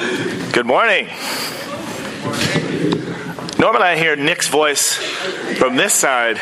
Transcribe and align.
Good 0.00 0.64
morning. 0.64 1.08
Normally, 3.58 3.84
I 3.84 3.96
hear 3.98 4.16
Nick's 4.16 4.48
voice 4.48 4.94
from 5.58 5.76
this 5.76 5.92
side. 5.92 6.38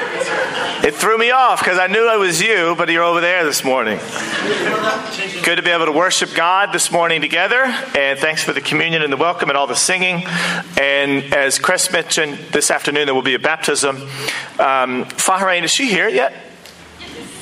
It 0.84 0.94
threw 0.94 1.18
me 1.18 1.32
off 1.32 1.58
because 1.58 1.76
I 1.76 1.88
knew 1.88 2.08
it 2.08 2.20
was 2.20 2.40
you, 2.40 2.76
but 2.78 2.88
you're 2.88 3.02
over 3.02 3.20
there 3.20 3.42
this 3.42 3.64
morning. 3.64 3.98
Good 5.42 5.56
to 5.56 5.62
be 5.62 5.70
able 5.70 5.86
to 5.86 5.92
worship 5.92 6.34
God 6.36 6.72
this 6.72 6.92
morning 6.92 7.20
together, 7.20 7.64
and 7.64 8.16
thanks 8.20 8.44
for 8.44 8.52
the 8.52 8.60
communion 8.60 9.02
and 9.02 9.12
the 9.12 9.16
welcome 9.16 9.48
and 9.48 9.58
all 9.58 9.66
the 9.66 9.74
singing. 9.74 10.24
And 10.80 11.34
as 11.34 11.58
Chris 11.58 11.90
mentioned, 11.90 12.38
this 12.52 12.70
afternoon 12.70 13.06
there 13.06 13.14
will 13.14 13.22
be 13.22 13.34
a 13.34 13.40
baptism. 13.40 13.96
Um, 14.60 15.04
Fahrain, 15.16 15.64
is 15.64 15.72
she 15.72 15.88
here 15.88 16.08
yet? 16.08 16.32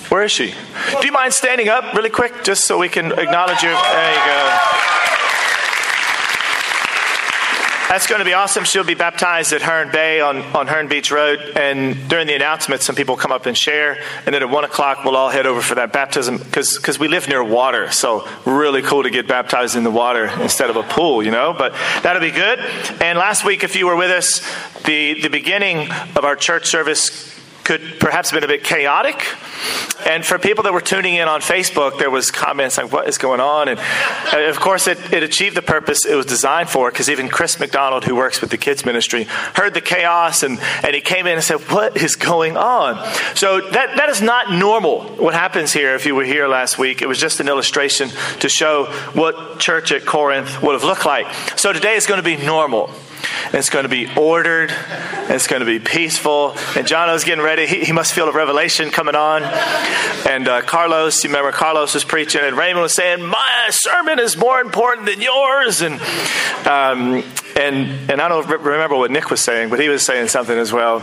Where 0.08 0.22
is 0.22 0.32
she? 0.32 0.54
Do 0.98 1.06
you 1.06 1.12
mind 1.12 1.34
standing 1.34 1.68
up 1.68 1.92
really 1.92 2.08
quick 2.08 2.42
just 2.42 2.64
so 2.64 2.78
we 2.78 2.88
can 2.88 3.12
acknowledge 3.12 3.62
you? 3.62 3.68
There 3.68 4.14
you 4.14 4.24
go. 4.24 5.05
That's 7.88 8.08
going 8.08 8.18
to 8.18 8.24
be 8.24 8.32
awesome. 8.32 8.64
She'll 8.64 8.82
be 8.82 8.94
baptized 8.94 9.52
at 9.52 9.62
Hearn 9.62 9.92
Bay 9.92 10.20
on, 10.20 10.38
on 10.56 10.66
Hearn 10.66 10.88
Beach 10.88 11.12
Road. 11.12 11.38
And 11.54 12.08
during 12.08 12.26
the 12.26 12.34
announcement, 12.34 12.82
some 12.82 12.96
people 12.96 13.16
come 13.16 13.30
up 13.30 13.46
and 13.46 13.56
share. 13.56 14.02
And 14.24 14.34
then 14.34 14.42
at 14.42 14.50
1 14.50 14.64
o'clock, 14.64 15.04
we'll 15.04 15.14
all 15.14 15.30
head 15.30 15.46
over 15.46 15.60
for 15.60 15.76
that 15.76 15.92
baptism 15.92 16.38
because 16.38 16.98
we 16.98 17.06
live 17.06 17.28
near 17.28 17.44
water. 17.44 17.92
So, 17.92 18.28
really 18.44 18.82
cool 18.82 19.04
to 19.04 19.10
get 19.10 19.28
baptized 19.28 19.76
in 19.76 19.84
the 19.84 19.90
water 19.92 20.26
instead 20.42 20.68
of 20.68 20.74
a 20.74 20.82
pool, 20.82 21.22
you 21.22 21.30
know? 21.30 21.54
But 21.56 21.74
that'll 22.02 22.20
be 22.20 22.32
good. 22.32 22.58
And 23.00 23.18
last 23.20 23.44
week, 23.44 23.62
if 23.62 23.76
you 23.76 23.86
were 23.86 23.96
with 23.96 24.10
us, 24.10 24.40
the, 24.82 25.22
the 25.22 25.30
beginning 25.30 25.88
of 26.16 26.24
our 26.24 26.34
church 26.34 26.66
service 26.66 27.35
could 27.66 27.98
perhaps 27.98 28.30
have 28.30 28.40
been 28.40 28.48
a 28.48 28.52
bit 28.52 28.62
chaotic. 28.62 29.26
And 30.06 30.24
for 30.24 30.38
people 30.38 30.62
that 30.64 30.72
were 30.72 30.80
tuning 30.80 31.14
in 31.14 31.26
on 31.26 31.40
Facebook, 31.40 31.98
there 31.98 32.10
was 32.10 32.30
comments 32.30 32.78
like, 32.78 32.92
what 32.92 33.08
is 33.08 33.18
going 33.18 33.40
on? 33.40 33.68
And 33.68 33.80
uh, 34.32 34.48
of 34.48 34.60
course, 34.60 34.86
it, 34.86 35.12
it 35.12 35.24
achieved 35.24 35.56
the 35.56 35.62
purpose 35.62 36.06
it 36.06 36.14
was 36.14 36.26
designed 36.26 36.68
for 36.68 36.92
because 36.92 37.10
even 37.10 37.28
Chris 37.28 37.58
McDonald, 37.58 38.04
who 38.04 38.14
works 38.14 38.40
with 38.40 38.50
the 38.50 38.56
kids 38.56 38.84
ministry, 38.84 39.24
heard 39.24 39.74
the 39.74 39.80
chaos 39.80 40.44
and, 40.44 40.60
and 40.84 40.94
he 40.94 41.00
came 41.00 41.26
in 41.26 41.34
and 41.34 41.42
said, 41.42 41.58
what 41.72 41.96
is 41.96 42.14
going 42.14 42.56
on? 42.56 43.04
So 43.34 43.60
that, 43.60 43.96
that 43.96 44.08
is 44.10 44.22
not 44.22 44.52
normal 44.52 45.02
what 45.16 45.34
happens 45.34 45.72
here 45.72 45.96
if 45.96 46.06
you 46.06 46.14
were 46.14 46.24
here 46.24 46.46
last 46.46 46.78
week. 46.78 47.02
It 47.02 47.08
was 47.08 47.18
just 47.18 47.40
an 47.40 47.48
illustration 47.48 48.10
to 48.40 48.48
show 48.48 48.84
what 49.12 49.58
church 49.58 49.90
at 49.90 50.06
Corinth 50.06 50.62
would 50.62 50.74
have 50.74 50.84
looked 50.84 51.04
like. 51.04 51.26
So 51.58 51.72
today 51.72 51.96
is 51.96 52.06
going 52.06 52.22
to 52.22 52.24
be 52.24 52.36
normal. 52.36 52.90
It's 53.52 53.70
going 53.70 53.84
to 53.84 53.88
be 53.88 54.08
ordered. 54.16 54.72
It's 55.28 55.46
going 55.46 55.60
to 55.60 55.66
be 55.66 55.78
peaceful. 55.78 56.56
And 56.76 56.86
John 56.86 57.06
Jono's 57.06 57.24
getting 57.24 57.44
ready. 57.44 57.66
He, 57.66 57.84
he 57.84 57.92
must 57.92 58.12
feel 58.12 58.28
a 58.28 58.32
revelation 58.32 58.90
coming 58.90 59.14
on. 59.14 59.44
And 60.28 60.48
uh, 60.48 60.62
Carlos, 60.62 61.22
you 61.22 61.30
remember 61.30 61.52
Carlos 61.52 61.94
was 61.94 62.04
preaching, 62.04 62.40
and 62.42 62.56
Raymond 62.56 62.82
was 62.82 62.94
saying, 62.94 63.22
My 63.24 63.68
sermon 63.70 64.18
is 64.18 64.36
more 64.36 64.60
important 64.60 65.06
than 65.06 65.20
yours. 65.20 65.82
And 65.82 66.00
um, 66.66 67.22
and 67.54 68.10
and 68.10 68.20
I 68.20 68.28
don't 68.28 68.48
remember 68.48 68.96
what 68.96 69.12
Nick 69.12 69.30
was 69.30 69.40
saying, 69.40 69.70
but 69.70 69.78
he 69.78 69.88
was 69.88 70.02
saying 70.02 70.28
something 70.28 70.58
as 70.58 70.72
well. 70.72 71.00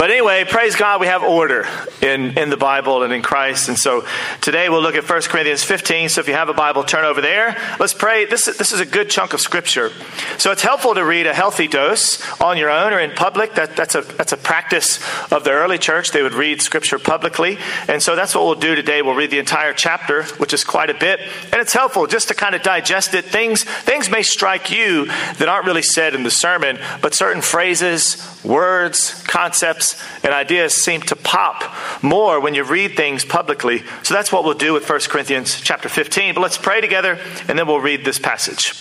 But 0.00 0.10
anyway, 0.10 0.44
praise 0.48 0.76
God, 0.76 0.98
we 0.98 1.08
have 1.08 1.22
order 1.22 1.66
in 2.00 2.38
in 2.38 2.48
the 2.48 2.56
Bible 2.56 3.02
and 3.02 3.12
in 3.12 3.20
Christ. 3.20 3.68
And 3.68 3.78
so 3.78 4.06
today 4.40 4.70
we'll 4.70 4.80
look 4.80 4.94
at 4.94 5.06
1 5.06 5.20
Corinthians 5.24 5.62
15. 5.62 6.08
So 6.08 6.22
if 6.22 6.26
you 6.26 6.32
have 6.32 6.48
a 6.48 6.54
Bible, 6.54 6.84
turn 6.84 7.04
over 7.04 7.20
there. 7.20 7.54
Let's 7.78 7.92
pray. 7.92 8.24
This 8.24 8.48
is, 8.48 8.56
this 8.56 8.72
is 8.72 8.80
a 8.80 8.86
good 8.86 9.10
chunk 9.10 9.34
of 9.34 9.42
Scripture. 9.42 9.90
So 10.38 10.52
it's 10.52 10.62
helpful 10.62 10.94
to 10.94 11.04
read 11.04 11.26
a 11.26 11.34
healthy 11.34 11.68
dose 11.68 12.18
on 12.40 12.56
your 12.56 12.70
own 12.70 12.94
or 12.94 12.98
in 12.98 13.10
public. 13.10 13.56
That, 13.56 13.76
that's 13.76 13.94
a 13.94 14.00
that's 14.00 14.32
a 14.32 14.38
practice 14.38 15.04
of 15.30 15.44
the 15.44 15.50
early 15.50 15.76
church. 15.76 16.12
They 16.12 16.22
would 16.22 16.32
read 16.32 16.62
Scripture 16.62 16.98
publicly, 16.98 17.58
and 17.86 18.02
so 18.02 18.16
that's 18.16 18.34
what 18.34 18.46
we'll 18.46 18.54
do 18.54 18.74
today. 18.74 19.02
We'll 19.02 19.14
read 19.14 19.30
the 19.30 19.38
entire 19.38 19.74
chapter, 19.74 20.22
which 20.38 20.54
is 20.54 20.64
quite 20.64 20.88
a 20.88 20.94
bit, 20.94 21.20
and 21.20 21.56
it's 21.56 21.74
helpful 21.74 22.06
just 22.06 22.28
to 22.28 22.34
kind 22.34 22.54
of 22.54 22.62
digest 22.62 23.12
it. 23.12 23.26
Things 23.26 23.64
things 23.64 24.08
may 24.08 24.22
strike 24.22 24.70
you 24.70 25.04
that 25.04 25.46
aren't 25.46 25.66
really 25.66 25.82
said 25.82 26.14
in 26.14 26.22
the 26.22 26.30
sermon, 26.30 26.78
but 27.02 27.12
certain 27.12 27.42
phrases, 27.42 28.16
words, 28.44 29.22
concepts, 29.24 30.02
and 30.24 30.32
ideas 30.32 30.74
seem 30.74 31.00
to 31.02 31.16
pop 31.16 31.62
more 32.02 32.40
when 32.40 32.54
you 32.54 32.64
read 32.64 32.96
things 32.96 33.24
publicly. 33.24 33.82
So 34.02 34.14
that's 34.14 34.32
what 34.32 34.44
we'll 34.44 34.54
do 34.54 34.72
with 34.72 34.88
1 34.88 35.00
Corinthians 35.08 35.60
chapter 35.60 35.88
15. 35.88 36.34
But 36.34 36.40
let's 36.40 36.58
pray 36.58 36.80
together 36.80 37.18
and 37.48 37.58
then 37.58 37.66
we'll 37.66 37.80
read 37.80 38.04
this 38.04 38.18
passage. 38.18 38.72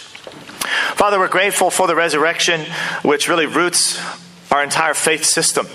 Father, 0.96 1.19
we're 1.19 1.30
grateful 1.30 1.69
for 1.69 1.88
the 1.88 1.96
resurrection, 1.96 2.62
which 3.03 3.28
really 3.28 3.46
roots 3.46 4.00
our 4.52 4.64
entire 4.64 4.94
faith 4.94 5.24
system. 5.24 5.68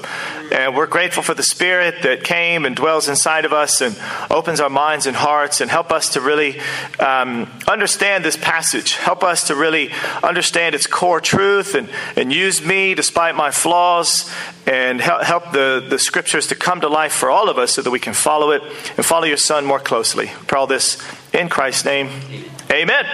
And 0.51 0.75
we're 0.75 0.87
grateful 0.87 1.23
for 1.23 1.35
the 1.35 1.43
Spirit 1.43 2.03
that 2.03 2.25
came 2.25 2.65
and 2.65 2.75
dwells 2.75 3.09
inside 3.09 3.45
of 3.45 3.53
us 3.53 3.81
and 3.81 3.97
opens 4.31 4.61
our 4.61 4.71
minds 4.71 5.07
and 5.07 5.17
hearts 5.17 5.61
and 5.61 5.71
help 5.71 5.93
us 5.93 6.11
to 6.11 6.21
really 6.21 6.61
um, 6.99 7.51
understand 7.69 8.25
this 8.25 8.37
passage. 8.37 8.97
Help 8.97 9.23
us 9.23 9.49
to 9.49 9.55
really 9.55 9.91
understand 10.23 10.75
its 10.75 10.87
core 10.87 11.21
truth 11.21 11.75
and, 11.75 11.89
and 12.17 12.33
use 12.33 12.65
me 12.65 12.95
despite 12.95 13.37
my 13.37 13.51
flaws 13.51 14.31
and 14.67 15.01
help, 15.01 15.23
help 15.23 15.53
the, 15.53 15.85
the 15.89 15.99
scriptures 15.99 16.49
to 16.49 16.55
come 16.55 16.81
to 16.81 16.89
life 16.89 17.13
for 17.13 17.31
all 17.31 17.49
of 17.49 17.59
us 17.59 17.73
so 17.73 17.83
that 17.83 17.91
we 17.91 18.01
can 18.01 18.15
follow 18.15 18.51
it 18.51 18.63
and 18.97 19.07
follow 19.07 19.25
your 19.25 19.37
Son 19.37 19.65
more 19.65 19.81
closely. 19.81 20.31
Pray 20.47 20.59
all 20.59 20.67
this 20.67 20.99
in 21.33 21.49
Christ's 21.49 21.85
name, 21.85 22.09
amen. 22.71 23.05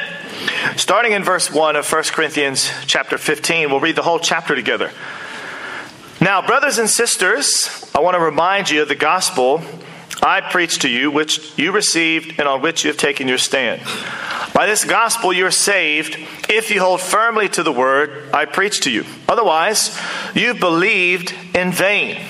Starting 0.77 1.13
in 1.13 1.25
verse 1.25 1.51
1 1.51 1.77
of 1.77 1.91
1 1.91 2.03
Corinthians 2.13 2.71
chapter 2.87 3.19
15, 3.19 3.71
we'll 3.71 3.81
read 3.81 3.97
the 3.97 4.03
whole 4.03 4.19
chapter 4.19 4.55
together. 4.55 4.91
Now, 6.23 6.47
brothers 6.47 6.77
and 6.77 6.91
sisters, 6.91 7.91
I 7.95 8.01
want 8.01 8.15
to 8.15 8.21
remind 8.21 8.69
you 8.69 8.83
of 8.83 8.89
the 8.89 8.95
gospel 8.95 9.63
I 10.23 10.43
preached 10.43 10.83
to 10.83 10.89
you, 10.89 11.11
which 11.11 11.59
you 11.59 11.73
received 11.73 12.39
and 12.39 12.47
on 12.47 12.61
which 12.61 12.85
you 12.85 12.89
have 12.89 12.99
taken 12.99 13.27
your 13.27 13.39
stand. 13.39 13.81
By 14.53 14.67
this 14.67 14.85
gospel 14.85 15.33
you 15.33 15.47
are 15.47 15.51
saved 15.51 16.19
if 16.51 16.71
you 16.71 16.81
hold 16.81 17.01
firmly 17.01 17.49
to 17.51 17.63
the 17.63 17.73
word 17.73 18.35
I 18.35 18.45
preached 18.45 18.83
to 18.83 18.91
you. 18.91 19.07
Otherwise, 19.31 19.99
you've 20.35 20.61
believed 20.61 21.35
in 21.55 21.73
vain. 21.73 22.21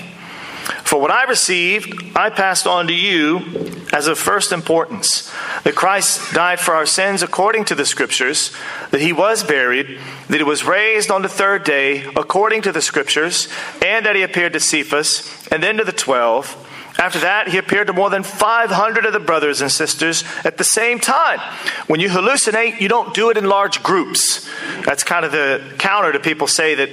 For 0.91 1.01
what 1.01 1.13
I 1.13 1.23
received, 1.23 2.17
I 2.17 2.31
passed 2.31 2.67
on 2.67 2.89
to 2.89 2.93
you 2.93 3.87
as 3.93 4.09
of 4.09 4.19
first 4.19 4.51
importance 4.51 5.31
that 5.63 5.77
Christ 5.77 6.35
died 6.35 6.59
for 6.59 6.75
our 6.75 6.85
sins 6.85 7.23
according 7.23 7.67
to 7.67 7.77
the 7.77 7.87
Scriptures, 7.87 8.51
that 8.91 9.01
he 9.01 9.13
was 9.13 9.45
buried, 9.45 10.01
that 10.27 10.39
he 10.39 10.43
was 10.43 10.65
raised 10.65 11.13
on 11.13 11.23
the 11.23 11.29
third 11.29 11.63
day 11.63 12.07
according 12.17 12.63
to 12.63 12.73
the 12.73 12.83
Scriptures, 12.83 13.47
and 13.81 14.05
that 14.05 14.17
he 14.17 14.23
appeared 14.23 14.53
to 14.55 14.59
Cephas 14.59 15.47
and 15.53 15.63
then 15.63 15.77
to 15.77 15.85
the 15.85 15.93
twelve. 15.93 16.57
After 16.99 17.21
that, 17.21 17.47
he 17.47 17.57
appeared 17.57 17.87
to 17.87 17.93
more 17.93 18.11
than 18.11 18.25
500 18.25 19.07
of 19.07 19.13
the 19.13 19.21
brothers 19.21 19.61
and 19.61 19.71
sisters 19.71 20.25
at 20.45 20.59
the 20.59 20.65
same 20.65 20.99
time. 20.99 21.39
When 21.87 22.01
you 22.01 22.09
hallucinate, 22.09 22.81
you 22.81 22.89
don't 22.89 23.15
do 23.15 23.31
it 23.31 23.37
in 23.37 23.45
large 23.45 23.85
groups. 23.85 24.51
That's 24.85 25.05
kind 25.05 25.25
of 25.25 25.31
the 25.31 25.63
counter 25.79 26.13
to 26.13 26.19
people 26.19 26.49
say 26.49 26.75
that 26.75 26.91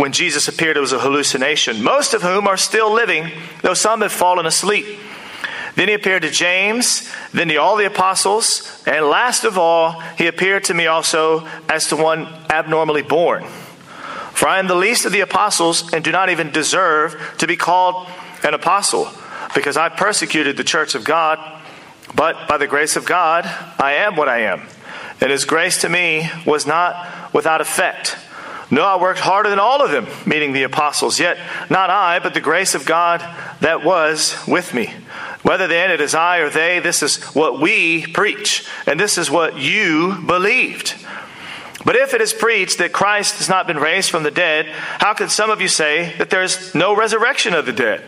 when 0.00 0.12
Jesus 0.12 0.48
appeared, 0.48 0.78
it 0.78 0.80
was 0.80 0.94
a 0.94 0.98
hallucination, 0.98 1.82
most 1.82 2.14
of 2.14 2.22
whom 2.22 2.48
are 2.48 2.56
still 2.56 2.90
living, 2.90 3.30
though 3.60 3.74
some 3.74 4.00
have 4.00 4.10
fallen 4.10 4.46
asleep. 4.46 4.86
Then 5.74 5.88
he 5.88 5.94
appeared 5.94 6.22
to 6.22 6.30
James, 6.30 7.06
then 7.34 7.48
to 7.48 7.56
all 7.56 7.76
the 7.76 7.84
apostles, 7.84 8.82
and 8.86 9.04
last 9.04 9.44
of 9.44 9.58
all, 9.58 10.00
he 10.16 10.26
appeared 10.26 10.64
to 10.64 10.74
me 10.74 10.86
also 10.86 11.46
as 11.68 11.88
to 11.88 11.96
one 11.96 12.26
abnormally 12.48 13.02
born. 13.02 13.44
For 14.32 14.48
I 14.48 14.58
am 14.58 14.68
the 14.68 14.74
least 14.74 15.04
of 15.04 15.12
the 15.12 15.20
apostles 15.20 15.92
and 15.92 16.02
do 16.02 16.12
not 16.12 16.30
even 16.30 16.50
deserve 16.50 17.34
to 17.36 17.46
be 17.46 17.56
called 17.56 18.08
an 18.42 18.54
apostle, 18.54 19.06
because 19.54 19.76
I 19.76 19.90
persecuted 19.90 20.56
the 20.56 20.64
church 20.64 20.94
of 20.94 21.04
God, 21.04 21.38
but 22.14 22.48
by 22.48 22.56
the 22.56 22.66
grace 22.66 22.96
of 22.96 23.04
God, 23.04 23.44
I 23.78 23.96
am 23.98 24.16
what 24.16 24.30
I 24.30 24.44
am. 24.44 24.66
And 25.20 25.30
his 25.30 25.44
grace 25.44 25.82
to 25.82 25.90
me 25.90 26.30
was 26.46 26.66
not 26.66 27.34
without 27.34 27.60
effect. 27.60 28.16
No, 28.70 28.84
I 28.84 29.00
worked 29.00 29.18
harder 29.18 29.50
than 29.50 29.58
all 29.58 29.82
of 29.82 29.90
them, 29.90 30.06
meaning 30.24 30.52
the 30.52 30.62
apostles. 30.62 31.18
Yet 31.18 31.38
not 31.68 31.90
I, 31.90 32.20
but 32.20 32.34
the 32.34 32.40
grace 32.40 32.74
of 32.74 32.86
God 32.86 33.20
that 33.60 33.84
was 33.84 34.36
with 34.46 34.72
me. 34.72 34.92
Whether 35.42 35.66
then 35.66 35.90
it 35.90 36.00
is 36.00 36.14
I 36.14 36.38
or 36.38 36.50
they, 36.50 36.78
this 36.78 37.02
is 37.02 37.22
what 37.34 37.60
we 37.60 38.06
preach, 38.06 38.66
and 38.86 39.00
this 39.00 39.18
is 39.18 39.30
what 39.30 39.58
you 39.58 40.22
believed. 40.26 40.94
But 41.84 41.96
if 41.96 42.12
it 42.12 42.20
is 42.20 42.34
preached 42.34 42.78
that 42.78 42.92
Christ 42.92 43.38
has 43.38 43.48
not 43.48 43.66
been 43.66 43.78
raised 43.78 44.10
from 44.10 44.22
the 44.22 44.30
dead, 44.30 44.66
how 44.66 45.14
can 45.14 45.30
some 45.30 45.50
of 45.50 45.62
you 45.62 45.68
say 45.68 46.14
that 46.18 46.28
there 46.28 46.42
is 46.42 46.74
no 46.74 46.94
resurrection 46.94 47.54
of 47.54 47.64
the 47.64 47.72
dead? 47.72 48.04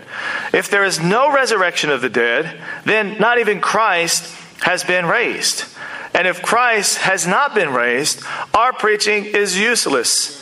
If 0.53 0.71
there 0.71 0.85
is 0.85 1.01
no 1.01 1.33
resurrection 1.33 1.91
of 1.91 2.03
the 2.03 2.11
dead, 2.11 2.61
then 2.85 3.19
not 3.19 3.39
even 3.39 3.61
Christ 3.61 4.37
has 4.61 4.85
been 4.85 5.07
raised. 5.07 5.65
And 6.15 6.29
if 6.29 6.43
Christ 6.43 6.99
has 6.99 7.27
not 7.27 7.55
been 7.55 7.73
raised, 7.73 8.23
our 8.53 8.75
preaching 8.75 9.25
is 9.25 9.59
useless 9.59 10.42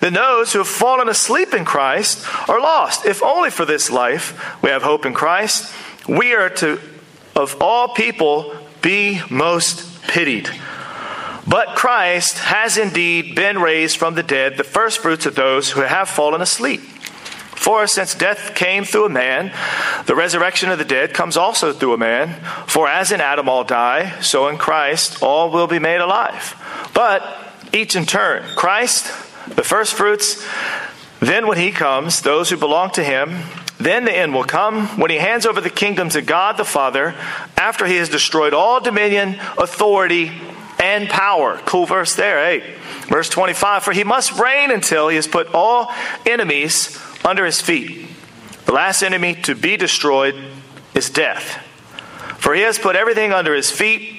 Then 0.00 0.14
those 0.14 0.52
who 0.52 0.58
have 0.58 0.68
fallen 0.68 1.08
asleep 1.08 1.54
in 1.54 1.64
Christ 1.64 2.26
are 2.48 2.60
lost. 2.60 3.06
If 3.06 3.22
only 3.22 3.50
for 3.50 3.64
this 3.64 3.90
life 3.90 4.62
we 4.62 4.70
have 4.70 4.82
hope 4.82 5.06
in 5.06 5.14
Christ, 5.14 5.72
we 6.08 6.34
are 6.34 6.50
to, 6.50 6.80
of 7.34 7.60
all 7.60 7.88
people, 7.88 8.54
be 8.82 9.20
most 9.30 10.02
pitied. 10.02 10.50
But 11.46 11.76
Christ 11.76 12.38
has 12.38 12.78
indeed 12.78 13.34
been 13.34 13.58
raised 13.58 13.96
from 13.96 14.14
the 14.14 14.22
dead, 14.22 14.56
the 14.56 14.64
firstfruits 14.64 15.26
of 15.26 15.34
those 15.34 15.72
who 15.72 15.82
have 15.82 16.08
fallen 16.08 16.40
asleep. 16.40 16.80
For 16.80 17.86
since 17.86 18.14
death 18.14 18.54
came 18.54 18.84
through 18.84 19.06
a 19.06 19.10
man, 19.10 19.52
the 20.06 20.14
resurrection 20.14 20.70
of 20.70 20.78
the 20.78 20.84
dead 20.84 21.14
comes 21.14 21.36
also 21.36 21.72
through 21.72 21.94
a 21.94 21.98
man. 21.98 22.34
For 22.66 22.88
as 22.88 23.12
in 23.12 23.20
Adam 23.20 23.48
all 23.48 23.64
die, 23.64 24.20
so 24.20 24.48
in 24.48 24.58
Christ 24.58 25.22
all 25.22 25.50
will 25.50 25.66
be 25.66 25.78
made 25.78 26.00
alive. 26.00 26.60
But 26.92 27.22
each 27.72 27.96
in 27.96 28.06
turn 28.06 28.42
Christ, 28.54 29.06
the 29.48 29.62
firstfruits, 29.62 30.46
then 31.20 31.46
when 31.46 31.58
he 31.58 31.70
comes, 31.70 32.22
those 32.22 32.50
who 32.50 32.56
belong 32.56 32.90
to 32.90 33.04
him, 33.04 33.44
then 33.78 34.04
the 34.04 34.16
end 34.16 34.34
will 34.34 34.44
come 34.44 34.86
when 34.98 35.10
he 35.10 35.16
hands 35.16 35.46
over 35.46 35.60
the 35.60 35.70
kingdom 35.70 36.08
to 36.10 36.22
God 36.22 36.56
the 36.56 36.64
Father 36.64 37.14
after 37.56 37.86
he 37.86 37.96
has 37.96 38.08
destroyed 38.08 38.54
all 38.54 38.80
dominion, 38.80 39.38
authority, 39.58 40.30
and 40.78 41.08
power. 41.08 41.58
Cool 41.64 41.86
verse 41.86 42.14
there, 42.14 42.44
hey. 42.44 42.74
Verse 43.08 43.28
25 43.28 43.82
For 43.82 43.92
he 43.92 44.04
must 44.04 44.38
reign 44.38 44.70
until 44.70 45.08
he 45.08 45.16
has 45.16 45.26
put 45.26 45.52
all 45.54 45.92
enemies 46.26 46.98
under 47.24 47.44
his 47.44 47.60
feet. 47.60 48.08
The 48.66 48.72
last 48.72 49.02
enemy 49.02 49.34
to 49.42 49.54
be 49.54 49.76
destroyed 49.76 50.34
is 50.94 51.10
death. 51.10 51.58
For 52.38 52.54
he 52.54 52.62
has 52.62 52.78
put 52.78 52.96
everything 52.96 53.32
under 53.32 53.54
his 53.54 53.70
feet. 53.70 54.13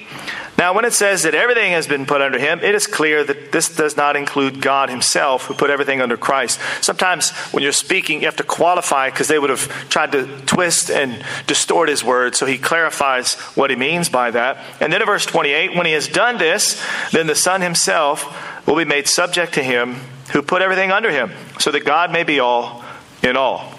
Now, 0.58 0.72
when 0.74 0.84
it 0.84 0.92
says 0.94 1.22
that 1.24 1.34
everything 1.34 1.72
has 1.72 1.86
been 1.86 2.06
put 2.06 2.22
under 2.22 2.38
him, 2.38 2.60
it 2.60 2.74
is 2.74 2.86
clear 2.86 3.22
that 3.24 3.52
this 3.52 3.74
does 3.74 3.96
not 3.96 4.16
include 4.16 4.62
God 4.62 4.88
himself, 4.88 5.46
who 5.46 5.54
put 5.54 5.68
everything 5.70 6.00
under 6.00 6.16
Christ. 6.16 6.58
Sometimes 6.80 7.30
when 7.52 7.62
you're 7.62 7.72
speaking, 7.72 8.20
you 8.20 8.26
have 8.26 8.36
to 8.36 8.44
qualify 8.44 9.10
because 9.10 9.28
they 9.28 9.38
would 9.38 9.50
have 9.50 9.68
tried 9.88 10.12
to 10.12 10.26
twist 10.46 10.90
and 10.90 11.24
distort 11.46 11.88
his 11.88 12.02
words. 12.02 12.38
So 12.38 12.46
he 12.46 12.56
clarifies 12.56 13.34
what 13.54 13.70
he 13.70 13.76
means 13.76 14.08
by 14.08 14.30
that. 14.30 14.58
And 14.80 14.92
then 14.92 15.02
in 15.02 15.06
verse 15.06 15.26
28, 15.26 15.76
when 15.76 15.86
he 15.86 15.92
has 15.92 16.08
done 16.08 16.38
this, 16.38 16.82
then 17.12 17.26
the 17.26 17.34
Son 17.34 17.60
himself 17.60 18.66
will 18.66 18.76
be 18.76 18.84
made 18.84 19.06
subject 19.08 19.54
to 19.54 19.62
him 19.62 19.96
who 20.32 20.42
put 20.42 20.62
everything 20.62 20.90
under 20.90 21.10
him, 21.10 21.30
so 21.60 21.70
that 21.70 21.84
God 21.84 22.10
may 22.10 22.24
be 22.24 22.40
all 22.40 22.84
in 23.22 23.36
all. 23.36 23.75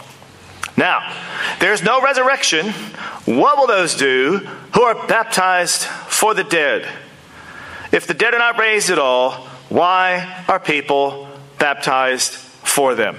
Now, 0.78 1.12
there's 1.60 1.84
no 1.84 2.02
resurrection. 2.02 2.70
What 3.26 3.58
will 3.58 3.68
those 3.68 3.96
do 3.96 4.38
who 4.76 4.84
are 4.84 5.08
baptized 5.08 5.82
for 5.82 6.36
the 6.36 6.44
dead? 6.44 6.88
If 7.92 8.06
the 8.06 8.14
dead 8.14 8.36
are 8.36 8.40
not 8.40 8.60
raised 8.60 8.92
at 8.92 9.00
all, 9.00 9.48
why 9.70 10.46
are 10.48 10.60
people 10.60 11.28
baptized 11.58 12.34
for 12.34 12.94
them? 12.94 13.18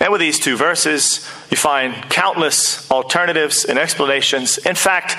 And 0.00 0.10
with 0.10 0.20
these 0.20 0.40
two 0.40 0.56
verses, 0.56 1.30
you 1.50 1.56
find 1.56 1.94
countless 2.10 2.90
alternatives 2.90 3.64
and 3.64 3.78
explanations. 3.78 4.58
In 4.58 4.74
fact, 4.74 5.16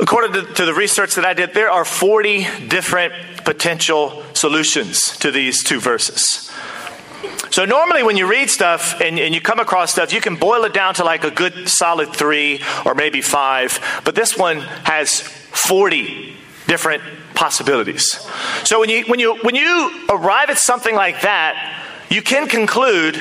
according 0.00 0.54
to, 0.54 0.64
the 0.64 0.74
research 0.74 1.14
that 1.14 1.24
I 1.24 1.32
did, 1.32 1.54
there 1.54 1.70
are 1.70 1.84
40 1.84 2.46
different 2.68 3.14
potential 3.44 4.24
solutions 4.34 5.16
to 5.18 5.30
these 5.30 5.62
two 5.62 5.80
verses. 5.80 6.50
So 7.50 7.64
normally 7.64 8.02
when 8.02 8.16
you 8.16 8.26
read 8.26 8.50
stuff 8.50 9.00
and, 9.00 9.18
and, 9.18 9.34
you 9.34 9.40
come 9.40 9.60
across 9.60 9.92
stuff, 9.92 10.12
you 10.12 10.20
can 10.20 10.36
boil 10.36 10.64
it 10.64 10.72
down 10.72 10.94
to 10.94 11.04
like 11.04 11.24
a 11.24 11.30
good 11.30 11.68
solid 11.68 12.12
three 12.12 12.60
or 12.84 12.94
maybe 12.94 13.20
five. 13.20 13.78
But 14.04 14.14
this 14.14 14.36
one 14.36 14.60
has 14.60 15.20
40 15.20 16.36
different 16.66 17.02
possibilities. 17.34 18.04
So 18.64 18.80
when 18.80 18.88
you 18.88 19.04
when 19.04 19.20
you 19.20 19.36
when 19.42 19.54
you 19.54 20.06
arrive 20.08 20.50
at 20.50 20.58
something 20.58 20.94
like 20.94 21.22
that, 21.22 21.84
you 22.10 22.22
can 22.22 22.48
conclude 22.48 23.20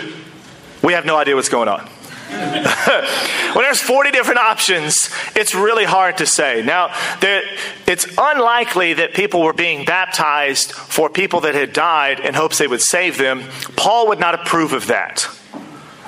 we 0.84 0.94
have 0.94 1.06
no 1.06 1.18
idea 1.18 1.36
what's 1.36 1.50
going 1.50 1.68
on. 1.68 1.88
when 3.54 3.66
there's 3.66 3.82
40 3.82 4.12
different 4.12 4.40
options, 4.40 5.10
it's 5.36 5.54
really 5.54 5.84
hard 5.84 6.18
to 6.20 6.26
say. 6.26 6.64
Now, 6.64 6.96
there, 7.20 7.42
it's 7.88 8.06
unlikely 8.18 8.94
that 8.96 9.14
people 9.14 9.42
were 9.42 9.54
being 9.54 9.84
baptized 9.84 10.72
for 10.72 11.10
people 11.10 11.42
that 11.42 11.56
had 11.56 11.74
died 11.74 12.22
in 12.22 12.34
hopes 12.34 12.58
they 12.58 12.68
would 12.68 12.82
save 12.82 13.18
them. 13.18 13.44
Paul 13.76 14.08
would 14.08 14.20
not 14.20 14.34
approve 14.34 14.72
of 14.72 14.88
that. 14.88 15.28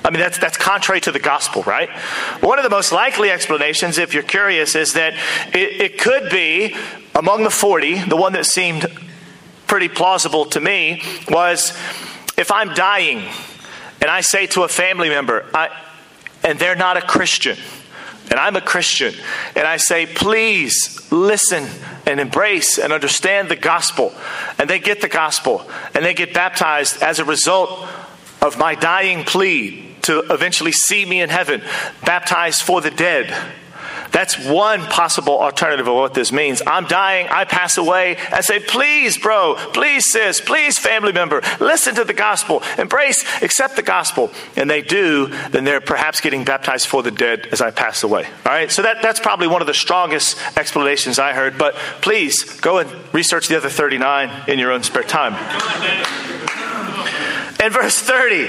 I 0.05 0.11
mean, 0.11 0.19
that's, 0.19 0.37
that's 0.37 0.57
contrary 0.57 1.01
to 1.01 1.11
the 1.11 1.19
gospel, 1.19 1.63
right? 1.63 1.89
One 2.41 2.57
of 2.57 2.63
the 2.63 2.69
most 2.69 2.93
likely 2.93 3.29
explanations, 3.29 3.97
if 3.97 4.13
you're 4.13 4.23
curious, 4.23 4.75
is 4.75 4.93
that 4.93 5.13
it, 5.53 5.81
it 5.81 5.99
could 5.99 6.29
be 6.29 6.75
among 7.15 7.43
the 7.43 7.49
40, 7.49 8.05
the 8.05 8.17
one 8.17 8.33
that 8.33 8.45
seemed 8.45 8.85
pretty 9.67 9.89
plausible 9.89 10.45
to 10.45 10.61
me 10.61 11.01
was 11.29 11.71
if 12.37 12.51
I'm 12.51 12.73
dying 12.73 13.23
and 14.01 14.09
I 14.09 14.21
say 14.21 14.47
to 14.47 14.63
a 14.63 14.67
family 14.67 15.09
member, 15.09 15.45
I, 15.53 15.69
and 16.43 16.59
they're 16.59 16.75
not 16.75 16.97
a 16.97 17.01
Christian, 17.01 17.57
and 18.29 18.39
I'm 18.39 18.55
a 18.55 18.61
Christian, 18.61 19.13
and 19.55 19.67
I 19.67 19.77
say, 19.77 20.05
please 20.05 21.11
listen 21.11 21.67
and 22.05 22.19
embrace 22.19 22.77
and 22.77 22.91
understand 22.91 23.49
the 23.49 23.55
gospel, 23.55 24.13
and 24.57 24.69
they 24.69 24.79
get 24.79 25.01
the 25.01 25.09
gospel, 25.09 25.65
and 25.93 26.03
they 26.03 26.13
get 26.13 26.33
baptized 26.33 27.01
as 27.01 27.19
a 27.19 27.25
result 27.25 27.87
of 28.41 28.57
my 28.57 28.75
dying 28.75 29.23
plea 29.23 29.95
to 30.03 30.19
eventually 30.29 30.73
see 30.73 31.05
me 31.05 31.21
in 31.21 31.29
heaven, 31.29 31.61
baptized 32.05 32.61
for 32.61 32.81
the 32.81 32.91
dead 32.91 33.33
that's 34.13 34.37
one 34.45 34.81
possible 34.81 35.41
alternative 35.41 35.87
of 35.87 35.95
what 35.95 36.13
this 36.13 36.31
means. 36.31 36.61
I'm 36.65 36.85
dying, 36.85 37.27
I 37.29 37.45
pass 37.45 37.77
away. 37.77 38.15
I 38.31 38.41
say, 38.41 38.59
please, 38.59 39.17
bro, 39.17 39.55
please, 39.73 40.05
sis, 40.09 40.39
please, 40.39 40.77
family 40.77 41.11
member, 41.11 41.41
listen 41.59 41.95
to 41.95 42.03
the 42.03 42.13
gospel, 42.13 42.61
embrace, 42.77 43.25
accept 43.41 43.75
the 43.75 43.81
gospel. 43.81 44.31
And 44.55 44.69
they 44.69 44.81
do, 44.81 45.27
then 45.49 45.63
they're 45.63 45.81
perhaps 45.81 46.21
getting 46.21 46.45
baptized 46.45 46.87
for 46.87 47.01
the 47.01 47.11
dead 47.11 47.47
as 47.51 47.59
I 47.59 47.71
pass 47.71 48.03
away. 48.03 48.25
All 48.45 48.51
right, 48.51 48.71
so 48.71 48.83
that, 48.83 49.01
that's 49.01 49.19
probably 49.19 49.47
one 49.47 49.61
of 49.61 49.67
the 49.67 49.73
strongest 49.73 50.37
explanations 50.57 51.17
I 51.17 51.33
heard. 51.33 51.57
But 51.57 51.73
please 52.01 52.43
go 52.61 52.77
and 52.77 52.89
research 53.13 53.47
the 53.47 53.57
other 53.57 53.69
39 53.69 54.47
in 54.47 54.59
your 54.59 54.71
own 54.71 54.83
spare 54.83 55.03
time. 55.03 55.33
And 57.59 57.73
verse 57.73 57.97
30, 57.97 58.47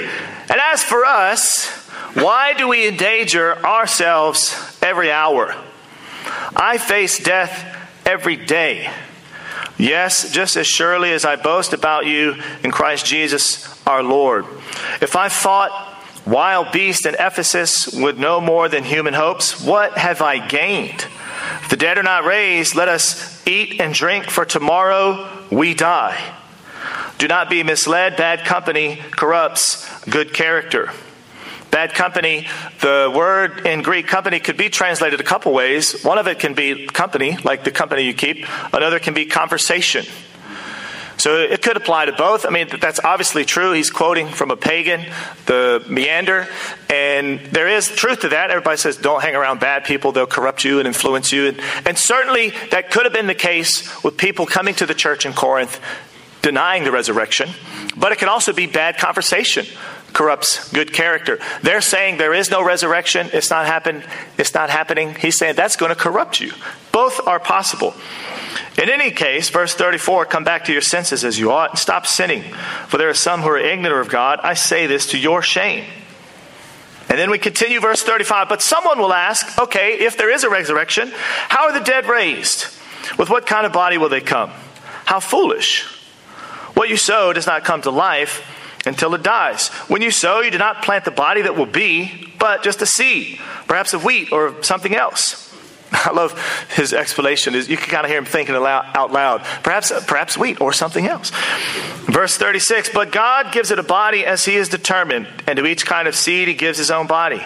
and 0.49 0.61
as 0.61 0.83
for 0.83 1.05
us, 1.05 1.84
why 2.15 2.53
do 2.53 2.67
we 2.67 2.87
endanger 2.87 3.57
ourselves 3.65 4.79
every 4.81 5.11
hour? 5.11 5.53
I 6.55 6.77
face 6.77 7.19
death 7.19 7.87
every 8.05 8.37
day. 8.37 8.89
Yes, 9.77 10.31
just 10.31 10.55
as 10.55 10.65
surely 10.65 11.11
as 11.11 11.25
I 11.25 11.35
boast 11.35 11.73
about 11.73 12.05
you 12.05 12.35
in 12.63 12.71
Christ 12.71 13.05
Jesus 13.05 13.85
our 13.85 14.01
Lord. 14.01 14.45
If 15.01 15.17
I 15.17 15.27
fought 15.27 15.93
wild 16.25 16.71
beasts 16.71 17.05
in 17.05 17.15
Ephesus 17.15 17.87
with 17.93 18.17
no 18.17 18.39
more 18.39 18.69
than 18.69 18.85
human 18.85 19.13
hopes, 19.13 19.61
what 19.61 19.97
have 19.97 20.21
I 20.21 20.45
gained? 20.47 21.05
If 21.63 21.69
the 21.69 21.77
dead 21.77 21.97
are 21.97 22.03
not 22.03 22.23
raised, 22.23 22.75
let 22.75 22.87
us 22.87 23.45
eat 23.45 23.81
and 23.81 23.93
drink, 23.93 24.29
for 24.29 24.45
tomorrow 24.45 25.29
we 25.51 25.73
die. 25.73 26.17
Do 27.17 27.27
not 27.27 27.49
be 27.49 27.61
misled. 27.63 28.15
Bad 28.15 28.45
company 28.45 29.01
corrupts 29.11 29.85
good 30.05 30.33
character. 30.33 30.91
Bad 31.75 31.93
company, 31.93 32.47
the 32.79 33.11
word 33.13 33.67
in 33.67 33.81
Greek 33.81 34.07
company 34.07 34.39
could 34.39 34.55
be 34.55 34.69
translated 34.69 35.19
a 35.19 35.25
couple 35.25 35.51
ways. 35.51 36.05
One 36.05 36.17
of 36.17 36.25
it 36.25 36.39
can 36.39 36.53
be 36.53 36.87
company, 36.87 37.35
like 37.43 37.65
the 37.65 37.71
company 37.71 38.03
you 38.03 38.13
keep, 38.13 38.45
another 38.73 38.97
can 38.97 39.13
be 39.13 39.25
conversation. 39.25 40.05
So 41.17 41.35
it 41.35 41.61
could 41.61 41.75
apply 41.75 42.05
to 42.05 42.13
both. 42.13 42.45
I 42.45 42.49
mean, 42.49 42.69
that's 42.79 43.01
obviously 43.03 43.43
true. 43.43 43.73
He's 43.73 43.89
quoting 43.89 44.29
from 44.29 44.51
a 44.51 44.55
pagan, 44.55 45.01
the 45.47 45.83
Menander, 45.89 46.47
and 46.89 47.41
there 47.41 47.67
is 47.67 47.89
truth 47.89 48.21
to 48.21 48.29
that. 48.29 48.51
Everybody 48.51 48.77
says, 48.77 48.95
don't 48.95 49.21
hang 49.21 49.35
around 49.35 49.59
bad 49.59 49.83
people, 49.83 50.13
they'll 50.13 50.27
corrupt 50.27 50.63
you 50.63 50.79
and 50.79 50.87
influence 50.87 51.33
you. 51.33 51.47
And, 51.49 51.59
and 51.85 51.97
certainly 51.97 52.53
that 52.71 52.89
could 52.89 53.03
have 53.03 53.11
been 53.11 53.27
the 53.27 53.35
case 53.35 54.01
with 54.01 54.15
people 54.15 54.45
coming 54.45 54.75
to 54.75 54.85
the 54.85 54.95
church 54.95 55.25
in 55.25 55.33
Corinth 55.33 55.81
denying 56.41 56.85
the 56.85 56.91
resurrection, 56.93 57.49
but 57.97 58.13
it 58.13 58.17
can 58.19 58.29
also 58.29 58.53
be 58.53 58.65
bad 58.65 58.97
conversation 58.97 59.65
corrupts 60.15 60.71
good 60.71 60.93
character. 60.93 61.37
They're 61.61 61.81
saying 61.81 62.17
there 62.17 62.33
is 62.33 62.49
no 62.49 62.63
resurrection. 62.63 63.29
It's 63.33 63.51
not 63.51 63.67
happen. 63.67 64.03
It's 64.37 64.53
not 64.55 64.71
happening. 64.71 65.13
He's 65.13 65.37
saying 65.37 65.55
that's 65.55 65.75
going 65.75 65.89
to 65.89 65.95
corrupt 65.95 66.39
you. 66.39 66.53
Both 66.91 67.27
are 67.27 67.39
possible. 67.39 67.93
In 68.81 68.89
any 68.89 69.11
case, 69.11 69.49
verse 69.49 69.75
34, 69.75 70.25
come 70.25 70.43
back 70.43 70.65
to 70.65 70.73
your 70.73 70.81
senses 70.81 71.23
as 71.23 71.37
you 71.37 71.51
ought 71.51 71.71
and 71.71 71.79
stop 71.79 72.07
sinning. 72.07 72.41
For 72.87 72.97
there 72.97 73.09
are 73.09 73.13
some 73.13 73.41
who 73.41 73.49
are 73.49 73.57
ignorant 73.57 74.07
of 74.07 74.11
God. 74.11 74.39
I 74.41 74.53
say 74.53 74.87
this 74.87 75.11
to 75.11 75.17
your 75.17 75.41
shame. 75.41 75.85
And 77.07 77.19
then 77.19 77.29
we 77.29 77.37
continue 77.37 77.79
verse 77.79 78.01
35. 78.01 78.49
But 78.49 78.61
someone 78.61 78.99
will 78.99 79.13
ask, 79.13 79.59
okay, 79.59 79.99
if 79.99 80.17
there 80.17 80.33
is 80.33 80.43
a 80.43 80.49
resurrection, 80.49 81.11
how 81.49 81.65
are 81.65 81.77
the 81.77 81.85
dead 81.85 82.07
raised? 82.07 82.65
With 83.19 83.29
what 83.29 83.45
kind 83.45 83.65
of 83.65 83.73
body 83.73 83.97
will 83.97 84.09
they 84.09 84.21
come? 84.21 84.49
How 85.05 85.19
foolish. 85.19 85.83
What 86.73 86.89
you 86.89 86.97
sow 86.97 87.31
does 87.31 87.45
not 87.45 87.63
come 87.63 87.81
to 87.83 87.91
life 87.91 88.41
until 88.85 89.13
it 89.15 89.23
dies. 89.23 89.69
When 89.87 90.01
you 90.01 90.11
sow, 90.11 90.41
you 90.41 90.51
do 90.51 90.57
not 90.57 90.83
plant 90.83 91.05
the 91.05 91.11
body 91.11 91.43
that 91.43 91.55
will 91.55 91.65
be, 91.65 92.31
but 92.39 92.63
just 92.63 92.81
a 92.81 92.85
seed, 92.85 93.39
perhaps 93.67 93.93
of 93.93 94.03
wheat 94.03 94.31
or 94.31 94.61
something 94.63 94.95
else. 94.95 95.45
I 95.91 96.11
love 96.11 96.39
his 96.75 96.93
explanation. 96.93 97.55
Is 97.55 97.69
You 97.69 97.77
can 97.77 97.89
kind 97.89 98.05
of 98.05 98.09
hear 98.09 98.17
him 98.17 98.25
thinking 98.25 98.55
out 98.55 99.11
loud. 99.11 99.41
Perhaps, 99.63 99.91
perhaps 100.05 100.37
wheat 100.37 100.59
or 100.61 100.73
something 100.73 101.07
else. 101.07 101.31
Verse 102.05 102.37
36 102.37 102.89
But 102.89 103.11
God 103.11 103.51
gives 103.51 103.71
it 103.71 103.79
a 103.79 103.83
body 103.83 104.25
as 104.25 104.45
he 104.45 104.55
is 104.55 104.69
determined, 104.69 105.27
and 105.47 105.57
to 105.57 105.65
each 105.65 105.85
kind 105.85 106.07
of 106.07 106.15
seed 106.15 106.47
he 106.47 106.53
gives 106.53 106.77
his 106.77 106.91
own 106.91 107.07
body. 107.07 107.41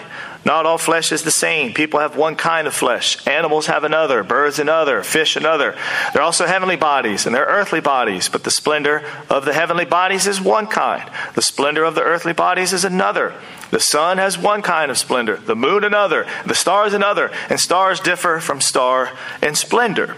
Not 0.46 0.66
all 0.66 0.78
flesh 0.78 1.12
is 1.12 1.24
the 1.24 1.32
same. 1.32 1.74
People 1.74 2.00
have 2.00 2.16
one 2.16 2.36
kind 2.36 2.66
of 2.66 2.74
flesh. 2.74 3.26
Animals 3.28 3.68
have 3.68 3.84
another. 3.84 4.24
Birds 4.24 4.58
another. 4.58 5.04
Fish 5.04 5.36
another. 5.36 5.76
There 6.14 6.22
are 6.22 6.26
also 6.26 6.46
heavenly 6.46 6.78
bodies 6.78 7.26
and 7.26 7.36
there 7.36 7.48
are 7.48 7.60
earthly 7.60 7.82
bodies, 7.82 8.30
but 8.30 8.46
the 8.46 8.52
splendor 8.52 9.04
of 9.30 9.44
the 9.44 9.54
heavenly 9.54 9.86
bodies 9.86 10.28
is 10.28 10.40
one 10.40 10.68
kind. 10.68 11.10
The 11.36 11.42
splendor 11.42 11.84
of 11.84 11.96
the 11.96 12.04
earthly 12.04 12.34
bodies 12.34 12.72
is 12.72 12.86
another. 12.86 13.34
The 13.72 13.82
sun 13.82 14.18
has 14.18 14.38
one 14.38 14.62
kind 14.62 14.90
of 14.90 14.98
splendor, 14.98 15.36
the 15.38 15.56
moon 15.56 15.84
another, 15.84 16.26
the 16.46 16.56
stars 16.56 16.94
another, 16.94 17.32
and 17.50 17.60
stars 17.60 18.00
differ 18.00 18.40
from 18.40 18.62
star 18.62 19.12
in 19.44 19.56
splendor. 19.56 20.16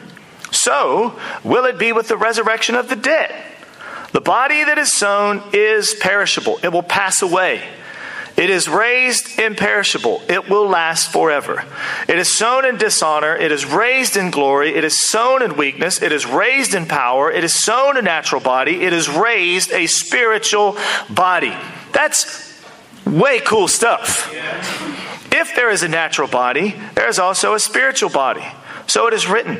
So 0.51 1.19
will 1.43 1.65
it 1.65 1.79
be 1.79 1.91
with 1.91 2.07
the 2.07 2.17
resurrection 2.17 2.75
of 2.75 2.89
the 2.89 2.95
dead. 2.95 3.33
The 4.11 4.21
body 4.21 4.63
that 4.63 4.77
is 4.77 4.91
sown 4.91 5.41
is 5.53 5.95
perishable, 5.95 6.59
it 6.63 6.69
will 6.69 6.83
pass 6.83 7.21
away. 7.21 7.63
It 8.37 8.49
is 8.49 8.67
raised 8.67 9.39
imperishable. 9.39 10.21
It 10.27 10.49
will 10.49 10.67
last 10.67 11.11
forever. 11.11 11.65
It 12.07 12.17
is 12.17 12.35
sown 12.35 12.65
in 12.65 12.77
dishonor. 12.77 13.35
It 13.35 13.51
is 13.51 13.65
raised 13.65 14.17
in 14.17 14.31
glory. 14.31 14.75
It 14.75 14.83
is 14.83 15.07
sown 15.07 15.41
in 15.41 15.57
weakness. 15.57 16.01
It 16.01 16.11
is 16.11 16.25
raised 16.25 16.73
in 16.73 16.85
power. 16.85 17.31
It 17.31 17.43
is 17.43 17.53
sown 17.53 17.97
a 17.97 18.01
natural 18.01 18.41
body. 18.41 18.81
It 18.81 18.93
is 18.93 19.09
raised 19.09 19.71
a 19.71 19.87
spiritual 19.87 20.77
body. 21.09 21.55
That's 21.91 22.51
Way 23.05 23.39
cool 23.39 23.67
stuff. 23.67 24.31
If 25.33 25.55
there 25.55 25.69
is 25.69 25.83
a 25.83 25.87
natural 25.87 26.27
body, 26.27 26.75
there 26.93 27.09
is 27.09 27.19
also 27.19 27.53
a 27.53 27.59
spiritual 27.59 28.09
body. 28.09 28.45
So 28.87 29.07
it 29.07 29.13
is 29.13 29.27
written 29.27 29.55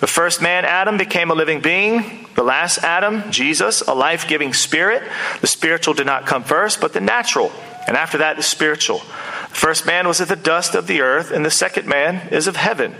The 0.00 0.06
first 0.06 0.42
man, 0.42 0.64
Adam, 0.64 0.96
became 0.96 1.30
a 1.30 1.34
living 1.34 1.60
being. 1.60 2.26
The 2.34 2.42
last 2.42 2.78
Adam, 2.78 3.30
Jesus, 3.30 3.80
a 3.82 3.94
life 3.94 4.28
giving 4.28 4.52
spirit. 4.52 5.02
The 5.40 5.46
spiritual 5.46 5.94
did 5.94 6.06
not 6.06 6.26
come 6.26 6.44
first, 6.44 6.80
but 6.80 6.92
the 6.92 7.00
natural. 7.00 7.52
And 7.86 7.96
after 7.96 8.18
that, 8.18 8.36
the 8.36 8.42
spiritual. 8.42 8.98
The 8.98 9.60
first 9.60 9.86
man 9.86 10.08
was 10.08 10.20
of 10.20 10.28
the 10.28 10.36
dust 10.36 10.74
of 10.74 10.86
the 10.86 11.00
earth, 11.02 11.30
and 11.30 11.44
the 11.44 11.50
second 11.50 11.86
man 11.86 12.28
is 12.28 12.46
of 12.46 12.56
heaven. 12.56 12.94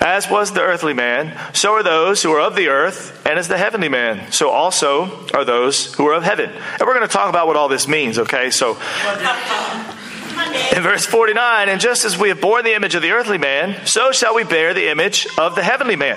As 0.00 0.28
was 0.28 0.52
the 0.52 0.60
earthly 0.60 0.92
man, 0.92 1.38
so 1.54 1.72
are 1.74 1.82
those 1.82 2.22
who 2.22 2.32
are 2.32 2.40
of 2.40 2.56
the 2.56 2.68
earth, 2.68 3.24
and 3.26 3.38
as 3.38 3.48
the 3.48 3.56
heavenly 3.58 3.88
man, 3.88 4.32
so 4.32 4.50
also 4.50 5.26
are 5.32 5.44
those 5.44 5.94
who 5.94 6.06
are 6.06 6.14
of 6.14 6.24
heaven. 6.24 6.50
And 6.50 6.80
we're 6.80 6.94
going 6.94 7.06
to 7.06 7.12
talk 7.12 7.28
about 7.28 7.46
what 7.46 7.56
all 7.56 7.68
this 7.68 7.86
means, 7.86 8.18
okay? 8.18 8.50
So, 8.50 8.76
in 10.74 10.82
verse 10.82 11.06
49, 11.06 11.68
and 11.68 11.80
just 11.80 12.04
as 12.04 12.18
we 12.18 12.28
have 12.28 12.40
borne 12.40 12.64
the 12.64 12.74
image 12.74 12.94
of 12.94 13.02
the 13.02 13.12
earthly 13.12 13.38
man, 13.38 13.86
so 13.86 14.12
shall 14.12 14.34
we 14.34 14.44
bear 14.44 14.74
the 14.74 14.90
image 14.90 15.28
of 15.38 15.54
the 15.54 15.62
heavenly 15.62 15.96
man. 15.96 16.16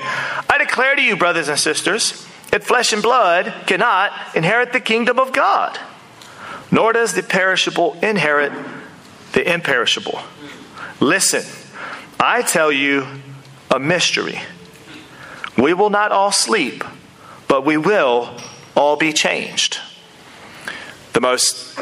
I 0.50 0.58
declare 0.58 0.96
to 0.96 1.02
you, 1.02 1.16
brothers 1.16 1.50
and 1.50 1.60
sisters, 1.60 2.28
that 2.52 2.64
flesh 2.64 2.94
and 2.94 3.04
blood 3.04 3.54
cannot 3.68 4.12
inherit 4.36 4.74
the 4.74 4.80
kingdom 4.80 5.20
of 5.20 5.34
God, 5.34 5.78
nor 6.72 6.94
does 6.94 7.14
the 7.14 7.24
perishable 7.24 7.98
inherit 8.02 8.52
the 9.34 9.54
imperishable. 9.54 10.20
Listen, 11.00 11.44
I 12.20 12.42
tell 12.42 12.72
you 12.72 13.06
a 13.70 13.80
mystery. 13.80 14.40
We 15.58 15.74
will 15.74 15.90
not 15.90 16.12
all 16.12 16.32
sleep, 16.32 16.84
but 17.48 17.66
we 17.66 17.78
will 17.78 18.36
all 18.76 18.96
be 18.96 19.14
changed. 19.14 19.80
The 21.14 21.22
most 21.22 21.78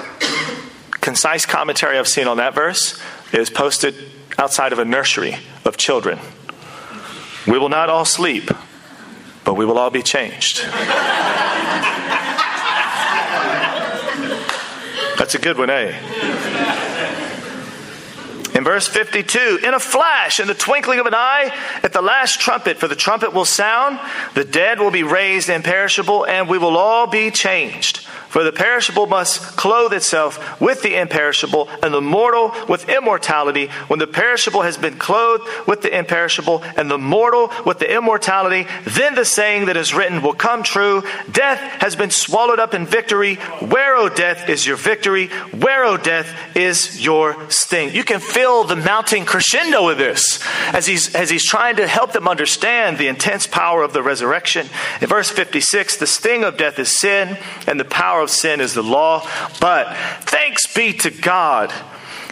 concise 1.02 1.46
commentary 1.46 1.98
I've 1.98 2.08
seen 2.08 2.28
on 2.28 2.38
that 2.38 2.54
verse 2.54 3.00
is 3.32 3.50
posted 3.50 3.96
outside 4.38 4.74
of 4.74 4.80
a 4.80 4.86
nursery 4.86 5.38
of 5.64 5.78
children. 5.78 6.20
We 7.48 7.60
will 7.60 7.70
not 7.70 7.90
all 7.90 8.06
sleep, 8.06 8.50
but 9.44 9.54
we 9.56 9.66
will 9.66 9.78
all 9.78 9.92
be 9.92 10.02
changed. 10.02 10.66
That's 15.26 15.34
a 15.34 15.40
good 15.40 15.58
one, 15.58 15.72
eh? 15.72 15.90
In 18.54 18.64
verse 18.64 18.88
52, 18.88 19.62
in 19.64 19.74
a 19.74 19.80
flash, 19.80 20.40
in 20.40 20.46
the 20.46 20.54
twinkling 20.54 21.00
of 21.00 21.08
an 21.08 21.16
eye, 21.16 21.52
at 21.82 21.94
the 21.94 22.02
last 22.04 22.40
trumpet, 22.40 22.78
for 22.78 22.88
the 22.88 22.96
trumpet 22.96 23.34
will 23.34 23.44
sound, 23.44 24.00
the 24.36 24.46
dead 24.46 24.80
will 24.80 24.92
be 24.92 25.02
raised 25.02 25.50
imperishable, 25.50 26.28
and 26.28 26.48
we 26.48 26.60
will 26.60 26.78
all 26.78 27.08
be 27.08 27.32
changed. 27.32 28.06
For 28.36 28.44
the 28.44 28.52
perishable 28.52 29.08
must 29.08 29.40
clothe 29.56 29.94
itself 29.94 30.60
with 30.60 30.82
the 30.82 31.00
imperishable, 31.00 31.70
and 31.82 31.94
the 31.94 32.02
mortal 32.02 32.52
with 32.68 32.90
immortality. 32.90 33.68
When 33.88 33.98
the 33.98 34.08
perishable 34.08 34.64
has 34.64 34.76
been 34.76 34.98
clothed 34.98 35.48
with 35.66 35.82
the 35.82 35.98
imperishable, 35.98 36.62
and 36.76 36.92
the 36.92 36.98
mortal 36.98 37.50
with 37.66 37.80
the 37.80 37.90
immortality, 37.90 38.68
then 38.84 39.16
the 39.16 39.24
saying 39.24 39.68
that 39.68 39.78
is 39.78 39.94
written 39.94 40.22
will 40.22 40.34
come 40.34 40.64
true 40.64 41.02
Death 41.32 41.60
has 41.80 41.96
been 41.96 42.12
swallowed 42.12 42.60
up 42.60 42.74
in 42.74 42.86
victory. 42.86 43.36
Where, 43.62 43.96
O 43.96 44.10
death, 44.10 44.50
is 44.50 44.68
your 44.68 44.76
victory? 44.76 45.28
Where, 45.58 45.86
O 45.86 45.96
death, 45.96 46.30
is 46.58 47.02
your 47.02 47.38
sting? 47.50 47.96
You 47.96 48.04
can 48.04 48.20
feel 48.20 48.66
the 48.66 48.76
mounting 48.76 49.24
crescendo 49.24 49.88
of 49.88 49.98
this 49.98 50.46
as 50.74 50.86
he's, 50.86 51.16
as 51.16 51.30
he's 51.30 51.48
trying 51.48 51.78
to 51.78 51.88
help 51.88 52.12
them 52.12 52.28
understand 52.28 52.98
the 52.98 53.08
intense 53.08 53.48
power 53.48 53.82
of 53.82 53.94
the 53.94 54.04
resurrection. 54.04 54.68
In 55.00 55.08
verse 55.08 55.30
56, 55.30 55.96
the 55.96 56.06
sting 56.06 56.44
of 56.44 56.58
death 56.58 56.78
is 56.80 57.00
sin, 57.00 57.38
and 57.66 57.80
the 57.80 57.86
power 57.86 58.25
of 58.26 58.30
sin 58.30 58.60
is 58.60 58.74
the 58.74 58.84
law. 58.84 59.22
But 59.62 59.96
thanks 60.22 60.72
be 60.74 60.92
to 60.94 61.10
God. 61.10 61.72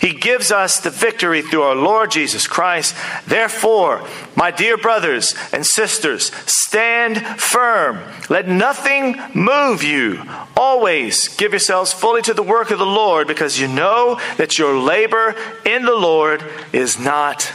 He 0.03 0.13
gives 0.13 0.51
us 0.51 0.81
the 0.81 0.89
victory 0.89 1.41
through 1.41 1.61
our 1.61 1.75
Lord 1.75 2.11
Jesus 2.11 2.45
Christ. 2.45 2.93
Therefore, 3.25 4.05
my 4.35 4.51
dear 4.51 4.75
brothers 4.75 5.33
and 5.53 5.65
sisters, 5.65 6.29
stand 6.45 7.25
firm. 7.39 8.01
Let 8.29 8.49
nothing 8.49 9.17
move 9.33 9.81
you. 9.81 10.21
Always 10.57 11.29
give 11.29 11.53
yourselves 11.53 11.93
fully 11.93 12.21
to 12.23 12.33
the 12.33 12.43
work 12.43 12.69
of 12.69 12.79
the 12.79 12.85
Lord 12.85 13.27
because 13.27 13.57
you 13.57 13.69
know 13.69 14.19
that 14.35 14.59
your 14.59 14.77
labor 14.77 15.35
in 15.63 15.85
the 15.85 15.95
Lord 15.95 16.43
is 16.73 16.99
not 16.99 17.49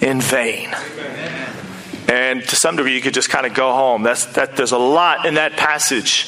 in 0.00 0.20
vain. 0.20 0.74
Amen. 0.74 1.61
And 2.08 2.42
to 2.42 2.56
some 2.56 2.76
degree, 2.76 2.94
you 2.94 3.00
could 3.00 3.14
just 3.14 3.30
kind 3.30 3.46
of 3.46 3.54
go 3.54 3.72
home. 3.72 4.02
That's, 4.02 4.26
that, 4.34 4.56
there's 4.56 4.72
a 4.72 4.78
lot 4.78 5.24
in 5.24 5.34
that 5.34 5.52
passage. 5.52 6.26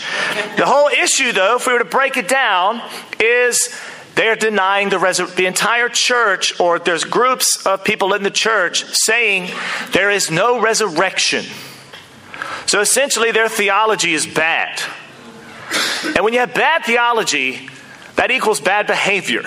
The 0.57 0.67
whole 0.67 0.89
issue, 0.89 1.33
though, 1.33 1.57
if 1.57 1.67
we 1.67 1.73
were 1.73 1.81
to 1.81 1.85
break 1.85 2.17
it 2.17 2.29
down, 2.29 2.81
is 3.21 3.75
they're 4.15 4.37
denying 4.37 4.91
the, 4.91 4.97
resur- 4.97 5.35
the 5.35 5.47
entire 5.47 5.89
church, 5.89 6.59
or 6.61 6.79
there's 6.79 7.05
groups 7.05 7.67
of 7.67 7.83
people 7.83 8.15
in 8.15 8.23
the 8.23 8.31
church 8.31 8.85
saying 8.85 9.51
there 9.93 10.11
is 10.11 10.31
no 10.31 10.61
resurrection. 10.61 11.45
So 12.67 12.81
essentially, 12.81 13.33
their 13.33 13.49
theology 13.49 14.15
is 14.15 14.27
bad. 14.27 14.81
And 16.05 16.25
when 16.25 16.33
you 16.33 16.41
have 16.41 16.55
bad 16.55 16.85
theology, 16.85 17.69
that 18.17 18.31
equals 18.31 18.61
bad 18.61 18.87
behavior. 18.87 19.43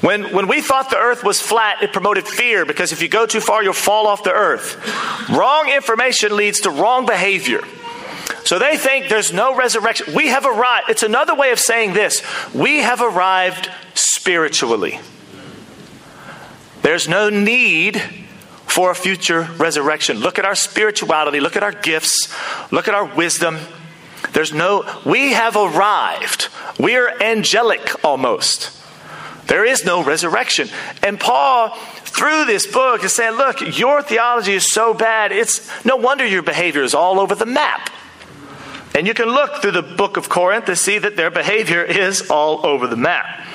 When, 0.00 0.32
when 0.32 0.46
we 0.46 0.62
thought 0.62 0.90
the 0.90 0.96
earth 0.96 1.24
was 1.24 1.40
flat, 1.40 1.82
it 1.82 1.92
promoted 1.92 2.26
fear 2.26 2.64
because 2.64 2.92
if 2.92 3.02
you 3.02 3.08
go 3.08 3.26
too 3.26 3.40
far, 3.40 3.64
you'll 3.64 3.72
fall 3.72 4.06
off 4.06 4.22
the 4.22 4.32
earth. 4.32 4.78
Wrong 5.28 5.68
information 5.68 6.36
leads 6.36 6.60
to 6.60 6.70
wrong 6.70 7.04
behavior. 7.04 7.60
So 8.44 8.58
they 8.58 8.76
think 8.76 9.08
there's 9.08 9.32
no 9.32 9.56
resurrection. 9.56 10.14
We 10.14 10.28
have 10.28 10.46
arrived. 10.46 10.88
It's 10.88 11.02
another 11.02 11.34
way 11.34 11.50
of 11.50 11.58
saying 11.58 11.94
this 11.94 12.22
we 12.54 12.78
have 12.78 13.02
arrived 13.02 13.70
spiritually. 13.94 15.00
There's 16.82 17.08
no 17.08 17.28
need 17.28 18.00
for 18.66 18.92
a 18.92 18.94
future 18.94 19.48
resurrection. 19.58 20.18
Look 20.18 20.38
at 20.38 20.44
our 20.44 20.54
spirituality, 20.54 21.40
look 21.40 21.56
at 21.56 21.62
our 21.64 21.72
gifts, 21.72 22.32
look 22.70 22.86
at 22.86 22.94
our 22.94 23.04
wisdom. 23.04 23.58
There's 24.32 24.52
no, 24.52 24.84
we 25.04 25.32
have 25.32 25.56
arrived. 25.56 26.48
We 26.78 26.96
are 26.96 27.10
angelic 27.20 28.04
almost. 28.04 28.77
There 29.48 29.64
is 29.64 29.84
no 29.84 30.04
resurrection. 30.04 30.68
And 31.02 31.18
Paul, 31.18 31.70
through 32.04 32.44
this 32.44 32.66
book, 32.66 33.02
is 33.02 33.14
saying, 33.14 33.36
look, 33.36 33.78
your 33.78 34.02
theology 34.02 34.54
is 34.54 34.70
so 34.70 34.94
bad, 34.94 35.32
it's 35.32 35.68
no 35.84 35.96
wonder 35.96 36.24
your 36.24 36.42
behavior 36.42 36.82
is 36.82 36.94
all 36.94 37.18
over 37.18 37.34
the 37.34 37.46
map. 37.46 37.90
And 38.94 39.06
you 39.06 39.14
can 39.14 39.26
look 39.26 39.62
through 39.62 39.72
the 39.72 39.82
book 39.82 40.16
of 40.16 40.28
Corinth 40.28 40.66
to 40.66 40.76
see 40.76 40.98
that 40.98 41.16
their 41.16 41.30
behavior 41.30 41.82
is 41.82 42.30
all 42.30 42.66
over 42.66 42.86
the 42.86 42.96
map. 42.96 43.46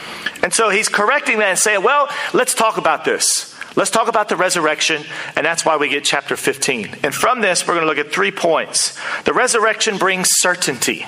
And 0.42 0.54
so 0.54 0.70
he's 0.70 0.90
correcting 0.90 1.40
that 1.40 1.50
and 1.50 1.60
saying, 1.60 1.84
well, 1.84 2.10
let's 2.34 2.54
talk 2.54 2.78
about 2.78 3.06
this. 3.06 3.54
Let's 3.76 3.90
talk 3.90 4.08
about 4.08 4.30
the 4.30 4.36
resurrection, 4.36 5.04
and 5.36 5.44
that's 5.46 5.66
why 5.66 5.78
we 5.78 5.90
get 5.90 6.04
chapter 6.04 6.38
15. 6.38 6.98
And 7.04 7.14
from 7.14 7.42
this, 7.42 7.68
we're 7.68 7.74
going 7.74 7.86
to 7.86 7.88
look 7.88 7.98
at 7.98 8.14
three 8.14 8.30
points. 8.30 9.00
The 9.24 9.34
resurrection 9.34 9.98
brings 9.98 10.28
certainty, 10.30 11.08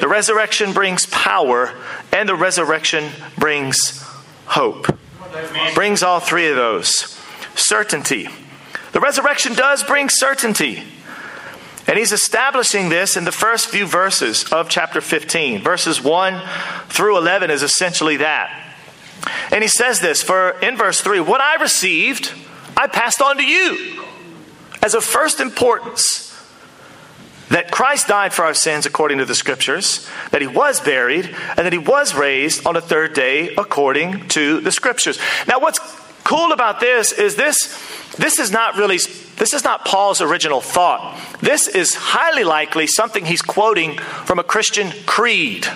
the 0.00 0.08
resurrection 0.08 0.72
brings 0.72 1.04
power, 1.06 1.70
and 2.10 2.28
the 2.28 2.34
resurrection 2.34 3.10
brings 3.36 4.01
hope. 4.46 4.98
Brings 5.74 6.02
all 6.02 6.20
three 6.20 6.48
of 6.48 6.56
those. 6.56 7.18
Certainty. 7.54 8.28
The 8.92 9.00
resurrection 9.00 9.54
does 9.54 9.82
bring 9.82 10.08
certainty. 10.08 10.82
And 11.86 11.98
he's 11.98 12.12
establishing 12.12 12.88
this 12.88 13.16
in 13.16 13.24
the 13.24 13.32
first 13.32 13.68
few 13.68 13.86
verses 13.86 14.44
of 14.52 14.68
chapter 14.68 15.00
15. 15.00 15.62
Verses 15.62 16.02
1 16.02 16.42
through 16.88 17.18
11 17.18 17.50
is 17.50 17.62
essentially 17.62 18.18
that. 18.18 18.74
And 19.50 19.62
he 19.62 19.68
says 19.68 20.00
this 20.00 20.22
for 20.22 20.50
in 20.60 20.76
verse 20.76 21.00
3 21.00 21.20
What 21.20 21.40
I 21.40 21.60
received, 21.60 22.32
I 22.76 22.86
passed 22.86 23.20
on 23.20 23.36
to 23.36 23.44
you 23.44 24.04
as 24.82 24.94
of 24.94 25.04
first 25.04 25.40
importance 25.40 26.31
that 27.52 27.70
Christ 27.70 28.08
died 28.08 28.32
for 28.32 28.44
our 28.44 28.54
sins 28.54 28.86
according 28.86 29.18
to 29.18 29.26
the 29.26 29.34
scriptures, 29.34 30.08
that 30.30 30.40
he 30.40 30.46
was 30.46 30.80
buried, 30.80 31.26
and 31.56 31.66
that 31.66 31.72
he 31.72 31.78
was 31.78 32.14
raised 32.14 32.66
on 32.66 32.74
the 32.74 32.80
third 32.80 33.12
day 33.12 33.54
according 33.56 34.26
to 34.28 34.60
the 34.60 34.72
scriptures. 34.72 35.18
Now, 35.46 35.60
what's 35.60 35.78
cool 36.24 36.52
about 36.52 36.80
this 36.80 37.12
is 37.12 37.36
this 37.36 37.78
this 38.16 38.38
is 38.38 38.50
not 38.50 38.76
really 38.76 38.98
this 39.36 39.52
is 39.52 39.64
not 39.64 39.84
Paul's 39.84 40.20
original 40.20 40.60
thought. 40.60 41.20
This 41.40 41.68
is 41.68 41.94
highly 41.94 42.44
likely 42.44 42.86
something 42.86 43.24
he's 43.24 43.42
quoting 43.42 43.98
from 43.98 44.38
a 44.38 44.44
Christian 44.44 44.90
creed. 45.04 45.66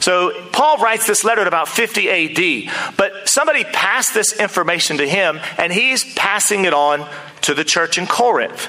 So 0.00 0.32
Paul 0.52 0.78
writes 0.78 1.06
this 1.06 1.24
letter 1.24 1.42
at 1.42 1.46
about 1.46 1.68
50 1.68 2.10
AD, 2.10 2.96
but 2.96 3.28
somebody 3.28 3.64
passed 3.64 4.12
this 4.12 4.38
information 4.38 4.98
to 4.98 5.08
him 5.08 5.40
and 5.56 5.72
he's 5.72 6.04
passing 6.14 6.64
it 6.64 6.74
on 6.74 7.08
to 7.42 7.54
the 7.54 7.64
church 7.64 7.96
in 7.96 8.06
Corinth. 8.06 8.68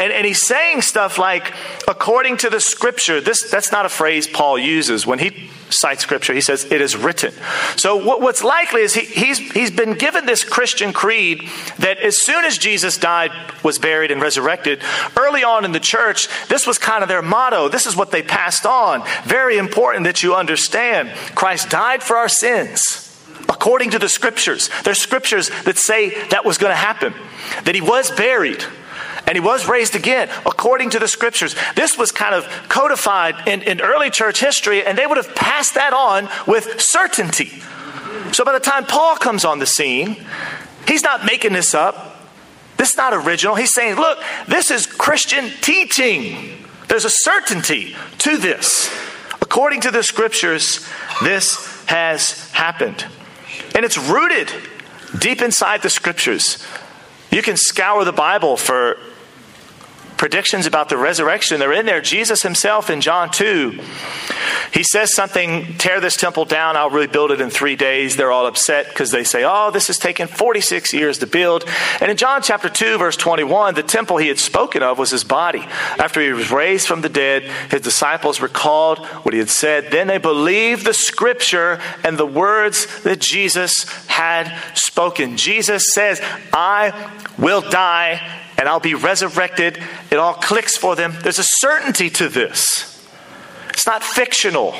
And, 0.00 0.12
and 0.12 0.26
he's 0.26 0.46
saying 0.46 0.80
stuff 0.80 1.18
like, 1.18 1.52
according 1.86 2.38
to 2.38 2.50
the 2.50 2.58
scripture, 2.58 3.20
this, 3.20 3.50
that's 3.50 3.70
not 3.70 3.84
a 3.84 3.90
phrase 3.90 4.26
Paul 4.26 4.58
uses. 4.58 5.06
When 5.06 5.18
he 5.18 5.50
cites 5.68 6.02
scripture, 6.02 6.32
he 6.32 6.40
says, 6.40 6.64
it 6.64 6.80
is 6.80 6.96
written. 6.96 7.32
So 7.76 7.96
what, 7.96 8.22
what's 8.22 8.42
likely 8.42 8.80
is 8.80 8.94
he, 8.94 9.02
he's, 9.02 9.38
he's 9.38 9.70
been 9.70 9.94
given 9.94 10.24
this 10.24 10.42
Christian 10.42 10.94
creed 10.94 11.46
that 11.78 11.98
as 11.98 12.22
soon 12.22 12.46
as 12.46 12.56
Jesus 12.56 12.96
died, 12.96 13.30
was 13.62 13.78
buried, 13.78 14.10
and 14.10 14.22
resurrected, 14.22 14.80
early 15.18 15.44
on 15.44 15.66
in 15.66 15.72
the 15.72 15.80
church, 15.80 16.28
this 16.48 16.66
was 16.66 16.78
kind 16.78 17.02
of 17.02 17.08
their 17.08 17.22
motto. 17.22 17.68
This 17.68 17.84
is 17.84 17.94
what 17.94 18.10
they 18.10 18.22
passed 18.22 18.64
on. 18.64 19.06
Very 19.24 19.58
important 19.58 20.04
that 20.04 20.22
you 20.22 20.34
understand. 20.34 21.10
Christ 21.34 21.68
died 21.68 22.02
for 22.02 22.16
our 22.16 22.28
sins 22.28 23.06
according 23.50 23.90
to 23.90 23.98
the 23.98 24.08
scriptures. 24.08 24.70
There's 24.84 24.98
scriptures 24.98 25.50
that 25.64 25.76
say 25.76 26.28
that 26.28 26.46
was 26.46 26.56
going 26.56 26.70
to 26.70 26.76
happen, 26.76 27.12
that 27.64 27.74
he 27.74 27.80
was 27.82 28.10
buried 28.10 28.64
and 29.30 29.36
he 29.36 29.40
was 29.40 29.68
raised 29.68 29.94
again 29.94 30.28
according 30.44 30.90
to 30.90 30.98
the 30.98 31.06
scriptures. 31.06 31.54
This 31.76 31.96
was 31.96 32.10
kind 32.10 32.34
of 32.34 32.44
codified 32.68 33.46
in, 33.46 33.62
in 33.62 33.80
early 33.80 34.10
church 34.10 34.40
history, 34.40 34.84
and 34.84 34.98
they 34.98 35.06
would 35.06 35.18
have 35.18 35.36
passed 35.36 35.74
that 35.74 35.92
on 35.92 36.28
with 36.48 36.80
certainty. 36.80 37.62
So 38.32 38.44
by 38.44 38.52
the 38.52 38.58
time 38.58 38.86
Paul 38.86 39.14
comes 39.14 39.44
on 39.44 39.60
the 39.60 39.66
scene, 39.66 40.16
he's 40.88 41.04
not 41.04 41.24
making 41.24 41.52
this 41.52 41.74
up. 41.74 42.26
This 42.76 42.90
is 42.90 42.96
not 42.96 43.14
original. 43.14 43.54
He's 43.54 43.72
saying, 43.72 43.94
look, 43.94 44.18
this 44.48 44.68
is 44.72 44.84
Christian 44.84 45.50
teaching. 45.60 46.66
There's 46.88 47.04
a 47.04 47.10
certainty 47.10 47.94
to 48.18 48.36
this. 48.36 48.92
According 49.40 49.82
to 49.82 49.92
the 49.92 50.02
scriptures, 50.02 50.84
this 51.22 51.84
has 51.84 52.50
happened. 52.50 53.06
And 53.76 53.84
it's 53.84 53.96
rooted 53.96 54.50
deep 55.20 55.40
inside 55.40 55.82
the 55.82 55.90
scriptures. 55.90 56.66
You 57.30 57.42
can 57.42 57.56
scour 57.56 58.04
the 58.04 58.12
Bible 58.12 58.56
for 58.56 58.98
predictions 60.20 60.66
about 60.66 60.90
the 60.90 60.98
resurrection. 60.98 61.58
They're 61.58 61.72
in 61.72 61.86
there. 61.86 62.02
Jesus 62.02 62.42
himself 62.42 62.90
in 62.90 63.00
John 63.00 63.30
2, 63.30 63.80
he 64.70 64.82
says 64.82 65.14
something, 65.14 65.78
tear 65.78 65.98
this 65.98 66.14
temple 66.14 66.44
down, 66.44 66.76
I'll 66.76 66.90
rebuild 66.90 67.30
it 67.30 67.40
in 67.40 67.48
three 67.48 67.74
days. 67.74 68.16
They're 68.16 68.30
all 68.30 68.46
upset 68.46 68.88
because 68.90 69.12
they 69.12 69.24
say, 69.24 69.44
oh, 69.46 69.70
this 69.70 69.86
has 69.86 69.96
taken 69.96 70.28
46 70.28 70.92
years 70.92 71.16
to 71.20 71.26
build. 71.26 71.64
And 72.02 72.10
in 72.10 72.18
John 72.18 72.42
chapter 72.42 72.68
2, 72.68 72.98
verse 72.98 73.16
21, 73.16 73.74
the 73.74 73.82
temple 73.82 74.18
he 74.18 74.28
had 74.28 74.38
spoken 74.38 74.82
of 74.82 74.98
was 74.98 75.10
his 75.10 75.24
body. 75.24 75.66
After 75.98 76.20
he 76.20 76.34
was 76.34 76.50
raised 76.50 76.86
from 76.86 77.00
the 77.00 77.08
dead, 77.08 77.44
his 77.70 77.80
disciples 77.80 78.42
recalled 78.42 78.98
what 78.98 79.32
he 79.32 79.38
had 79.38 79.48
said. 79.48 79.90
Then 79.90 80.06
they 80.06 80.18
believed 80.18 80.84
the 80.84 80.92
scripture 80.92 81.80
and 82.04 82.18
the 82.18 82.26
words 82.26 83.04
that 83.04 83.20
Jesus 83.20 83.84
had 84.06 84.54
spoken. 84.74 85.38
Jesus 85.38 85.82
says, 85.94 86.20
I 86.52 87.10
will 87.38 87.62
die 87.62 88.39
and 88.60 88.68
I'll 88.68 88.78
be 88.78 88.92
resurrected. 88.92 89.82
It 90.10 90.16
all 90.16 90.34
clicks 90.34 90.76
for 90.76 90.94
them. 90.94 91.14
There's 91.22 91.38
a 91.38 91.44
certainty 91.44 92.10
to 92.10 92.28
this. 92.28 93.02
It's 93.70 93.86
not 93.86 94.04
fictional. 94.04 94.74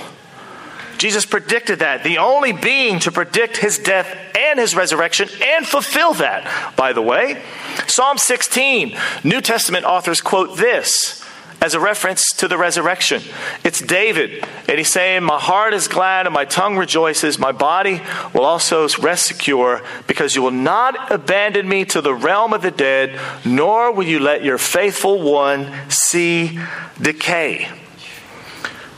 Jesus 0.99 1.25
predicted 1.25 1.79
that. 1.79 2.05
The 2.05 2.19
only 2.19 2.53
being 2.53 2.99
to 3.01 3.11
predict 3.11 3.57
his 3.57 3.79
death 3.79 4.15
and 4.37 4.61
his 4.61 4.77
resurrection 4.77 5.31
and 5.43 5.67
fulfill 5.67 6.13
that, 6.15 6.77
by 6.77 6.93
the 6.93 7.01
way. 7.01 7.43
Psalm 7.87 8.19
16, 8.19 8.95
New 9.25 9.41
Testament 9.41 9.87
authors 9.87 10.21
quote 10.21 10.59
this 10.59 11.25
as 11.61 11.75
a 11.75 11.81
reference 11.81 12.33
to 12.33 12.49
the 12.49 12.57
resurrection. 12.57 13.23
It's 13.65 13.81
David, 13.81 14.45
and 14.67 14.79
he's 14.79 14.93
saying, 14.93 15.23
My 15.23 15.39
heart 15.39 15.75
is 15.75 15.89
glad 15.89 16.27
and 16.27 16.35
my 16.35 16.45
tongue 16.45 16.77
rejoices. 16.77 17.39
My 17.39 17.53
body 17.53 18.01
will 18.33 18.45
also 18.45 18.89
rest 19.01 19.27
secure 19.27 19.83
because 20.07 20.35
you 20.35 20.43
will 20.43 20.51
not 20.51 21.13
abandon 21.13 21.69
me 21.69 21.85
to 21.87 22.01
the 22.01 22.15
realm 22.15 22.53
of 22.53 22.63
the 22.63 22.71
dead, 22.71 23.19
nor 23.45 23.93
will 23.93 24.07
you 24.07 24.21
let 24.21 24.43
your 24.43 24.59
faithful 24.59 25.21
one 25.21 25.73
see 25.91 26.59
decay. 27.01 27.69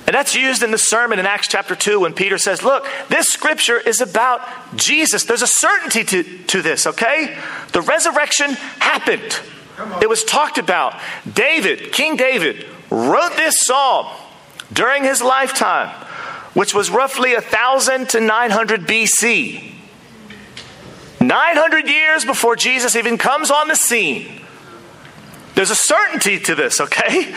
And 0.07 0.14
that's 0.14 0.35
used 0.35 0.62
in 0.62 0.72
the 0.72 0.79
sermon 0.79 1.18
in 1.18 1.27
Acts 1.27 1.48
chapter 1.48 1.77
2 1.77 2.01
when 2.01 2.12
Peter 2.12 2.37
says, 2.37 2.62
Look, 2.62 2.87
this 3.09 3.27
scripture 3.27 3.79
is 3.79 4.01
about 4.01 4.40
Jesus. 4.77 5.25
There's 5.25 5.42
a 5.42 5.46
certainty 5.46 6.05
to, 6.05 6.38
to 6.48 6.62
this, 6.62 6.87
okay? 6.87 7.38
The 7.72 7.83
resurrection 7.83 8.53
happened. 8.79 9.40
It 10.01 10.09
was 10.09 10.25
talked 10.25 10.59
about. 10.59 10.99
David, 11.31 11.92
King 11.92 12.16
David, 12.16 12.66
wrote 12.90 13.37
this 13.37 13.61
psalm 13.61 14.07
during 14.73 15.05
his 15.05 15.23
lifetime, 15.23 15.88
which 16.55 16.75
was 16.75 16.90
roughly 16.90 17.35
1000 17.35 18.09
to 18.11 18.21
900 18.21 18.87
BC. 18.87 19.73
900 21.21 21.88
years 21.88 22.25
before 22.25 22.57
Jesus 22.57 22.97
even 22.97 23.16
comes 23.16 23.51
on 23.51 23.68
the 23.68 23.77
scene. 23.77 24.40
There's 25.55 25.71
a 25.71 25.77
certainty 25.77 26.40
to 26.40 26.55
this, 26.55 26.81
okay? 26.81 27.35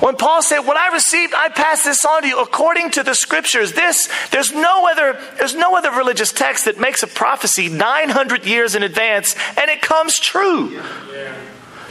When 0.00 0.16
Paul 0.16 0.42
said, 0.42 0.60
What 0.60 0.76
I 0.76 0.92
received, 0.92 1.32
I 1.34 1.48
pass 1.48 1.84
this 1.84 2.04
on 2.04 2.22
to 2.22 2.28
you 2.28 2.38
according 2.40 2.90
to 2.92 3.02
the 3.02 3.14
scriptures. 3.14 3.72
This, 3.72 4.08
there's 4.30 4.52
no 4.52 4.86
other, 4.86 5.18
there's 5.38 5.54
no 5.54 5.74
other 5.76 5.90
religious 5.90 6.32
text 6.32 6.66
that 6.66 6.78
makes 6.78 7.02
a 7.02 7.06
prophecy 7.06 7.68
900 7.68 8.44
years 8.44 8.74
in 8.74 8.82
advance 8.82 9.34
and 9.56 9.70
it 9.70 9.80
comes 9.80 10.18
true. 10.18 10.70
Yeah. 10.70 11.34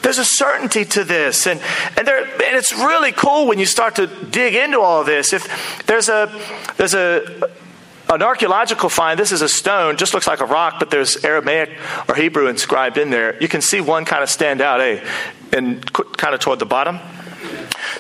There's 0.06 0.20
a 0.20 0.24
certainty 0.24 0.86
to 0.86 1.04
this. 1.04 1.48
And, 1.48 1.60
and, 1.98 2.08
there, 2.08 2.24
and 2.24 2.56
it's 2.56 2.72
really 2.72 3.12
cool 3.12 3.48
when 3.48 3.58
you 3.58 3.66
start 3.66 3.96
to 3.96 4.06
dig 4.06 4.54
into 4.54 4.80
all 4.80 5.04
this. 5.04 5.34
If 5.34 5.84
there's 5.88 6.10
a, 6.10 6.32
there's 6.78 6.94
a, 6.94 7.50
an 8.10 8.22
archaeological 8.22 8.90
find, 8.90 9.20
this 9.20 9.32
is 9.32 9.42
a 9.42 9.50
stone, 9.50 9.98
just 9.98 10.14
looks 10.14 10.28
like 10.28 10.42
a 10.42 10.46
rock, 10.46 10.76
but 10.78 10.92
there's 10.92 11.26
Aramaic 11.26 11.72
or 12.08 12.14
Hebrew 12.14 12.46
inscribed 12.46 13.00
in 13.00 13.10
there. 13.10 13.36
You 13.42 13.48
can 13.48 13.62
see 13.62 13.82
one 13.82 14.06
kind 14.06 14.22
of 14.22 14.30
stand 14.30 14.62
out, 14.62 14.80
eh? 14.80 15.04
And 15.52 15.92
kind 15.92 16.36
of 16.36 16.40
toward 16.40 16.60
the 16.60 16.68
bottom. 16.68 17.00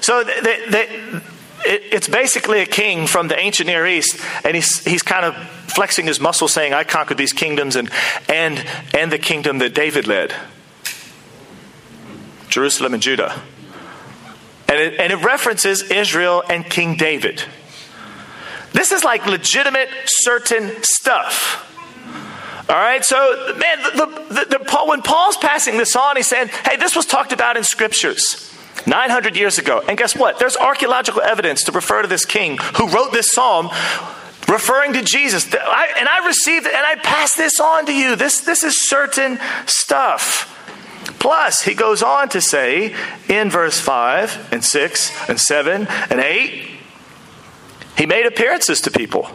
So 0.01 0.23
they, 0.23 0.69
they, 0.69 1.21
it's 1.65 2.07
basically 2.07 2.59
a 2.59 2.67
king 2.67 3.07
from 3.07 3.29
the 3.29 3.39
ancient 3.39 3.65
Near 3.65 3.87
East, 3.87 4.23
and 4.43 4.53
he's, 4.53 4.85
he's 4.85 5.01
kind 5.01 5.25
of 5.25 5.35
flexing 5.73 6.05
his 6.05 6.19
muscle, 6.19 6.49
saying, 6.49 6.71
I 6.71 6.83
conquered 6.83 7.17
these 7.17 7.33
kingdoms 7.33 7.75
and, 7.75 7.89
and, 8.29 8.63
and 8.93 9.11
the 9.11 9.17
kingdom 9.17 9.57
that 9.57 9.73
David 9.73 10.05
led. 10.05 10.35
Jerusalem 12.55 12.93
and 12.93 13.03
Judah. 13.03 13.37
And 14.69 14.79
it, 14.79 14.97
and 14.97 15.11
it 15.11 15.17
references 15.17 15.91
Israel 15.91 16.41
and 16.49 16.63
King 16.63 16.95
David. 16.95 17.43
This 18.71 18.93
is 18.93 19.03
like 19.03 19.25
legitimate, 19.25 19.89
certain 20.05 20.71
stuff. 20.81 21.69
All 22.69 22.75
right, 22.77 23.03
so 23.03 23.17
man, 23.57 23.83
the, 23.83 24.05
the, 24.29 24.57
the, 24.57 24.85
when 24.85 25.01
Paul's 25.01 25.35
passing 25.35 25.77
this 25.77 25.97
on, 25.97 26.15
he's 26.15 26.27
saying, 26.27 26.47
hey, 26.63 26.77
this 26.77 26.95
was 26.95 27.05
talked 27.05 27.33
about 27.33 27.57
in 27.57 27.65
scriptures 27.65 28.49
900 28.87 29.35
years 29.35 29.57
ago. 29.57 29.83
And 29.85 29.97
guess 29.97 30.15
what? 30.15 30.39
There's 30.39 30.55
archaeological 30.55 31.23
evidence 31.23 31.65
to 31.65 31.73
refer 31.73 32.03
to 32.03 32.07
this 32.07 32.23
king 32.23 32.57
who 32.77 32.87
wrote 32.87 33.11
this 33.11 33.33
psalm 33.33 33.67
referring 34.47 34.93
to 34.93 35.01
Jesus. 35.01 35.53
I, 35.53 35.89
and 35.99 36.07
I 36.07 36.25
received 36.25 36.67
it 36.67 36.73
and 36.73 36.85
I 36.85 36.95
pass 36.95 37.35
this 37.35 37.59
on 37.59 37.85
to 37.87 37.93
you. 37.93 38.15
This, 38.15 38.39
this 38.39 38.63
is 38.63 38.87
certain 38.87 39.39
stuff. 39.65 40.53
Plus, 41.25 41.63
he 41.63 41.73
goes 41.73 42.03
on 42.03 42.29
to 42.29 42.39
say 42.39 42.93
in 43.27 43.49
verse 43.49 43.79
5 43.79 44.49
and 44.51 44.63
6 44.63 45.27
and 45.27 45.39
7 45.39 45.87
and 46.11 46.19
8, 46.19 46.67
he 47.97 48.05
made 48.05 48.27
appearances 48.27 48.81
to 48.81 48.91
people. 48.91 49.27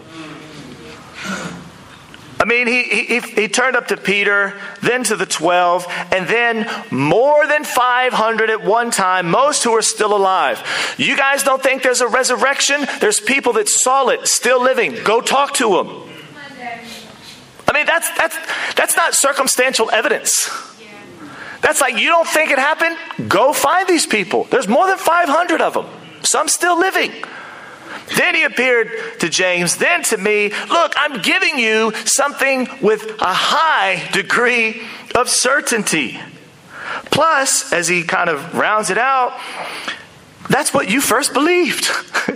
I 2.39 2.45
mean, 2.47 2.69
he, 2.69 2.85
he, 2.85 3.19
he 3.19 3.49
turned 3.49 3.75
up 3.75 3.89
to 3.89 3.97
Peter, 3.97 4.57
then 4.83 5.03
to 5.03 5.17
the 5.17 5.27
12, 5.27 5.85
and 6.13 6.29
then 6.29 6.71
more 6.93 7.45
than 7.49 7.65
500 7.65 8.51
at 8.51 8.63
one 8.63 8.93
time, 8.93 9.29
most 9.29 9.65
who 9.65 9.73
are 9.73 9.83
still 9.83 10.17
alive. 10.17 10.63
You 10.97 11.17
guys 11.17 11.43
don't 11.43 11.61
think 11.61 11.83
there's 11.83 12.03
a 12.03 12.07
resurrection? 12.07 12.87
There's 13.01 13.19
people 13.19 13.55
that 13.55 13.69
saw 13.69 14.11
it 14.11 14.29
still 14.29 14.63
living. 14.63 14.95
Go 15.03 15.21
talk 15.21 15.55
to 15.55 15.71
them. 15.71 16.09
I 17.67 17.73
mean, 17.73 17.87
that's, 17.87 18.09
that's, 18.17 18.37
that's 18.75 18.97
not 18.97 19.15
circumstantial 19.15 19.91
evidence. 19.91 20.70
That's 21.71 21.81
like, 21.81 21.99
you 21.99 22.09
don't 22.09 22.27
think 22.27 22.51
it 22.51 22.59
happened? 22.59 23.29
Go 23.29 23.53
find 23.53 23.87
these 23.87 24.05
people. 24.05 24.43
There's 24.51 24.67
more 24.67 24.89
than 24.89 24.99
500 24.99 25.61
of 25.61 25.75
them, 25.75 25.87
some 26.21 26.49
still 26.49 26.77
living. 26.77 27.13
Then 28.17 28.35
he 28.35 28.43
appeared 28.43 29.21
to 29.21 29.29
James, 29.29 29.77
then 29.77 30.03
to 30.03 30.17
me. 30.17 30.49
Look, 30.69 30.95
I'm 30.97 31.23
giving 31.23 31.61
you 31.61 31.93
something 32.07 32.69
with 32.83 33.13
a 33.21 33.33
high 33.33 34.11
degree 34.11 34.83
of 35.15 35.29
certainty. 35.29 36.19
Plus, 37.13 37.73
as 37.73 37.87
he 37.87 38.03
kind 38.03 38.29
of 38.29 38.57
rounds 38.57 38.91
it 38.91 38.99
out, 38.99 39.39
that's 40.49 40.75
what 40.75 40.91
you 40.91 41.01
first 41.01 41.33
believed. 41.33 41.87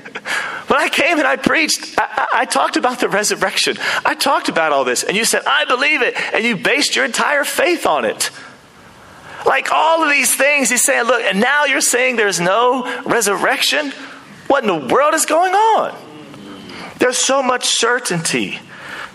when 0.68 0.78
I 0.80 0.88
came 0.92 1.18
and 1.18 1.26
I 1.26 1.34
preached, 1.34 1.96
I, 1.98 2.28
I, 2.34 2.44
talked 2.44 2.76
about 2.76 3.00
the 3.00 3.08
resurrection. 3.08 3.78
I 4.04 4.14
talked 4.14 4.48
about 4.48 4.70
all 4.70 4.84
this, 4.84 5.02
and 5.02 5.16
you 5.16 5.24
said, 5.24 5.42
I 5.44 5.64
believe 5.64 6.02
it, 6.02 6.14
and 6.32 6.44
you 6.44 6.56
based 6.56 6.94
your 6.94 7.04
entire 7.04 7.42
faith 7.42 7.84
on 7.84 8.04
it. 8.04 8.30
Like 9.44 9.70
all 9.72 10.02
of 10.02 10.10
these 10.10 10.34
things, 10.34 10.70
he's 10.70 10.82
saying, 10.82 11.04
look, 11.04 11.22
and 11.22 11.40
now 11.40 11.64
you're 11.64 11.80
saying 11.80 12.16
there's 12.16 12.40
no 12.40 13.02
resurrection? 13.04 13.92
What 14.46 14.64
in 14.64 14.68
the 14.68 14.94
world 14.94 15.14
is 15.14 15.26
going 15.26 15.54
on? 15.54 15.94
There's 16.98 17.18
so 17.18 17.42
much 17.42 17.64
certainty 17.66 18.60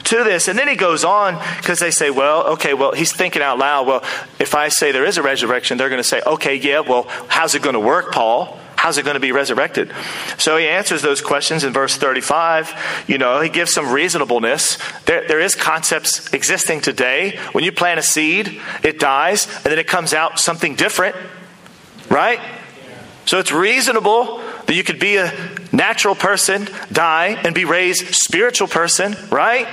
to 0.05 0.23
this. 0.23 0.47
And 0.47 0.57
then 0.57 0.67
he 0.67 0.75
goes 0.75 1.03
on 1.03 1.41
because 1.57 1.79
they 1.79 1.91
say, 1.91 2.09
well, 2.09 2.47
okay, 2.53 2.73
well, 2.73 2.91
he's 2.91 3.11
thinking 3.11 3.41
out 3.41 3.57
loud. 3.57 3.87
Well, 3.87 4.03
if 4.39 4.55
I 4.55 4.69
say 4.69 4.91
there 4.91 5.05
is 5.05 5.17
a 5.17 5.23
resurrection, 5.23 5.77
they're 5.77 5.89
going 5.89 6.01
to 6.01 6.07
say, 6.07 6.21
okay, 6.25 6.55
yeah, 6.55 6.81
well, 6.81 7.07
how's 7.27 7.55
it 7.55 7.61
going 7.61 7.73
to 7.73 7.79
work, 7.79 8.11
Paul? 8.11 8.59
How's 8.79 8.97
it 8.97 9.03
going 9.03 9.15
to 9.15 9.19
be 9.19 9.33
resurrected? 9.33 9.91
So 10.37 10.55
he 10.55 10.65
answers 10.65 11.01
those 11.01 11.19
questions 11.19 11.65
in 11.65 11.73
verse 11.73 11.97
35. 11.97 13.03
You 13.07 13.17
know, 13.17 13.41
he 13.41 13.49
gives 13.49 13.73
some 13.73 13.91
reasonableness. 13.91 14.77
There, 15.03 15.27
there 15.27 15.41
is 15.41 15.53
concepts 15.53 16.31
existing 16.31 16.79
today. 16.79 17.37
When 17.51 17.65
you 17.65 17.73
plant 17.73 17.99
a 17.99 18.01
seed, 18.01 18.61
it 18.81 18.97
dies, 18.97 19.47
and 19.53 19.65
then 19.65 19.79
it 19.79 19.87
comes 19.87 20.13
out 20.13 20.39
something 20.39 20.75
different, 20.75 21.17
right? 22.09 22.39
So 23.25 23.37
it's 23.39 23.51
reasonable 23.51 24.37
that 24.65 24.75
you 24.75 24.85
could 24.85 24.99
be 24.99 25.17
a 25.17 25.29
natural 25.73 26.15
person, 26.15 26.69
die, 26.89 27.37
and 27.43 27.53
be 27.53 27.65
raised 27.65 28.15
spiritual 28.15 28.69
person, 28.69 29.17
right? 29.29 29.67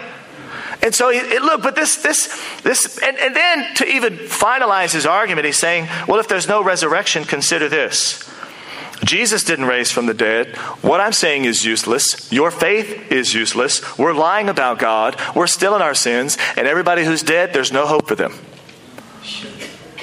And 0.83 0.93
so, 0.93 1.11
he, 1.11 1.39
look, 1.39 1.63
but 1.63 1.77
this, 1.77 2.03
this, 2.03 2.27
this, 2.65 2.99
and, 2.99 3.17
and 3.19 3.37
then 3.37 3.73
to 3.77 3.87
even 3.87 4.15
finalize 4.15 4.93
his 4.93 5.07
argument, 5.07 5.47
he's 5.47 5.59
saying, 5.59 5.87
well, 6.09 6.19
if 6.19 6.27
there's 6.27 6.49
no 6.49 6.61
resurrection, 6.61 7.23
consider 7.23 7.69
this. 7.69 8.29
Jesus 9.05 9.45
didn't 9.45 9.67
raise 9.67 9.91
from 9.91 10.07
the 10.07 10.15
dead. 10.15 10.57
What 10.83 11.01
I'm 11.01 11.13
saying 11.13 11.45
is 11.45 11.65
useless. 11.65 12.33
Your 12.33 12.51
faith 12.51 13.13
is 13.13 13.35
useless. 13.35 13.99
We're 13.99 14.15
lying 14.15 14.49
about 14.49 14.79
God. 14.79 15.21
We're 15.35 15.47
still 15.47 15.77
in 15.77 15.83
our 15.83 15.95
sins. 15.95 16.39
And 16.57 16.67
everybody 16.67 17.05
who's 17.05 17.23
dead, 17.23 17.53
there's 17.53 17.73
no 17.73 17.87
hope 17.87 18.09
for 18.09 18.15
them. 18.15 18.35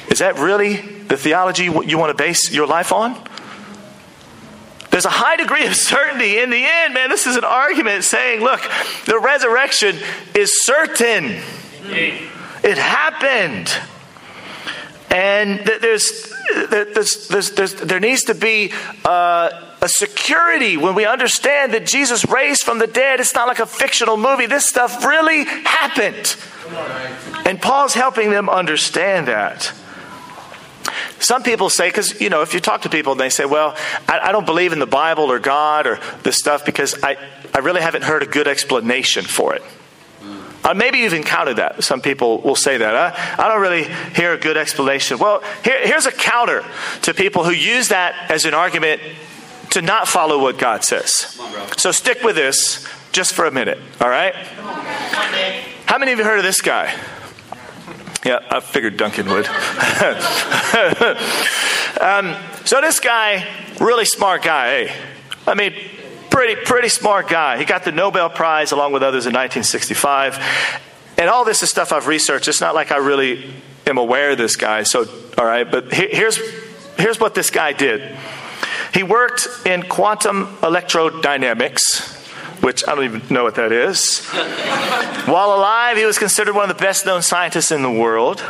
Is 0.10 0.20
that 0.20 0.38
really 0.38 0.76
the 0.76 1.18
theology 1.18 1.64
you 1.64 1.98
want 1.98 2.16
to 2.16 2.24
base 2.24 2.54
your 2.54 2.68
life 2.68 2.92
on? 2.92 3.18
There's 4.92 5.06
a 5.06 5.10
high 5.10 5.38
degree 5.38 5.66
of 5.66 5.76
certainty 5.76 6.38
in 6.38 6.52
the 6.52 6.64
end, 6.64 6.94
man. 6.94 7.10
This 7.10 7.26
is 7.26 7.36
an 7.36 7.44
argument 7.44 8.04
saying, 8.04 8.42
look, 8.42 8.62
the 9.06 9.20
resurrection 9.20 9.98
is 10.36 10.64
certain. 10.64 11.42
It 12.64 12.78
happened. 12.78 13.74
And 15.10 15.60
there's 15.66 16.33
there's, 16.70 17.28
there's, 17.28 17.52
there's, 17.52 17.74
there 17.76 18.00
needs 18.00 18.24
to 18.24 18.36
be 18.36 18.72
uh, 19.06 19.50
a 19.82 19.88
security 19.88 20.78
when 20.78 20.96
we 20.96 21.06
understand 21.06 21.74
that 21.74 21.86
Jesus 21.86 22.26
raised 22.26 22.64
from 22.64 22.80
the 22.80 22.88
dead. 22.88 23.20
It's 23.20 23.34
not 23.34 23.48
like 23.48 23.60
a 23.60 23.66
fictional 23.66 24.18
movie. 24.18 24.46
This 24.46 24.68
stuff 24.68 25.06
really 25.06 25.46
happened. 25.46 26.36
And 27.46 27.62
Paul's 27.62 27.94
helping 27.94 28.30
them 28.30 28.50
understand 28.50 29.28
that. 29.28 29.74
Some 31.20 31.44
people 31.44 31.70
say, 31.70 31.88
because, 31.88 32.20
you 32.20 32.30
know, 32.30 32.42
if 32.42 32.54
you 32.54 32.60
talk 32.60 32.82
to 32.82 32.90
people 32.90 33.14
and 33.14 33.22
they 33.22 33.30
say, 33.30 33.46
well, 33.46 33.76
I, 34.08 34.20
I, 34.20 34.32
don't 34.34 34.46
believe 34.46 34.74
in 34.74 34.80
the 34.80 34.86
Bible 34.86 35.32
or 35.32 35.40
God 35.40 35.88
or 35.88 36.00
this 36.24 36.38
stuff 36.38 36.66
because 36.66 37.02
I, 37.02 37.16
I 37.54 37.60
really 37.60 37.82
haven't 37.82 38.04
heard 38.04 38.24
a 38.24 38.26
good 38.26 38.48
explanation 38.48 39.24
for 39.24 39.56
it. 39.56 39.64
Uh, 40.64 40.74
maybe 40.74 41.00
you've 41.00 41.14
encountered 41.14 41.58
that. 41.58 41.84
Some 41.84 42.02
people 42.02 42.40
will 42.40 42.56
say 42.56 42.78
that. 42.78 42.96
I, 42.96 43.44
I 43.44 43.50
don't 43.50 43.62
really 43.62 43.84
hear 44.16 44.34
a 44.34 44.38
good 44.38 44.56
explanation. 44.56 45.20
Well, 45.20 45.44
here, 45.64 45.86
here's 45.86 46.06
a 46.06 46.12
counter 46.12 46.64
to 47.04 47.14
people 47.14 47.44
who 47.44 47.52
use 47.52 47.90
that 47.90 48.32
as 48.32 48.46
an 48.46 48.54
argument 48.54 49.02
to 49.72 49.82
not 49.82 50.08
follow 50.08 50.40
what 50.40 50.58
God 50.58 50.84
says. 50.84 51.38
On, 51.40 51.78
so 51.78 51.92
stick 51.92 52.24
with 52.24 52.36
this 52.36 52.88
just 53.12 53.34
for 53.34 53.46
a 53.46 53.52
minute, 53.52 53.80
all 54.00 54.10
right? 54.10 54.34
How 55.86 55.98
many 55.98 56.14
of 56.14 56.20
you 56.20 56.24
heard 56.24 56.38
of 56.38 56.44
this 56.44 56.62
guy? 56.62 56.94
Yeah, 58.26 58.40
I 58.50 58.62
figured 58.62 58.96
Duncan 58.96 59.28
would. 59.28 59.48
um, 62.02 62.38
so 62.64 62.80
this 62.80 63.02
guy, 63.02 63.46
really 63.82 64.06
smart 64.06 64.44
guy. 64.44 64.86
Hey, 64.86 64.96
I 65.46 65.56
mean, 65.56 65.74
pretty, 66.34 66.56
pretty 66.56 66.90
smart 66.90 67.30
guy. 67.30 67.60
He 67.60 67.66
got 67.66 67.84
the 67.84 67.92
Nobel 67.92 68.28
Prize 68.28 68.72
along 68.72 68.92
with 68.92 69.04
others 69.04 69.28
in 69.28 69.34
1965. 69.34 70.40
And 71.20 71.30
all 71.30 71.46
this 71.46 71.62
is 71.62 71.70
stuff 71.70 71.94
I've 71.94 72.08
researched. 72.08 72.48
It's 72.48 72.60
not 72.60 72.74
like 72.74 72.92
I 72.92 72.98
really 72.98 73.54
am 73.86 74.00
aware 74.00 74.32
of 74.32 74.40
this 74.40 74.56
guy. 74.56 74.82
So, 74.82 75.06
all 75.38 75.46
right, 75.46 75.70
but 75.70 75.94
here's, 75.94 76.38
here's 76.98 77.20
what 77.20 77.36
this 77.36 77.52
guy 77.52 77.72
did. 77.72 78.18
He 78.96 79.04
worked 79.04 79.48
in 79.66 79.84
quantum 79.84 80.48
electrodynamics, 80.58 82.64
which 82.64 82.84
I 82.88 82.96
don't 82.96 83.06
even 83.06 83.22
know 83.30 83.44
what 83.44 83.56
that 83.56 83.72
is. 83.72 84.28
While 85.28 85.54
alive, 85.54 85.98
he 85.98 86.06
was 86.06 86.18
considered 86.18 86.56
one 86.56 86.68
of 86.68 86.76
the 86.76 86.84
best 86.84 87.06
known 87.06 87.22
scientists 87.22 87.72
in 87.72 87.84
the 87.84 87.92
world. 87.92 88.44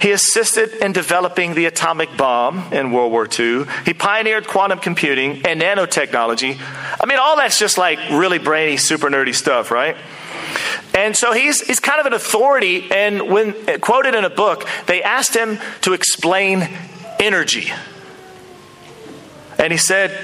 He 0.00 0.12
assisted 0.12 0.74
in 0.82 0.92
developing 0.92 1.54
the 1.54 1.66
atomic 1.66 2.16
bomb 2.16 2.72
in 2.72 2.92
World 2.92 3.10
War 3.10 3.26
II. 3.26 3.64
He 3.84 3.94
pioneered 3.94 4.46
quantum 4.46 4.78
computing 4.78 5.44
and 5.44 5.60
nanotechnology. 5.60 6.56
I 7.00 7.06
mean, 7.06 7.18
all 7.18 7.36
that's 7.36 7.58
just 7.58 7.78
like 7.78 7.98
really 8.10 8.38
brainy, 8.38 8.76
super 8.76 9.08
nerdy 9.08 9.34
stuff, 9.34 9.70
right? 9.70 9.96
And 10.94 11.16
so 11.16 11.32
he's, 11.32 11.66
he's 11.66 11.80
kind 11.80 12.00
of 12.00 12.06
an 12.06 12.12
authority. 12.12 12.90
And 12.90 13.28
when 13.28 13.80
quoted 13.80 14.14
in 14.14 14.24
a 14.24 14.30
book, 14.30 14.68
they 14.86 15.02
asked 15.02 15.34
him 15.34 15.58
to 15.82 15.92
explain 15.92 16.68
energy. 17.18 17.72
And 19.58 19.72
he 19.72 19.78
said, 19.78 20.16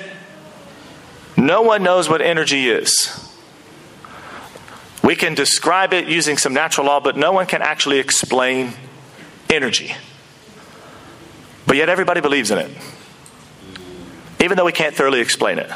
No 1.36 1.62
one 1.62 1.82
knows 1.82 2.08
what 2.08 2.20
energy 2.22 2.68
is. 2.68 3.20
We 5.02 5.16
can 5.16 5.34
describe 5.34 5.92
it 5.92 6.08
using 6.08 6.38
some 6.38 6.54
natural 6.54 6.86
law, 6.86 7.00
but 7.00 7.16
no 7.16 7.32
one 7.32 7.46
can 7.46 7.60
actually 7.60 7.98
explain 7.98 8.72
energy. 9.54 9.94
But 11.66 11.76
yet 11.76 11.88
everybody 11.88 12.20
believes 12.20 12.50
in 12.50 12.58
it, 12.58 12.70
even 14.40 14.56
though 14.56 14.64
we 14.64 14.72
can't 14.72 14.94
thoroughly 14.94 15.20
explain 15.20 15.58
it. 15.58 15.70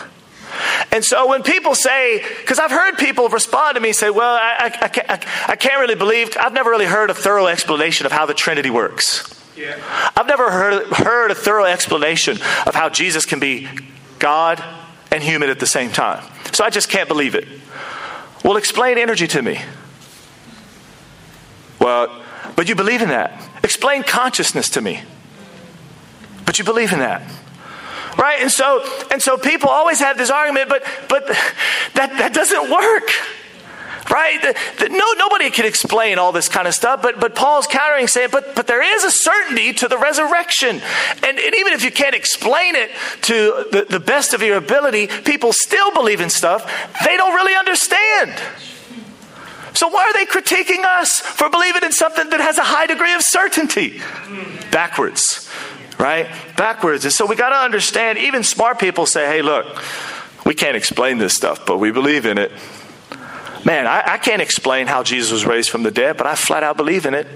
And 0.90 1.04
so 1.04 1.28
when 1.28 1.42
people 1.42 1.74
say, 1.74 2.24
because 2.40 2.58
I've 2.58 2.70
heard 2.70 2.96
people 2.98 3.28
respond 3.28 3.74
to 3.76 3.80
me 3.80 3.88
and 3.90 3.96
say, 3.96 4.10
well, 4.10 4.34
I, 4.34 4.56
I, 4.58 4.84
I, 4.84 4.88
can't, 4.88 5.10
I, 5.50 5.56
can't 5.56 5.80
really 5.80 5.94
believe, 5.94 6.36
I've 6.38 6.52
never 6.52 6.70
really 6.70 6.86
heard 6.86 7.10
a 7.10 7.14
thorough 7.14 7.46
explanation 7.46 8.06
of 8.06 8.12
how 8.12 8.26
the 8.26 8.34
Trinity 8.34 8.70
works. 8.70 9.34
Yeah. 9.56 9.76
I've 10.16 10.26
never 10.26 10.50
heard, 10.50 10.86
heard 10.86 11.30
a 11.30 11.34
thorough 11.34 11.64
explanation 11.64 12.38
of 12.66 12.74
how 12.74 12.88
Jesus 12.88 13.26
can 13.26 13.40
be 13.40 13.68
God 14.18 14.62
and 15.10 15.22
human 15.22 15.50
at 15.50 15.58
the 15.58 15.66
same 15.66 15.90
time. 15.90 16.24
So 16.52 16.64
I 16.64 16.70
just 16.70 16.88
can't 16.88 17.08
believe 17.08 17.34
it. 17.34 17.46
Well, 18.44 18.56
explain 18.56 18.98
energy 18.98 19.26
to 19.28 19.42
me. 19.42 19.60
Well, 21.80 22.22
but 22.56 22.68
you 22.68 22.74
believe 22.74 23.02
in 23.02 23.08
that. 23.08 23.47
Explain 23.68 24.02
consciousness 24.02 24.70
to 24.70 24.80
me. 24.80 25.02
But 26.46 26.58
you 26.58 26.64
believe 26.64 26.94
in 26.94 27.00
that. 27.00 27.20
Right? 28.16 28.40
And 28.40 28.50
so 28.50 28.82
and 29.10 29.20
so 29.20 29.36
people 29.36 29.68
always 29.68 30.00
have 30.00 30.16
this 30.16 30.30
argument, 30.30 30.70
but 30.70 30.82
but 31.10 31.26
that, 31.26 32.16
that 32.16 32.32
doesn't 32.32 32.70
work. 32.70 33.10
Right? 34.10 34.40
The, 34.40 34.56
the, 34.78 34.88
no, 34.88 35.04
nobody 35.18 35.50
can 35.50 35.66
explain 35.66 36.18
all 36.18 36.32
this 36.32 36.48
kind 36.48 36.66
of 36.66 36.72
stuff, 36.72 37.02
but, 37.02 37.20
but 37.20 37.34
Paul's 37.34 37.66
countering 37.66 38.06
saying, 38.06 38.30
but, 38.32 38.54
but 38.54 38.66
there 38.66 38.80
is 38.80 39.04
a 39.04 39.10
certainty 39.10 39.74
to 39.74 39.86
the 39.86 39.98
resurrection. 39.98 40.80
And, 41.22 41.38
and 41.38 41.54
even 41.54 41.74
if 41.74 41.84
you 41.84 41.90
can't 41.90 42.14
explain 42.14 42.74
it 42.74 42.90
to 43.22 43.66
the, 43.70 43.84
the 43.86 44.00
best 44.00 44.32
of 44.32 44.40
your 44.40 44.56
ability, 44.56 45.08
people 45.08 45.52
still 45.52 45.92
believe 45.92 46.22
in 46.22 46.30
stuff 46.30 46.64
they 47.04 47.18
don't 47.18 47.34
really 47.34 47.54
understand. 47.54 48.32
So 49.78 49.86
why 49.86 50.02
are 50.02 50.12
they 50.12 50.26
critiquing 50.26 50.84
us 50.84 51.20
for 51.20 51.48
believing 51.48 51.84
in 51.84 51.92
something 51.92 52.30
that 52.30 52.40
has 52.40 52.58
a 52.58 52.64
high 52.64 52.86
degree 52.86 53.14
of 53.14 53.22
certainty? 53.22 54.02
Backwards, 54.72 55.48
right? 56.00 56.28
Backwards. 56.56 57.04
And 57.04 57.14
so 57.14 57.26
we 57.26 57.36
got 57.36 57.50
to 57.50 57.54
understand, 57.54 58.18
even 58.18 58.42
smart 58.42 58.80
people 58.80 59.06
say, 59.06 59.26
hey, 59.26 59.40
look, 59.40 59.80
we 60.44 60.54
can't 60.54 60.76
explain 60.76 61.18
this 61.18 61.36
stuff, 61.36 61.64
but 61.64 61.78
we 61.78 61.92
believe 61.92 62.26
in 62.26 62.38
it. 62.38 62.50
Man, 63.64 63.86
I, 63.86 64.14
I 64.14 64.18
can't 64.18 64.42
explain 64.42 64.88
how 64.88 65.04
Jesus 65.04 65.30
was 65.30 65.46
raised 65.46 65.70
from 65.70 65.84
the 65.84 65.92
dead, 65.92 66.16
but 66.16 66.26
I 66.26 66.34
flat 66.34 66.64
out 66.64 66.76
believe 66.76 67.06
in 67.06 67.14
it. 67.14 67.28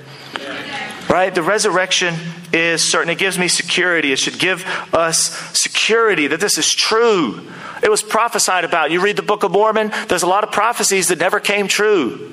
Right? 1.13 1.35
The 1.35 1.43
resurrection 1.43 2.15
is 2.55 2.91
certain. 2.91 3.11
It 3.11 3.19
gives 3.19 3.39
me 3.39 3.47
security. 3.47 4.13
It 4.13 4.19
should 4.19 4.39
give 4.39 4.65
us 4.95 5.29
security 5.53 6.27
that 6.29 6.41
this 6.41 6.57
is 6.57 6.71
true. 6.71 7.47
It 7.83 7.91
was 7.91 8.03
prophesied 8.03 8.65
about. 8.65 8.91
You 8.91 9.03
read 9.03 9.17
the 9.17 9.23
Book 9.23 9.43
of 9.43 9.53
Mormon, 9.53 9.93
there's 10.09 10.23
a 10.23 10.27
lot 10.27 10.43
of 10.43 10.53
prophecies 10.53 11.09
that 11.09 11.19
never 11.19 11.39
came 11.39 11.69
true. 11.69 12.33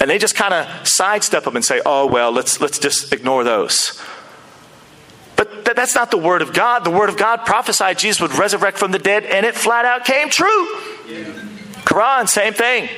And 0.00 0.10
they 0.10 0.18
just 0.18 0.34
kind 0.34 0.52
of 0.52 0.88
sidestep 0.88 1.44
them 1.44 1.54
and 1.54 1.64
say, 1.64 1.80
oh, 1.86 2.06
well, 2.06 2.32
let's, 2.32 2.60
let's 2.60 2.80
just 2.80 3.12
ignore 3.12 3.44
those. 3.44 4.02
But 5.36 5.64
th- 5.64 5.76
that's 5.76 5.94
not 5.94 6.10
the 6.10 6.18
Word 6.18 6.42
of 6.42 6.52
God. 6.52 6.82
The 6.82 6.90
Word 6.90 7.08
of 7.08 7.16
God 7.16 7.46
prophesied 7.46 8.00
Jesus 8.00 8.20
would 8.20 8.36
resurrect 8.36 8.78
from 8.78 8.90
the 8.90 8.98
dead, 8.98 9.22
and 9.22 9.46
it 9.46 9.54
flat 9.54 9.84
out 9.84 10.04
came 10.04 10.28
true. 10.28 10.66
Yeah. 11.08 11.22
Quran, 11.84 12.28
same 12.28 12.52
thing. 12.52 12.88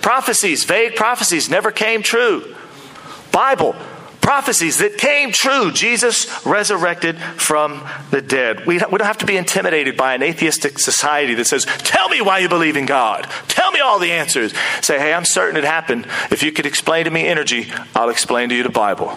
Prophecies, 0.00 0.62
vague 0.62 0.94
prophecies, 0.94 1.50
never 1.50 1.72
came 1.72 2.04
true. 2.04 2.54
Bible, 3.32 3.74
prophecies 4.24 4.78
that 4.78 4.96
came 4.96 5.30
true. 5.32 5.70
Jesus 5.70 6.44
resurrected 6.46 7.18
from 7.18 7.86
the 8.10 8.22
dead. 8.22 8.64
We, 8.64 8.78
don't 8.78 9.02
have 9.02 9.18
to 9.18 9.26
be 9.26 9.36
intimidated 9.36 9.98
by 9.98 10.14
an 10.14 10.22
atheistic 10.22 10.78
society 10.78 11.34
that 11.34 11.44
says, 11.44 11.66
Tell 11.66 12.08
me 12.08 12.22
why 12.22 12.38
you 12.38 12.48
believe 12.48 12.76
in 12.76 12.86
God. 12.86 13.28
Tell 13.48 13.70
me 13.70 13.80
all 13.80 13.98
the 13.98 14.12
answers. 14.12 14.54
Say, 14.80 14.98
Hey, 14.98 15.12
I'm 15.12 15.26
certain 15.26 15.58
it 15.58 15.64
happened. 15.64 16.06
If 16.30 16.42
you 16.42 16.52
could 16.52 16.64
explain 16.64 17.04
to 17.04 17.10
me 17.10 17.26
energy, 17.26 17.70
I'll 17.94 18.08
explain 18.08 18.48
to 18.48 18.54
you 18.54 18.62
the 18.62 18.70
Bible. 18.70 19.16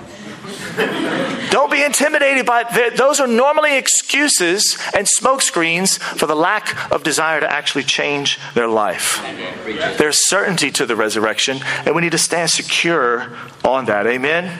Don't 1.52 1.72
be 1.72 1.84
intimidated 1.84 2.46
by 2.46 2.64
those 2.98 3.22
are 3.22 3.28
normally 3.28 3.78
excuses 3.78 4.78
and 4.94 5.08
smokescreens 5.08 6.00
for 6.00 6.28
the 6.28 6.36
lack 6.36 6.92
of 6.92 7.04
desire 7.04 7.40
to 7.40 7.50
actually 7.50 7.84
change 7.86 8.40
their 8.54 8.68
life. 8.68 9.24
There's 9.98 10.28
certainty 10.28 10.70
to 10.72 10.86
the 10.86 10.98
resurrection, 10.98 11.60
and 11.86 11.96
we 11.96 12.02
need 12.02 12.12
to 12.12 12.18
stand 12.18 12.50
secure 12.50 13.32
on 13.64 13.86
that. 13.86 14.06
Amen. 14.06 14.60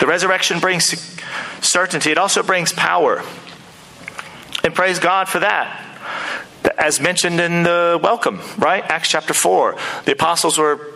The 0.00 0.06
resurrection 0.06 0.58
brings 0.58 0.86
certainty. 1.60 2.10
It 2.10 2.18
also 2.18 2.42
brings 2.42 2.72
power. 2.72 3.22
And 4.64 4.74
praise 4.74 4.98
God 4.98 5.28
for 5.28 5.38
that. 5.40 5.86
As 6.76 7.00
mentioned 7.00 7.40
in 7.40 7.62
the 7.62 7.98
welcome, 8.02 8.40
right? 8.58 8.84
Acts 8.84 9.08
chapter 9.08 9.32
4. 9.32 9.76
The 10.04 10.12
apostles 10.12 10.58
were 10.58 10.94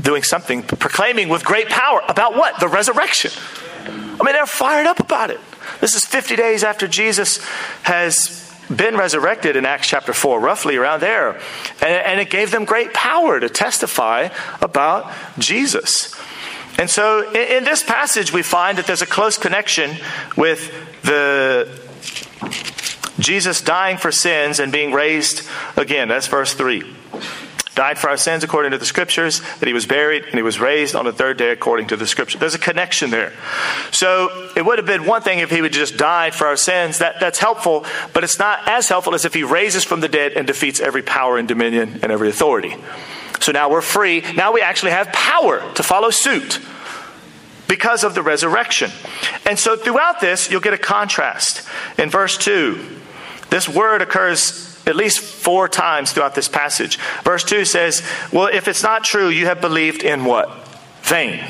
doing 0.00 0.22
something, 0.22 0.62
proclaiming 0.62 1.28
with 1.28 1.44
great 1.44 1.68
power 1.68 2.02
about 2.08 2.36
what? 2.36 2.60
The 2.60 2.68
resurrection. 2.68 3.30
I 3.84 4.24
mean, 4.24 4.34
they're 4.34 4.46
fired 4.46 4.86
up 4.86 5.00
about 5.00 5.30
it. 5.30 5.40
This 5.80 5.94
is 5.94 6.04
50 6.04 6.36
days 6.36 6.62
after 6.62 6.86
Jesus 6.86 7.44
has 7.82 8.42
been 8.74 8.96
resurrected 8.96 9.56
in 9.56 9.66
Acts 9.66 9.88
chapter 9.88 10.12
4, 10.12 10.40
roughly 10.40 10.76
around 10.76 11.00
there. 11.00 11.40
And, 11.80 11.82
and, 11.82 12.20
it 12.20 12.30
gave 12.30 12.50
them 12.50 12.64
great 12.64 12.94
power 12.94 13.40
to 13.40 13.48
testify 13.48 14.28
about 14.60 15.12
Jesus. 15.38 16.14
And 16.78 16.88
so 16.88 17.30
in, 17.32 17.58
in 17.58 17.64
this 17.64 17.82
passage, 17.82 18.32
we 18.32 18.42
find 18.42 18.78
that 18.78 18.86
there's 18.86 19.02
a 19.02 19.06
close 19.06 19.38
connection 19.38 19.96
with 20.36 20.72
the 21.02 21.80
Jesus 23.18 23.60
dying 23.60 23.98
for 23.98 24.10
sins 24.10 24.58
and 24.58 24.72
being 24.72 24.92
raised 24.92 25.48
again. 25.76 26.08
That's 26.08 26.26
verse 26.26 26.54
3 26.54 26.82
died 27.74 27.98
for 27.98 28.10
our 28.10 28.16
sins 28.16 28.44
according 28.44 28.72
to 28.72 28.78
the 28.78 28.86
scriptures, 28.86 29.40
that 29.60 29.66
he 29.66 29.72
was 29.72 29.86
buried, 29.86 30.24
and 30.24 30.34
he 30.34 30.42
was 30.42 30.60
raised 30.60 30.94
on 30.94 31.04
the 31.04 31.12
third 31.12 31.38
day 31.38 31.50
according 31.50 31.86
to 31.88 31.96
the 31.96 32.06
scripture. 32.06 32.38
There's 32.38 32.54
a 32.54 32.58
connection 32.58 33.10
there. 33.10 33.32
So 33.90 34.50
it 34.56 34.64
would 34.64 34.78
have 34.78 34.86
been 34.86 35.06
one 35.06 35.22
thing 35.22 35.38
if 35.38 35.50
he 35.50 35.62
would 35.62 35.72
just 35.72 35.96
died 35.96 36.34
for 36.34 36.46
our 36.46 36.56
sins. 36.56 36.98
That, 36.98 37.16
that's 37.20 37.38
helpful, 37.38 37.86
but 38.12 38.24
it's 38.24 38.38
not 38.38 38.68
as 38.68 38.88
helpful 38.88 39.14
as 39.14 39.24
if 39.24 39.34
he 39.34 39.42
raises 39.42 39.84
from 39.84 40.00
the 40.00 40.08
dead 40.08 40.32
and 40.32 40.46
defeats 40.46 40.80
every 40.80 41.02
power 41.02 41.38
and 41.38 41.48
dominion 41.48 42.00
and 42.02 42.12
every 42.12 42.28
authority. 42.28 42.76
So 43.42 43.50
now 43.50 43.68
we're 43.68 43.80
free. 43.82 44.22
Now 44.36 44.52
we 44.52 44.62
actually 44.62 44.92
have 44.92 45.08
power 45.12 45.60
to 45.74 45.82
follow 45.82 46.10
suit 46.10 46.60
because 47.66 48.04
of 48.04 48.14
the 48.14 48.22
resurrection. 48.22 48.92
And 49.44 49.58
so 49.58 49.76
throughout 49.76 50.20
this, 50.20 50.48
you'll 50.48 50.60
get 50.60 50.74
a 50.74 50.78
contrast. 50.78 51.68
In 51.98 52.08
verse 52.08 52.38
2, 52.38 53.00
this 53.50 53.68
word 53.68 54.00
occurs 54.00 54.80
at 54.86 54.94
least 54.94 55.18
four 55.20 55.68
times 55.68 56.12
throughout 56.12 56.36
this 56.36 56.48
passage. 56.48 56.98
Verse 57.24 57.42
2 57.42 57.64
says, 57.64 58.02
Well, 58.32 58.46
if 58.46 58.68
it's 58.68 58.84
not 58.84 59.02
true, 59.02 59.28
you 59.28 59.46
have 59.46 59.60
believed 59.60 60.04
in 60.04 60.24
what? 60.24 60.48
Vain. 61.02 61.40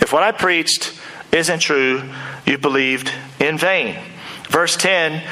If 0.00 0.12
what 0.12 0.22
I 0.22 0.30
preached 0.30 0.96
isn't 1.32 1.58
true, 1.58 2.08
you 2.46 2.56
believed 2.56 3.12
in 3.40 3.58
vain. 3.58 3.98
Verse 4.48 4.76
10, 4.76 5.22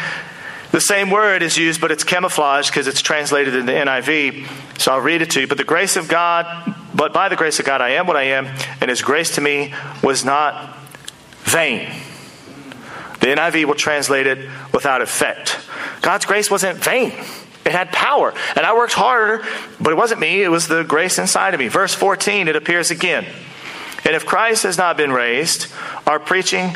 the 0.72 0.80
same 0.80 1.10
word 1.10 1.42
is 1.42 1.56
used, 1.56 1.80
but 1.80 1.90
it's 1.90 2.04
camouflaged 2.04 2.70
because 2.70 2.86
it's 2.86 3.02
translated 3.02 3.56
in 3.56 3.66
the 3.66 3.72
NIV. 3.72 4.48
So 4.78 4.92
I'll 4.92 5.00
read 5.00 5.20
it 5.20 5.30
to 5.30 5.40
you. 5.40 5.46
But 5.46 5.58
the 5.58 5.64
grace 5.64 5.96
of 5.96 6.08
God, 6.08 6.74
but 6.94 7.12
by 7.12 7.28
the 7.28 7.36
grace 7.36 7.58
of 7.58 7.66
God, 7.66 7.80
I 7.80 7.90
am 7.90 8.06
what 8.06 8.16
I 8.16 8.24
am, 8.24 8.46
and 8.80 8.88
his 8.88 9.02
grace 9.02 9.34
to 9.34 9.40
me 9.40 9.74
was 10.02 10.24
not 10.24 10.76
vain. 11.42 11.90
The 13.20 13.26
NIV 13.26 13.66
will 13.66 13.74
translate 13.74 14.26
it 14.26 14.48
without 14.72 15.02
effect. 15.02 15.58
God's 16.02 16.24
grace 16.24 16.50
wasn't 16.50 16.78
vain. 16.78 17.12
It 17.66 17.72
had 17.72 17.92
power. 17.92 18.32
And 18.56 18.64
I 18.64 18.74
worked 18.74 18.94
harder, 18.94 19.44
but 19.80 19.92
it 19.92 19.96
wasn't 19.96 20.20
me, 20.20 20.42
it 20.42 20.48
was 20.48 20.68
the 20.68 20.82
grace 20.84 21.18
inside 21.18 21.52
of 21.52 21.60
me. 21.60 21.68
Verse 21.68 21.94
14, 21.94 22.48
it 22.48 22.56
appears 22.56 22.90
again. 22.90 23.26
And 24.04 24.14
if 24.16 24.24
Christ 24.24 24.62
has 24.62 24.78
not 24.78 24.96
been 24.96 25.12
raised, 25.12 25.66
our 26.06 26.18
preaching 26.18 26.74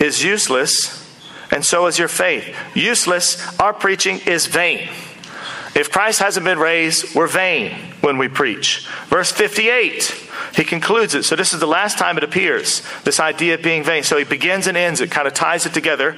is 0.00 0.24
useless, 0.24 1.05
and 1.50 1.64
so 1.64 1.86
is 1.86 1.98
your 1.98 2.08
faith. 2.08 2.54
Useless, 2.74 3.58
our 3.58 3.72
preaching 3.72 4.20
is 4.26 4.46
vain. 4.46 4.88
If 5.74 5.90
Christ 5.90 6.20
hasn't 6.20 6.44
been 6.44 6.58
raised, 6.58 7.14
we're 7.14 7.26
vain 7.26 7.72
when 8.00 8.16
we 8.16 8.28
preach. 8.28 8.88
Verse 9.08 9.30
58, 9.30 10.04
he 10.54 10.64
concludes 10.64 11.14
it. 11.14 11.24
So 11.24 11.36
this 11.36 11.52
is 11.52 11.60
the 11.60 11.66
last 11.66 11.98
time 11.98 12.16
it 12.16 12.24
appears, 12.24 12.82
this 13.04 13.20
idea 13.20 13.54
of 13.54 13.62
being 13.62 13.84
vain. 13.84 14.02
So 14.02 14.16
he 14.16 14.24
begins 14.24 14.66
and 14.66 14.76
ends 14.76 15.02
it, 15.02 15.10
kind 15.10 15.28
of 15.28 15.34
ties 15.34 15.66
it 15.66 15.74
together. 15.74 16.16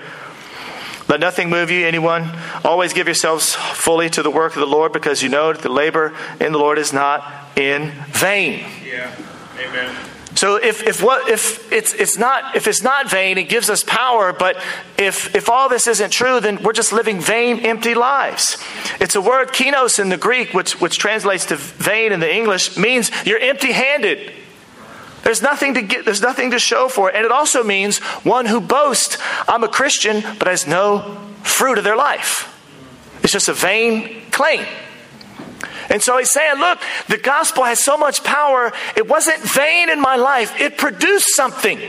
Let 1.08 1.20
nothing 1.20 1.50
move 1.50 1.70
you, 1.70 1.86
anyone. 1.86 2.30
Always 2.64 2.92
give 2.92 3.06
yourselves 3.06 3.54
fully 3.54 4.10
to 4.10 4.22
the 4.22 4.30
work 4.30 4.54
of 4.54 4.60
the 4.60 4.66
Lord 4.66 4.92
because 4.92 5.22
you 5.22 5.28
know 5.28 5.52
that 5.52 5.62
the 5.62 5.70
labor 5.70 6.14
in 6.38 6.52
the 6.52 6.58
Lord 6.58 6.78
is 6.78 6.92
not 6.92 7.24
in 7.56 7.90
vain. 8.10 8.64
Yeah. 8.84 9.12
Amen. 9.58 9.96
So 10.38 10.54
if, 10.54 10.86
if 10.86 11.02
what 11.02 11.28
if 11.28 11.72
it's 11.72 11.92
it's 11.94 12.16
not 12.16 12.54
if 12.54 12.68
it's 12.68 12.80
not 12.80 13.10
vain, 13.10 13.38
it 13.38 13.48
gives 13.48 13.68
us 13.68 13.82
power, 13.82 14.32
but 14.32 14.56
if 14.96 15.34
if 15.34 15.48
all 15.48 15.68
this 15.68 15.88
isn't 15.88 16.12
true, 16.12 16.38
then 16.38 16.62
we're 16.62 16.72
just 16.72 16.92
living 16.92 17.18
vain, 17.20 17.66
empty 17.66 17.96
lives. 17.96 18.56
It's 19.00 19.16
a 19.16 19.20
word 19.20 19.48
kinos 19.48 19.98
in 19.98 20.10
the 20.10 20.16
Greek, 20.16 20.54
which 20.54 20.80
which 20.80 20.96
translates 20.96 21.46
to 21.46 21.56
vain 21.56 22.12
in 22.12 22.20
the 22.20 22.32
English, 22.32 22.76
means 22.76 23.10
you're 23.26 23.40
empty 23.40 23.72
handed. 23.72 24.32
There's 25.24 25.42
nothing 25.42 25.74
to 25.74 25.82
get, 25.82 26.04
there's 26.04 26.22
nothing 26.22 26.52
to 26.52 26.60
show 26.60 26.88
for 26.88 27.10
it. 27.10 27.16
And 27.16 27.24
it 27.24 27.32
also 27.32 27.64
means 27.64 27.98
one 28.22 28.46
who 28.46 28.60
boasts, 28.60 29.18
I'm 29.48 29.64
a 29.64 29.68
Christian, 29.68 30.22
but 30.38 30.46
has 30.46 30.68
no 30.68 31.18
fruit 31.42 31.78
of 31.78 31.84
their 31.84 31.96
life. 31.96 32.46
It's 33.24 33.32
just 33.32 33.48
a 33.48 33.54
vain 33.54 34.22
claim. 34.30 34.64
And 35.90 36.02
so 36.02 36.18
he's 36.18 36.30
saying, 36.30 36.58
look, 36.58 36.78
the 37.08 37.16
gospel 37.16 37.64
has 37.64 37.82
so 37.82 37.96
much 37.96 38.22
power. 38.22 38.72
It 38.96 39.08
wasn't 39.08 39.40
vain 39.40 39.88
in 39.88 40.00
my 40.00 40.16
life. 40.16 40.60
It 40.60 40.76
produced 40.76 41.34
something. 41.34 41.80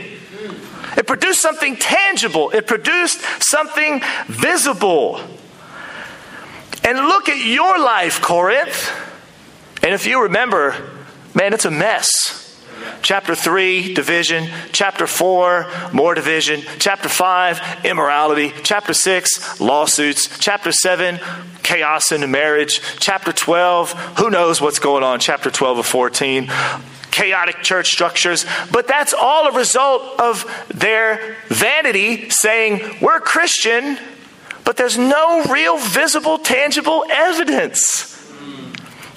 It 0.96 1.06
produced 1.06 1.42
something 1.42 1.76
tangible. 1.76 2.50
It 2.50 2.66
produced 2.66 3.20
something 3.42 4.02
visible. 4.26 5.20
And 6.82 6.98
look 6.98 7.28
at 7.28 7.44
your 7.44 7.78
life, 7.78 8.22
Corinth. 8.22 8.90
And 9.82 9.92
if 9.94 10.06
you 10.06 10.22
remember, 10.22 10.74
man, 11.34 11.52
it's 11.52 11.66
a 11.66 11.70
mess. 11.70 12.39
Chapter 13.02 13.34
3, 13.34 13.94
division. 13.94 14.48
Chapter 14.72 15.06
4, 15.06 15.66
more 15.92 16.14
division. 16.14 16.62
Chapter 16.78 17.08
5, 17.08 17.84
immorality. 17.84 18.52
Chapter 18.62 18.94
6, 18.94 19.60
lawsuits. 19.60 20.38
Chapter 20.38 20.72
7, 20.72 21.18
chaos 21.62 22.12
in 22.12 22.20
the 22.20 22.26
marriage. 22.26 22.80
Chapter 22.98 23.32
12, 23.32 23.92
who 24.18 24.30
knows 24.30 24.60
what's 24.60 24.78
going 24.78 25.02
on? 25.02 25.20
Chapter 25.20 25.50
12 25.50 25.78
of 25.78 25.86
14 25.86 26.50
chaotic 27.10 27.62
church 27.62 27.88
structures, 27.88 28.46
but 28.70 28.86
that's 28.86 29.12
all 29.12 29.48
a 29.48 29.52
result 29.52 30.20
of 30.20 30.46
their 30.68 31.36
vanity 31.48 32.30
saying, 32.30 32.98
We're 33.02 33.20
Christian, 33.20 33.98
but 34.64 34.76
there's 34.76 34.96
no 34.96 35.44
real 35.44 35.76
visible, 35.76 36.38
tangible 36.38 37.04
evidence. 37.10 38.19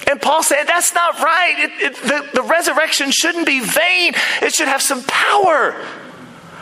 And 0.08 0.20
Paul 0.20 0.42
said, 0.42 0.64
that's 0.64 0.94
not 0.94 1.18
right. 1.20 1.54
It, 1.58 1.70
it, 1.82 1.96
the, 2.02 2.40
the 2.40 2.42
resurrection 2.42 3.10
shouldn't 3.10 3.46
be 3.46 3.60
vain, 3.60 4.12
it 4.42 4.54
should 4.54 4.68
have 4.68 4.82
some 4.82 5.02
power. 5.04 5.74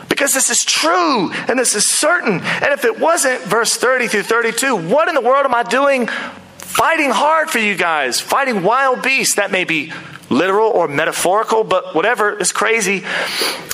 Because 0.09 0.33
this 0.33 0.49
is 0.49 0.59
true 0.59 1.31
and 1.31 1.57
this 1.57 1.73
is 1.73 1.89
certain. 1.89 2.33
And 2.41 2.65
if 2.65 2.85
it 2.85 2.99
wasn't, 2.99 3.41
verse 3.43 3.73
30 3.73 4.07
through 4.07 4.23
32, 4.23 4.75
what 4.75 5.07
in 5.07 5.15
the 5.15 5.21
world 5.21 5.45
am 5.45 5.55
I 5.55 5.63
doing 5.63 6.07
fighting 6.57 7.09
hard 7.09 7.49
for 7.49 7.57
you 7.57 7.75
guys? 7.75 8.19
Fighting 8.19 8.61
wild 8.61 9.01
beasts. 9.01 9.35
That 9.35 9.51
may 9.51 9.63
be 9.63 9.91
literal 10.29 10.69
or 10.69 10.87
metaphorical, 10.87 11.63
but 11.63 11.95
whatever, 11.95 12.37
it's 12.37 12.51
crazy. 12.51 13.03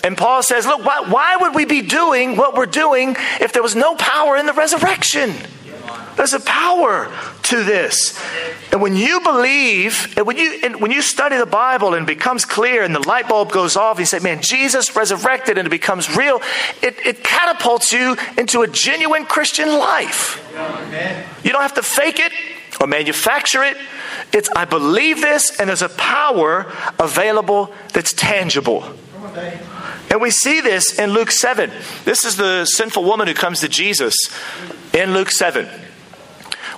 And 0.04 0.18
Paul 0.18 0.42
says, 0.44 0.66
Look, 0.66 0.86
why, 0.86 1.02
why 1.02 1.38
would 1.38 1.56
we 1.56 1.66
be 1.66 1.82
doing 1.82 2.38
what 2.38 2.56
we're 2.56 2.66
doing 2.66 3.16
if 3.42 3.52
there 3.52 3.64
was 3.64 3.76
no 3.76 3.96
power 3.96 4.38
in 4.38 4.46
the 4.46 4.54
resurrection? 4.54 5.34
There's 6.16 6.34
a 6.34 6.40
power 6.40 7.12
to 7.44 7.64
this. 7.64 8.20
And 8.72 8.82
when 8.82 8.96
you 8.96 9.22
believe, 9.22 10.14
and 10.18 10.28
when 10.28 10.38
you, 10.38 10.60
and 10.64 10.82
when 10.82 10.92
you 10.92 11.02
study 11.02 11.38
the 11.38 11.46
Bible 11.46 11.94
and 11.94 12.04
it 12.04 12.18
becomes 12.18 12.46
clear 12.46 12.84
and 12.84 12.94
the 12.94 13.08
light 13.08 13.28
bulb 13.28 13.52
goes 13.52 13.76
off, 13.76 13.98
and 13.98 14.02
you 14.02 14.06
say, 14.06 14.20
man, 14.20 14.42
Jesus 14.42 14.96
resurrected 14.96 15.58
and 15.58 15.66
it 15.66 15.72
becomes 15.72 16.16
real, 16.16 16.42
it, 16.82 16.96
it 17.06 17.24
catapults 17.24 17.92
you 17.92 18.18
into 18.38 18.62
a 18.62 18.68
genuine 18.68 19.26
Christian 19.26 19.70
life. 19.70 20.46
You 21.44 21.52
don't 21.52 21.62
have 21.62 21.76
to 21.76 21.84
fake 21.84 22.20
it 22.20 22.32
or 22.80 22.88
manufacture 22.88 23.64
it. 23.64 23.78
It's, 24.32 24.50
I 24.56 24.66
believe 24.66 25.22
this, 25.22 25.60
and 25.60 25.70
there's 25.70 25.82
a 25.82 25.90
power 25.90 26.72
available 27.00 27.74
that's 27.94 28.14
tangible. 28.14 28.84
And 30.12 30.22
we 30.22 30.32
see 30.32 30.62
this 30.62 30.98
in 30.98 31.12
Luke 31.12 31.32
7. 31.32 31.72
This 32.04 32.26
is 32.26 32.36
the 32.36 32.66
sinful 32.66 33.04
woman 33.04 33.28
who 33.28 33.34
comes 33.34 33.60
to 33.62 33.70
Jesus 33.70 34.16
in 34.94 35.14
Luke 35.14 35.32
7. 35.32 35.68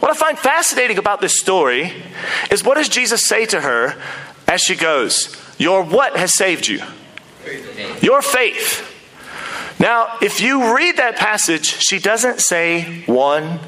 What 0.01 0.09
I 0.09 0.15
find 0.15 0.37
fascinating 0.37 0.97
about 0.97 1.21
this 1.21 1.39
story 1.39 1.93
is 2.49 2.63
what 2.63 2.75
does 2.75 2.89
Jesus 2.89 3.27
say 3.27 3.45
to 3.45 3.61
her 3.61 4.01
as 4.47 4.59
she 4.59 4.75
goes? 4.75 5.37
Your 5.59 5.83
what 5.83 6.17
has 6.17 6.33
saved 6.35 6.67
you? 6.67 6.81
Your 8.01 8.23
faith. 8.23 8.87
Now, 9.79 10.17
if 10.19 10.41
you 10.41 10.75
read 10.75 10.97
that 10.97 11.17
passage, 11.17 11.65
she 11.65 11.99
doesn't 11.99 12.41
say 12.41 13.03
one 13.05 13.59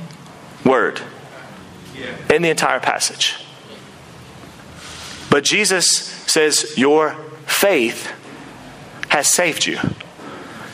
word 0.66 1.02
in 2.32 2.42
the 2.42 2.50
entire 2.50 2.80
passage. 2.80 3.36
But 5.30 5.44
Jesus 5.44 5.88
says, 5.88 6.74
Your 6.78 7.12
faith 7.46 8.12
has 9.10 9.32
saved 9.32 9.68
you. 9.68 9.78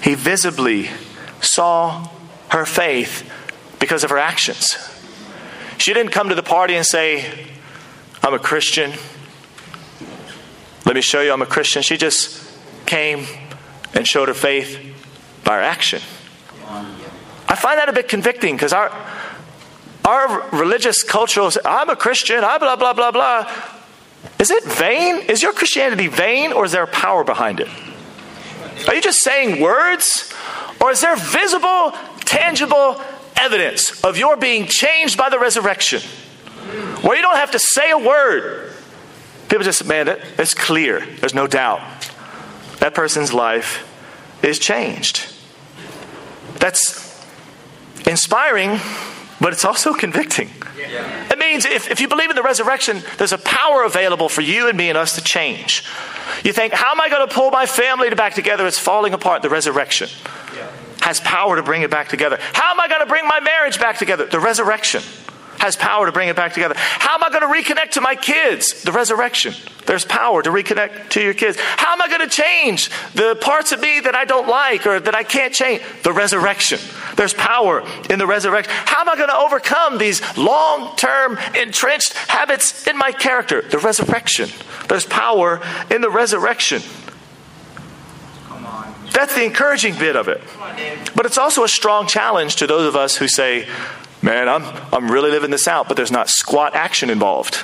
He 0.02 0.16
visibly 0.16 0.90
saw 1.42 2.08
her 2.50 2.66
faith 2.66 3.30
because 3.80 4.06
of 4.06 4.10
her 4.10 4.18
actions. 4.18 4.89
She 5.80 5.94
didn't 5.94 6.12
come 6.12 6.30
to 6.30 6.36
the 6.36 6.44
party 6.44 6.76
and 6.76 6.86
say, 6.86 7.26
I'm 8.22 8.34
a 8.34 8.40
Christian. 8.40 8.92
Let 10.86 10.94
me 10.94 11.02
show 11.02 11.22
you 11.22 11.32
I'm 11.32 11.42
a 11.42 11.46
Christian. 11.46 11.82
She 11.82 11.96
just 11.96 12.46
came 12.86 13.26
and 13.94 14.06
showed 14.06 14.28
her 14.28 14.34
faith 14.34 14.78
by 15.46 15.56
her 15.56 15.62
action. 15.62 16.02
I 17.48 17.56
find 17.56 17.80
that 17.80 17.88
a 17.88 17.94
bit 17.94 18.10
convicting 18.10 18.56
because 18.56 18.74
our, 18.74 18.92
our 20.06 20.50
religious 20.52 21.02
cultural, 21.02 21.50
I'm 21.66 21.90
a 21.90 21.96
Christian, 21.96 22.44
I 22.44 22.58
blah, 22.58 22.76
blah, 22.76 22.94
blah, 22.94 23.12
blah. 23.12 23.52
Is 24.38 24.52
it 24.52 24.66
vain? 24.66 25.22
Is 25.30 25.42
your 25.42 25.54
Christianity 25.54 26.08
vain 26.08 26.52
or 26.52 26.66
is 26.66 26.74
there 26.74 26.88
power 26.88 27.24
behind 27.24 27.62
it? 27.62 27.70
Are 28.88 28.96
you 28.96 29.02
just 29.02 29.24
saying 29.24 29.62
words? 29.62 30.34
Or 30.82 30.92
is 30.92 31.02
there 31.02 31.16
visible, 31.16 31.94
tangible 32.26 33.02
evidence 33.40 34.04
of 34.04 34.18
your 34.18 34.38
being 34.38 34.66
changed 34.68 35.18
by 35.18 35.30
the 35.30 35.40
resurrection? 35.40 36.02
Where 37.02 37.16
you 37.16 37.22
don't 37.22 37.38
have 37.38 37.52
to 37.52 37.60
say 37.60 37.92
a 37.92 37.98
word. 37.98 38.74
People 39.48 39.64
just, 39.64 39.86
man, 39.86 40.08
it's 40.38 40.54
clear. 40.54 41.06
There's 41.20 41.34
no 41.34 41.48
doubt. 41.48 41.82
That 42.80 42.94
person's 42.94 43.34
life 43.34 43.86
is 44.44 44.60
changed. 44.60 45.34
That's 46.60 47.26
inspiring, 48.06 48.80
but 49.42 49.54
it's 49.54 49.66
also 49.66 49.94
convicting. 49.94 50.50
Yeah. 50.78 51.32
It 51.32 51.38
means 51.38 51.66
if, 51.66 51.90
if 51.90 52.00
you 52.00 52.08
believe 52.08 52.30
in 52.30 52.36
the 52.36 52.44
resurrection, 52.44 53.02
there's 53.18 53.34
a 53.34 53.38
power 53.38 53.84
available 53.84 54.30
for 54.30 54.42
you 54.42 54.68
and 54.68 54.78
me 54.78 54.90
and 54.90 54.98
us 54.98 55.16
to 55.16 55.22
change. 55.22 55.84
You 56.44 56.54
think, 56.54 56.74
how 56.74 56.92
am 56.92 57.02
I 57.02 57.10
going 57.10 57.28
to 57.28 57.34
pull 57.34 57.52
my 57.52 57.66
family 57.66 58.10
back 58.12 58.34
together? 58.34 58.66
It's 58.68 58.80
falling 58.80 59.14
apart. 59.14 59.42
The 59.42 59.50
resurrection. 59.50 60.10
Has 61.02 61.20
power 61.20 61.56
to 61.56 61.64
bring 61.64 61.82
it 61.82 61.92
back 61.92 62.10
together. 62.10 62.38
How 62.54 62.72
am 62.72 62.80
I 62.80 62.88
going 62.88 63.02
to 63.02 63.08
bring 63.08 63.28
my 63.28 63.40
marriage 63.40 63.80
back 63.80 63.98
together? 63.98 64.26
The 64.26 64.40
resurrection 64.40 65.02
has 65.60 65.76
power 65.76 66.06
to 66.06 66.12
bring 66.12 66.30
it 66.30 66.36
back 66.36 66.54
together. 66.54 66.76
How 66.78 67.16
am 67.16 67.24
I 67.24 67.30
going 67.30 67.42
to 67.42 67.74
reconnect 67.74 67.92
to 67.92 68.02
my 68.02 68.16
kids? 68.16 68.84
The 68.84 68.92
resurrection. 68.92 69.54
There's 69.86 70.06
power 70.06 70.42
to 70.42 70.50
reconnect 70.50 71.10
to 71.10 71.22
your 71.22 71.34
kids. 71.34 71.58
How 71.60 71.94
am 71.94 72.02
I 72.02 72.08
going 72.08 72.28
to 72.28 72.30
change 72.30 72.90
the 73.14 73.38
parts 73.42 73.72
of 73.72 73.82
me 73.82 74.00
that 74.00 74.16
I 74.16 74.26
don't 74.26 74.48
like 74.48 74.86
or 74.86 75.00
that 75.00 75.16
I 75.16 75.24
can't 75.24 75.54
change? 75.54 75.82
The 76.04 76.14
resurrection. 76.14 76.80
There's 77.16 77.34
power 77.34 77.84
in 78.10 78.20
the 78.20 78.28
resurrection. 78.28 78.72
How 78.74 79.02
am 79.02 79.10
I 79.10 79.16
going 79.16 79.30
to 79.30 79.36
overcome 79.36 79.98
these 79.98 80.22
long 80.38 80.96
term 80.96 81.38
entrenched 81.56 82.14
habits 82.14 82.88
in 82.88 82.98
my 82.98 83.12
character? 83.12 83.62
The 83.62 83.80
resurrection. 83.80 84.50
There's 84.88 85.06
power 85.06 85.62
in 85.92 86.02
the 86.02 86.10
resurrection. 86.10 86.82
That's 89.12 89.36
the 89.36 89.44
encouraging 89.44 89.96
bit 89.98 90.16
of 90.16 90.28
it. 90.28 90.42
But 91.16 91.26
it's 91.26 91.38
also 91.38 91.64
a 91.64 91.70
strong 91.70 92.08
challenge 92.08 92.58
to 92.58 92.68
those 92.68 92.88
of 92.88 92.96
us 92.96 93.18
who 93.18 93.28
say, 93.28 93.68
Man, 94.22 94.50
I'm, 94.50 94.64
I'm 94.92 95.10
really 95.10 95.32
living 95.32 95.50
this 95.50 95.68
out, 95.68 95.88
but 95.88 95.96
there's 95.96 96.12
not 96.12 96.30
squat 96.30 96.76
action 96.76 97.10
involved. 97.10 97.64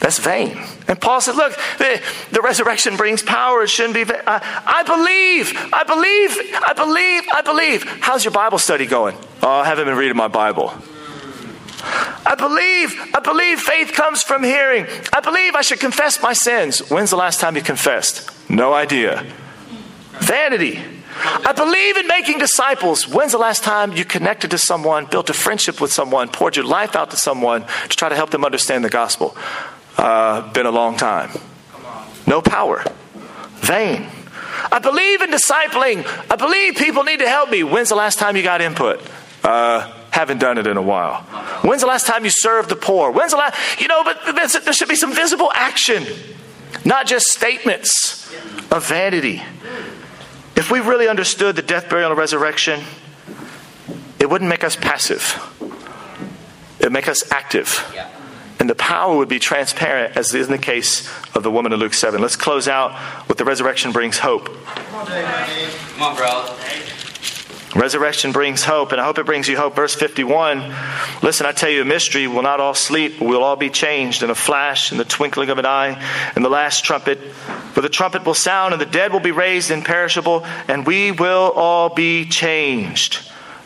That's 0.00 0.18
vain. 0.18 0.58
And 0.88 1.00
Paul 1.00 1.20
said, 1.20 1.36
Look, 1.36 1.54
the, 1.78 2.00
the 2.32 2.40
resurrection 2.40 2.96
brings 2.96 3.22
power. 3.22 3.62
It 3.62 3.68
shouldn't 3.70 3.94
be. 3.94 4.04
vain. 4.04 4.20
I, 4.26 4.40
I 4.66 4.82
believe, 4.82 5.52
I 5.72 5.84
believe, 5.84 6.36
I 6.66 6.72
believe, 6.72 7.22
I 7.32 7.42
believe. 7.42 7.84
How's 8.00 8.24
your 8.24 8.32
Bible 8.32 8.58
study 8.58 8.86
going? 8.86 9.14
Oh, 9.42 9.48
I 9.48 9.66
haven't 9.66 9.84
been 9.84 9.96
reading 9.96 10.16
my 10.16 10.28
Bible. 10.28 10.72
I 11.82 12.34
believe, 12.34 12.94
I 13.14 13.20
believe 13.20 13.60
faith 13.60 13.92
comes 13.92 14.22
from 14.22 14.42
hearing. 14.42 14.86
I 15.12 15.20
believe 15.20 15.54
I 15.54 15.62
should 15.62 15.80
confess 15.80 16.22
my 16.22 16.32
sins. 16.32 16.90
When's 16.90 17.10
the 17.10 17.16
last 17.16 17.40
time 17.40 17.56
you 17.56 17.62
confessed? 17.62 18.30
No 18.50 18.72
idea. 18.72 19.24
Vanity. 20.20 20.80
I 21.22 21.52
believe 21.52 21.96
in 21.96 22.06
making 22.06 22.38
disciples. 22.38 23.08
When's 23.08 23.32
the 23.32 23.38
last 23.38 23.64
time 23.64 23.92
you 23.92 24.04
connected 24.04 24.52
to 24.52 24.58
someone, 24.58 25.06
built 25.06 25.28
a 25.28 25.34
friendship 25.34 25.80
with 25.80 25.92
someone, 25.92 26.28
poured 26.28 26.56
your 26.56 26.64
life 26.64 26.96
out 26.96 27.10
to 27.10 27.16
someone 27.16 27.66
to 27.88 27.96
try 27.96 28.08
to 28.08 28.16
help 28.16 28.30
them 28.30 28.44
understand 28.44 28.84
the 28.84 28.90
gospel? 28.90 29.36
Uh, 29.98 30.50
been 30.52 30.66
a 30.66 30.70
long 30.70 30.96
time. 30.96 31.30
No 32.26 32.40
power. 32.40 32.84
Vain. 33.56 34.06
I 34.72 34.78
believe 34.78 35.20
in 35.20 35.30
discipling. 35.30 36.06
I 36.30 36.36
believe 36.36 36.76
people 36.76 37.02
need 37.04 37.18
to 37.18 37.28
help 37.28 37.50
me. 37.50 37.64
When's 37.64 37.88
the 37.88 37.96
last 37.96 38.18
time 38.18 38.36
you 38.36 38.42
got 38.42 38.60
input? 38.60 39.02
Uh, 39.42 39.92
haven't 40.10 40.38
done 40.38 40.58
it 40.58 40.66
in 40.66 40.76
a 40.76 40.82
while. 40.82 41.22
When's 41.62 41.82
the 41.82 41.86
last 41.86 42.06
time 42.06 42.24
you 42.24 42.30
served 42.32 42.68
the 42.68 42.76
poor? 42.76 43.10
When's 43.10 43.32
the 43.32 43.38
last, 43.38 43.80
you 43.80 43.88
know, 43.88 44.04
but 44.04 44.34
there 44.34 44.72
should 44.72 44.88
be 44.88 44.96
some 44.96 45.12
visible 45.14 45.50
action, 45.54 46.04
not 46.84 47.06
just 47.06 47.26
statements 47.26 48.32
of 48.70 48.86
vanity. 48.86 49.42
If 50.60 50.70
we 50.70 50.80
really 50.80 51.08
understood 51.08 51.56
the 51.56 51.62
death, 51.62 51.88
burial, 51.88 52.10
and 52.10 52.18
resurrection, 52.18 52.82
it 54.18 54.28
wouldn't 54.28 54.50
make 54.50 54.62
us 54.62 54.76
passive. 54.76 55.40
It 56.78 56.84
would 56.84 56.92
make 56.92 57.08
us 57.08 57.32
active. 57.32 57.90
Yeah. 57.94 58.10
And 58.58 58.68
the 58.68 58.74
power 58.74 59.16
would 59.16 59.30
be 59.30 59.38
transparent, 59.38 60.18
as 60.18 60.34
is 60.34 60.48
in 60.48 60.52
the 60.52 60.58
case 60.58 61.08
of 61.34 61.44
the 61.44 61.50
woman 61.50 61.72
in 61.72 61.80
Luke 61.80 61.94
7. 61.94 62.20
Let's 62.20 62.36
close 62.36 62.68
out 62.68 63.26
with 63.26 63.38
the 63.38 63.44
resurrection 63.46 63.90
brings 63.90 64.18
hope. 64.18 64.54
Come 64.66 64.96
on, 64.96 65.06
Come 65.06 66.02
on 66.02 66.16
bro. 66.16 66.54
Resurrection 67.74 68.32
brings 68.32 68.64
hope, 68.64 68.90
and 68.90 69.00
I 69.00 69.04
hope 69.04 69.18
it 69.18 69.26
brings 69.26 69.46
you 69.48 69.56
hope. 69.56 69.76
Verse 69.76 69.94
51 69.94 70.74
Listen, 71.22 71.46
I 71.46 71.52
tell 71.52 71.70
you 71.70 71.82
a 71.82 71.84
mystery. 71.84 72.26
We'll 72.26 72.42
not 72.42 72.58
all 72.58 72.74
sleep, 72.74 73.20
we'll 73.20 73.44
all 73.44 73.56
be 73.56 73.70
changed 73.70 74.24
in 74.24 74.30
a 74.30 74.34
flash, 74.34 74.90
in 74.90 74.98
the 74.98 75.04
twinkling 75.04 75.50
of 75.50 75.58
an 75.58 75.66
eye, 75.66 76.32
in 76.34 76.42
the 76.42 76.50
last 76.50 76.84
trumpet. 76.84 77.18
For 77.72 77.80
the 77.80 77.88
trumpet 77.88 78.26
will 78.26 78.34
sound, 78.34 78.72
and 78.72 78.80
the 78.80 78.86
dead 78.86 79.12
will 79.12 79.20
be 79.20 79.30
raised 79.30 79.70
imperishable, 79.70 80.44
and 80.66 80.84
we 80.84 81.12
will 81.12 81.52
all 81.54 81.88
be 81.90 82.26
changed. 82.26 83.20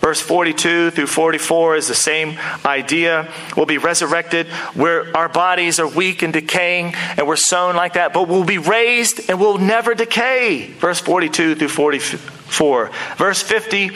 Verse 0.04 0.20
42 0.20 0.90
through 0.90 1.06
44 1.06 1.76
is 1.76 1.88
the 1.88 1.94
same 1.94 2.38
idea. 2.62 3.32
We'll 3.56 3.64
be 3.64 3.78
resurrected 3.78 4.48
where 4.74 5.16
our 5.16 5.30
bodies 5.30 5.80
are 5.80 5.88
weak 5.88 6.20
and 6.20 6.30
decaying, 6.30 6.92
and 7.16 7.26
we're 7.26 7.36
sown 7.36 7.74
like 7.74 7.94
that, 7.94 8.12
but 8.12 8.28
we'll 8.28 8.44
be 8.44 8.58
raised 8.58 9.30
and 9.30 9.40
we'll 9.40 9.56
never 9.56 9.94
decay. 9.94 10.66
Verse 10.72 11.00
42 11.00 11.54
through 11.54 11.68
44. 12.54 12.90
Verse 13.16 13.42
50 13.42 13.90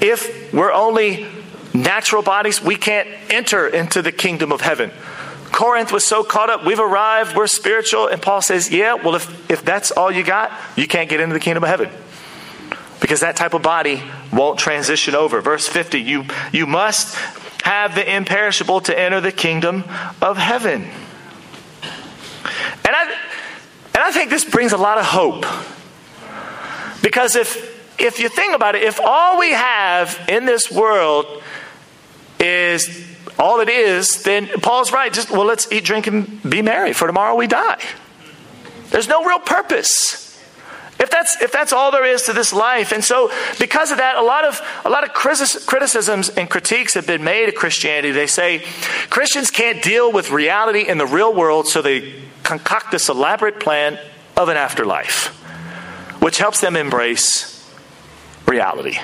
if 0.00 0.52
we're 0.52 0.72
only 0.72 1.26
natural 1.72 2.22
bodies, 2.22 2.62
we 2.62 2.76
can't 2.76 3.08
enter 3.30 3.68
into 3.68 4.02
the 4.02 4.12
kingdom 4.12 4.52
of 4.52 4.60
heaven. 4.60 4.90
Corinth 5.52 5.92
was 5.92 6.04
so 6.04 6.24
caught 6.24 6.50
up, 6.50 6.64
we've 6.64 6.80
arrived, 6.80 7.36
we're 7.36 7.46
spiritual. 7.46 8.08
And 8.08 8.20
Paul 8.20 8.42
says, 8.42 8.70
Yeah, 8.70 8.94
well, 8.94 9.14
if, 9.14 9.50
if 9.50 9.64
that's 9.64 9.90
all 9.90 10.10
you 10.10 10.24
got, 10.24 10.50
you 10.76 10.88
can't 10.88 11.08
get 11.08 11.20
into 11.20 11.34
the 11.34 11.40
kingdom 11.40 11.62
of 11.62 11.68
heaven 11.68 11.90
because 13.00 13.20
that 13.20 13.36
type 13.36 13.52
of 13.52 13.62
body 13.62 14.02
won't 14.32 14.58
transition 14.58 15.14
over. 15.14 15.40
Verse 15.40 15.68
50 15.68 16.00
you, 16.00 16.24
you 16.52 16.66
must 16.66 17.16
have 17.62 17.94
the 17.94 18.16
imperishable 18.16 18.80
to 18.82 18.98
enter 18.98 19.20
the 19.20 19.32
kingdom 19.32 19.84
of 20.20 20.36
heaven. 20.36 20.82
And 22.84 22.96
I, 22.96 23.12
and 23.94 24.02
I 24.02 24.10
think 24.10 24.30
this 24.30 24.44
brings 24.44 24.72
a 24.72 24.76
lot 24.76 24.98
of 24.98 25.04
hope. 25.04 25.44
Because 27.02 27.36
if, 27.36 27.71
if 28.02 28.18
you 28.18 28.28
think 28.28 28.54
about 28.54 28.74
it, 28.74 28.82
if 28.82 29.00
all 29.00 29.38
we 29.38 29.52
have 29.52 30.18
in 30.28 30.44
this 30.44 30.70
world 30.70 31.42
is 32.40 33.08
all 33.38 33.60
it 33.60 33.68
is, 33.68 34.22
then 34.24 34.48
Paul's 34.60 34.92
right. 34.92 35.12
Just, 35.12 35.30
well, 35.30 35.44
let's 35.44 35.70
eat, 35.72 35.84
drink, 35.84 36.06
and 36.06 36.42
be 36.42 36.62
merry, 36.62 36.92
for 36.92 37.06
tomorrow 37.06 37.34
we 37.34 37.46
die. 37.46 37.80
There's 38.90 39.08
no 39.08 39.24
real 39.24 39.38
purpose. 39.38 40.28
If 41.00 41.10
that's, 41.10 41.40
if 41.40 41.50
that's 41.50 41.72
all 41.72 41.90
there 41.90 42.04
is 42.04 42.22
to 42.24 42.32
this 42.32 42.52
life. 42.52 42.92
And 42.92 43.02
so, 43.02 43.32
because 43.58 43.90
of 43.90 43.98
that, 43.98 44.16
a 44.16 44.22
lot 44.22 44.44
of, 44.44 44.60
a 44.84 44.90
lot 44.90 45.02
of 45.02 45.12
criticisms 45.12 46.28
and 46.28 46.48
critiques 46.48 46.94
have 46.94 47.06
been 47.06 47.24
made 47.24 47.48
of 47.48 47.54
Christianity. 47.54 48.12
They 48.12 48.26
say 48.26 48.64
Christians 49.10 49.50
can't 49.50 49.82
deal 49.82 50.12
with 50.12 50.30
reality 50.30 50.86
in 50.86 50.98
the 50.98 51.06
real 51.06 51.34
world, 51.34 51.66
so 51.66 51.82
they 51.82 52.22
concoct 52.42 52.90
this 52.90 53.08
elaborate 53.08 53.58
plan 53.60 53.98
of 54.36 54.48
an 54.48 54.56
afterlife, 54.56 55.28
which 56.20 56.38
helps 56.38 56.60
them 56.60 56.76
embrace 56.76 57.51
reality. 58.52 58.98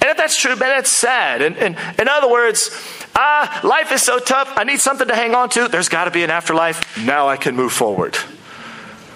And 0.00 0.10
if 0.10 0.16
that's 0.18 0.38
true, 0.38 0.54
man, 0.54 0.68
that's 0.68 0.96
sad. 0.96 1.42
And, 1.42 1.56
and 1.56 1.76
in 1.98 2.08
other 2.08 2.30
words, 2.30 2.70
ah, 3.16 3.60
life 3.64 3.90
is 3.90 4.02
so 4.02 4.18
tough. 4.18 4.52
I 4.54 4.64
need 4.64 4.78
something 4.78 5.08
to 5.08 5.14
hang 5.14 5.34
on 5.34 5.48
to. 5.50 5.66
There's 5.68 5.88
got 5.88 6.04
to 6.04 6.10
be 6.10 6.22
an 6.22 6.30
afterlife. 6.30 6.98
Now 7.04 7.28
I 7.28 7.36
can 7.36 7.56
move 7.56 7.72
forward. 7.72 8.16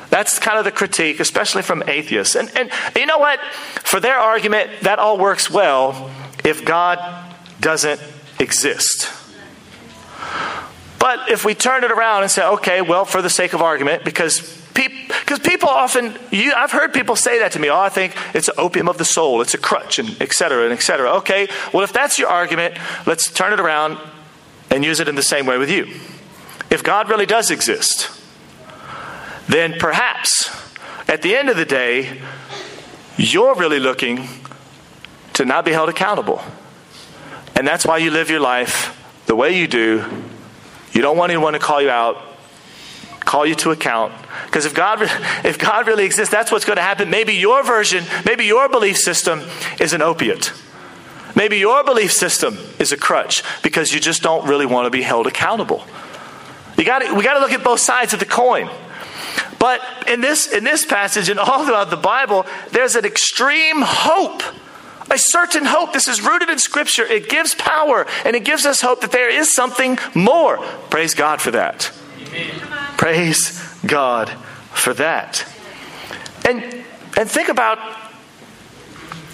That's 0.09 0.41
kind 0.41 0.59
of 0.59 0.65
the 0.65 0.73
critique, 0.73 1.21
especially 1.21 1.63
from 1.63 1.85
atheists. 1.87 2.35
And, 2.35 2.51
and 2.57 2.71
you 2.97 3.07
know 3.07 3.19
what? 3.19 3.39
For 3.85 4.01
their 4.01 4.19
argument, 4.19 4.71
that 4.83 4.99
all 4.99 5.19
works 5.19 5.49
well 5.49 6.11
if 6.43 6.65
God 6.65 6.99
doesn't 7.61 8.01
exist. 8.41 9.13
But 10.99 11.31
if 11.31 11.45
we 11.45 11.55
turn 11.55 11.85
it 11.85 11.93
around 11.93 12.23
and 12.23 12.31
say, 12.31 12.45
okay, 12.45 12.83
well, 12.83 13.05
for 13.05 13.23
the 13.23 13.31
sake 13.31 13.53
of 13.53 13.63
argument, 13.63 14.05
because 14.05 14.60
because 14.75 15.39
people 15.41 15.69
often, 15.69 16.15
you, 16.31 16.53
I've 16.57 16.73
heard 16.73 16.93
people 16.93 17.17
say 17.17 17.41
that 17.41 17.53
to 17.53 17.59
me. 17.59 17.69
Oh, 17.71 17.79
I 17.79 17.89
think 17.89 18.15
it's 18.35 18.49
an 18.49 18.55
opium 18.57 18.89
of 18.89 18.99
the 18.99 19.05
soul. 19.05 19.41
It's 19.43 19.55
a 19.55 19.59
crutch, 19.59 19.99
and 19.99 20.21
et 20.21 20.33
cetera, 20.33 20.65
and 20.65 20.73
et 20.73 20.83
cetera. 20.83 21.11
Okay, 21.17 21.49
well, 21.73 21.83
if 21.83 21.93
that's 21.93 22.19
your 22.19 22.29
argument, 22.29 22.77
let's 23.07 23.31
turn 23.31 23.53
it 23.53 23.61
around 23.61 23.99
and 24.71 24.85
use 24.85 25.01
it 25.01 25.09
in 25.09 25.17
the 25.17 25.23
same 25.23 25.47
way 25.47 25.59
with 25.59 25.71
you. 25.71 25.87
If 26.71 26.83
God 26.85 27.09
really 27.09 27.27
does 27.27 27.51
exist, 27.51 28.11
then 29.49 29.75
perhaps 29.79 30.49
at 31.09 31.23
the 31.23 31.35
end 31.35 31.49
of 31.49 31.57
the 31.57 31.65
day, 31.65 32.21
you're 33.17 33.57
really 33.57 33.81
looking 33.81 34.29
to 35.33 35.45
not 35.45 35.65
be 35.65 35.73
held 35.73 35.89
accountable. 35.89 36.41
And 37.57 37.67
that's 37.67 37.85
why 37.85 37.99
you 37.99 38.11
live 38.13 38.31
your 38.31 38.41
life 38.41 38.97
the 39.27 39.35
way 39.35 39.59
you 39.59 39.67
do. 39.67 40.05
You 40.93 41.03
don't 41.03 41.17
want 41.17 41.31
anyone 41.31 41.55
to 41.55 41.59
call 41.59 41.83
you 41.83 41.91
out, 41.91 42.17
call 43.21 43.45
you 43.45 43.57
to 43.57 43.73
account. 43.73 44.13
Because 44.51 44.67
if 44.67 44.75
God, 44.75 44.99
if 45.45 45.59
God 45.61 45.87
really 45.87 46.05
exists, 46.05 46.33
that's 46.33 46.51
what's 46.51 46.65
going 46.65 46.77
to 46.77 46.83
happen. 46.83 47.09
Maybe 47.09 47.35
your 47.35 47.63
version, 47.63 48.05
maybe 48.27 48.45
your 48.47 48.69
belief 48.69 48.97
system 48.97 49.43
is 49.79 49.93
an 49.93 50.03
opiate. 50.03 50.53
Maybe 51.37 51.59
your 51.59 51.85
belief 51.85 52.13
system 52.13 52.59
is 52.81 52.91
a 52.91 52.97
crutch 52.97 53.45
because 53.63 53.95
you 53.95 54.01
just 54.01 54.23
don't 54.23 54.49
really 54.49 54.67
want 54.67 54.87
to 54.87 54.91
be 54.91 55.03
held 55.03 55.29
accountable. 55.29 55.87
You 56.77 56.85
got 56.85 57.17
we 57.17 57.23
got 57.23 57.35
to 57.35 57.41
look 57.41 57.53
at 57.53 57.63
both 57.63 57.79
sides 57.79 58.13
of 58.13 58.19
the 58.19 58.27
coin. 58.27 58.69
But 59.61 59.81
in 60.09 60.21
this 60.21 60.51
in 60.51 60.65
this 60.65 60.85
passage 60.85 61.29
and 61.29 61.39
all 61.39 61.65
throughout 61.65 61.91
the 61.91 61.97
Bible, 61.97 62.45
there's 62.73 62.97
an 62.97 63.05
extreme 63.05 63.83
hope 63.83 64.43
a 65.13 65.19
certain 65.19 65.65
hope. 65.65 65.93
This 65.93 66.07
is 66.07 66.21
rooted 66.21 66.49
in 66.51 66.59
Scripture. 66.59 67.05
It 67.05 67.29
gives 67.29 67.55
power 67.55 68.07
and 68.25 68.37
it 68.37 68.45
gives 68.45 68.65
us 68.65 68.81
hope 68.81 69.01
that 69.01 69.13
there 69.13 69.29
is 69.29 69.55
something 69.55 69.99
more. 70.15 70.59
Praise 70.89 71.15
God 71.15 71.41
for 71.41 71.51
that. 71.51 71.91
Praise 72.97 73.70
God 73.87 74.29
for 74.73 74.95
that. 74.95 75.47
And 76.47 76.85
and 77.17 77.31
think 77.31 77.49
about 77.49 77.79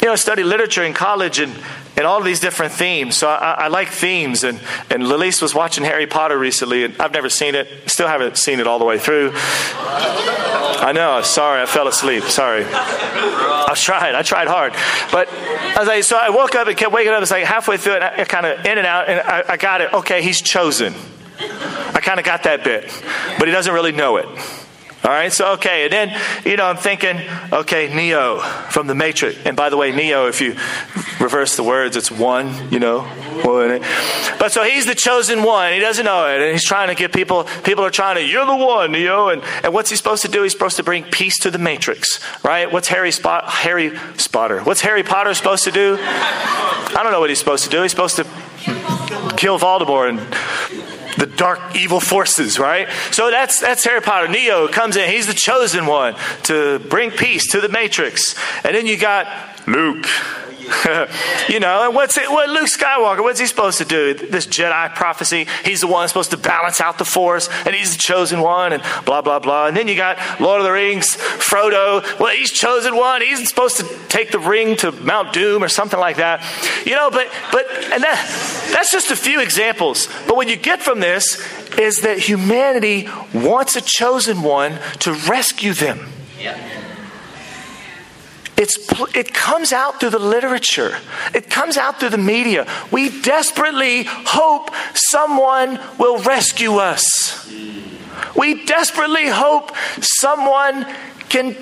you 0.00 0.08
know, 0.08 0.16
study 0.16 0.42
literature 0.42 0.84
in 0.84 0.94
college 0.94 1.38
and 1.40 1.52
and 1.96 2.06
all 2.06 2.22
these 2.22 2.40
different 2.40 2.72
themes. 2.72 3.16
So 3.16 3.26
I, 3.26 3.52
I 3.52 3.68
like 3.68 3.88
themes. 3.88 4.44
And, 4.44 4.60
and 4.90 5.02
Lilise 5.04 5.40
was 5.40 5.54
watching 5.54 5.82
Harry 5.82 6.06
Potter 6.06 6.38
recently, 6.38 6.84
and 6.84 6.94
I've 7.00 7.12
never 7.12 7.30
seen 7.30 7.54
it. 7.54 7.68
Still 7.90 8.06
haven't 8.06 8.36
seen 8.36 8.60
it 8.60 8.66
all 8.66 8.78
the 8.78 8.84
way 8.84 8.98
through. 8.98 9.32
I 9.34 10.92
know. 10.94 11.22
Sorry, 11.22 11.62
I 11.62 11.66
fell 11.66 11.88
asleep. 11.88 12.24
Sorry. 12.24 12.66
I 12.68 13.72
tried. 13.74 14.14
I 14.14 14.22
tried 14.22 14.46
hard. 14.46 14.74
But 15.10 15.28
I 15.32 15.76
was 15.78 15.88
like, 15.88 16.04
so 16.04 16.18
I 16.18 16.28
woke 16.28 16.54
up 16.54 16.68
and 16.68 16.76
kept 16.76 16.92
waking 16.92 17.12
up. 17.12 17.22
It's 17.22 17.30
like 17.30 17.44
halfway 17.44 17.78
through 17.78 17.94
it, 17.94 18.28
kind 18.28 18.44
of 18.44 18.64
in 18.66 18.76
and 18.76 18.86
out, 18.86 19.08
and 19.08 19.20
I, 19.20 19.44
I 19.48 19.56
got 19.56 19.80
it. 19.80 19.92
Okay, 19.94 20.22
he's 20.22 20.42
chosen. 20.42 20.94
I 21.38 22.00
kind 22.02 22.18
of 22.18 22.26
got 22.26 22.44
that 22.44 22.64
bit, 22.64 22.84
but 23.38 23.48
he 23.48 23.52
doesn't 23.52 23.72
really 23.72 23.92
know 23.92 24.16
it. 24.16 24.26
All 25.06 25.12
right, 25.12 25.32
so 25.32 25.52
okay, 25.52 25.84
and 25.84 25.92
then, 25.92 26.20
you 26.44 26.56
know, 26.56 26.64
I'm 26.66 26.78
thinking, 26.78 27.20
okay, 27.52 27.94
Neo 27.94 28.40
from 28.70 28.88
the 28.88 28.94
Matrix. 28.94 29.38
And 29.44 29.56
by 29.56 29.70
the 29.70 29.76
way, 29.76 29.92
Neo, 29.92 30.26
if 30.26 30.40
you 30.40 30.56
reverse 31.20 31.54
the 31.54 31.62
words, 31.62 31.96
it's 31.96 32.10
one, 32.10 32.72
you 32.72 32.80
know. 32.80 33.02
one. 33.44 33.82
But 34.40 34.50
so 34.50 34.64
he's 34.64 34.84
the 34.84 34.96
chosen 34.96 35.44
one. 35.44 35.72
He 35.74 35.78
doesn't 35.78 36.04
know 36.04 36.26
it. 36.26 36.40
And 36.40 36.50
he's 36.50 36.64
trying 36.64 36.88
to 36.88 36.96
get 36.96 37.12
people, 37.12 37.44
people 37.62 37.84
are 37.84 37.90
trying 37.90 38.16
to, 38.16 38.24
you're 38.24 38.46
the 38.46 38.56
one, 38.56 38.90
Neo. 38.90 39.28
And, 39.28 39.44
and 39.62 39.72
what's 39.72 39.90
he 39.90 39.96
supposed 39.96 40.22
to 40.22 40.28
do? 40.28 40.42
He's 40.42 40.50
supposed 40.50 40.76
to 40.78 40.82
bring 40.82 41.04
peace 41.04 41.38
to 41.40 41.52
the 41.52 41.58
Matrix, 41.58 42.18
right? 42.42 42.72
What's 42.72 42.88
Harry, 42.88 43.12
Spot, 43.12 43.48
Harry 43.48 43.96
Spotter? 44.16 44.62
What's 44.62 44.80
Harry 44.80 45.04
Potter 45.04 45.34
supposed 45.34 45.62
to 45.64 45.70
do? 45.70 45.98
I 46.00 47.00
don't 47.04 47.12
know 47.12 47.20
what 47.20 47.28
he's 47.28 47.38
supposed 47.38 47.62
to 47.62 47.70
do. 47.70 47.82
He's 47.82 47.92
supposed 47.92 48.16
to 48.16 48.24
kill 49.36 49.58
Voldemort 49.58 50.08
and 50.08 50.18
the 51.16 51.26
dark 51.26 51.76
evil 51.76 52.00
forces, 52.00 52.58
right? 52.58 52.88
So 53.10 53.30
that's 53.30 53.60
that's 53.60 53.84
Harry 53.84 54.00
Potter. 54.00 54.28
Neo 54.28 54.68
comes 54.68 54.96
in. 54.96 55.08
He's 55.10 55.26
the 55.26 55.34
chosen 55.34 55.86
one 55.86 56.14
to 56.44 56.78
bring 56.78 57.10
peace 57.10 57.50
to 57.52 57.60
the 57.60 57.68
Matrix. 57.68 58.34
And 58.64 58.74
then 58.74 58.86
you 58.86 58.96
got 58.96 59.26
Luke. 59.66 60.06
you 61.48 61.60
know, 61.60 61.86
and 61.86 61.94
what's 61.94 62.16
it, 62.16 62.30
what 62.30 62.48
Luke 62.48 62.68
Skywalker, 62.68 63.22
what's 63.22 63.40
he 63.40 63.46
supposed 63.46 63.78
to 63.78 63.84
do? 63.84 64.14
This 64.14 64.46
Jedi 64.46 64.94
prophecy, 64.94 65.46
he's 65.64 65.80
the 65.80 65.86
one 65.86 66.08
supposed 66.08 66.30
to 66.30 66.36
balance 66.36 66.80
out 66.80 66.98
the 66.98 67.04
force, 67.04 67.48
and 67.64 67.74
he's 67.74 67.96
the 67.96 67.98
chosen 67.98 68.40
one, 68.40 68.72
and 68.72 68.82
blah, 69.04 69.22
blah, 69.22 69.38
blah. 69.38 69.66
And 69.66 69.76
then 69.76 69.88
you 69.88 69.96
got 69.96 70.18
Lord 70.40 70.60
of 70.60 70.66
the 70.66 70.72
Rings, 70.72 71.16
Frodo, 71.16 72.02
well, 72.18 72.34
he's 72.34 72.50
chosen 72.50 72.96
one, 72.96 73.22
he's 73.22 73.48
supposed 73.48 73.76
to 73.76 73.84
take 74.08 74.30
the 74.30 74.38
ring 74.38 74.76
to 74.78 74.92
Mount 74.92 75.32
Doom 75.32 75.62
or 75.62 75.68
something 75.68 76.00
like 76.00 76.16
that. 76.16 76.44
You 76.84 76.96
know, 76.96 77.10
but, 77.10 77.30
but, 77.52 77.66
and 77.92 78.02
that, 78.02 78.70
that's 78.72 78.90
just 78.90 79.10
a 79.10 79.16
few 79.16 79.40
examples. 79.40 80.08
But 80.26 80.36
what 80.36 80.48
you 80.48 80.56
get 80.56 80.82
from 80.82 81.00
this 81.00 81.40
is 81.78 82.00
that 82.00 82.18
humanity 82.18 83.08
wants 83.32 83.76
a 83.76 83.80
chosen 83.80 84.42
one 84.42 84.78
to 85.00 85.12
rescue 85.12 85.74
them. 85.74 86.08
Yeah. 86.38 86.85
It's, 88.56 88.78
it 89.14 89.34
comes 89.34 89.72
out 89.72 90.00
through 90.00 90.10
the 90.10 90.18
literature. 90.18 90.96
It 91.34 91.50
comes 91.50 91.76
out 91.76 92.00
through 92.00 92.10
the 92.10 92.18
media. 92.18 92.66
We 92.90 93.20
desperately 93.20 94.04
hope 94.06 94.70
someone 94.94 95.78
will 95.98 96.18
rescue 96.22 96.76
us. 96.76 97.52
We 98.34 98.64
desperately 98.64 99.28
hope 99.28 99.72
someone 100.00 100.86
can 101.28 101.56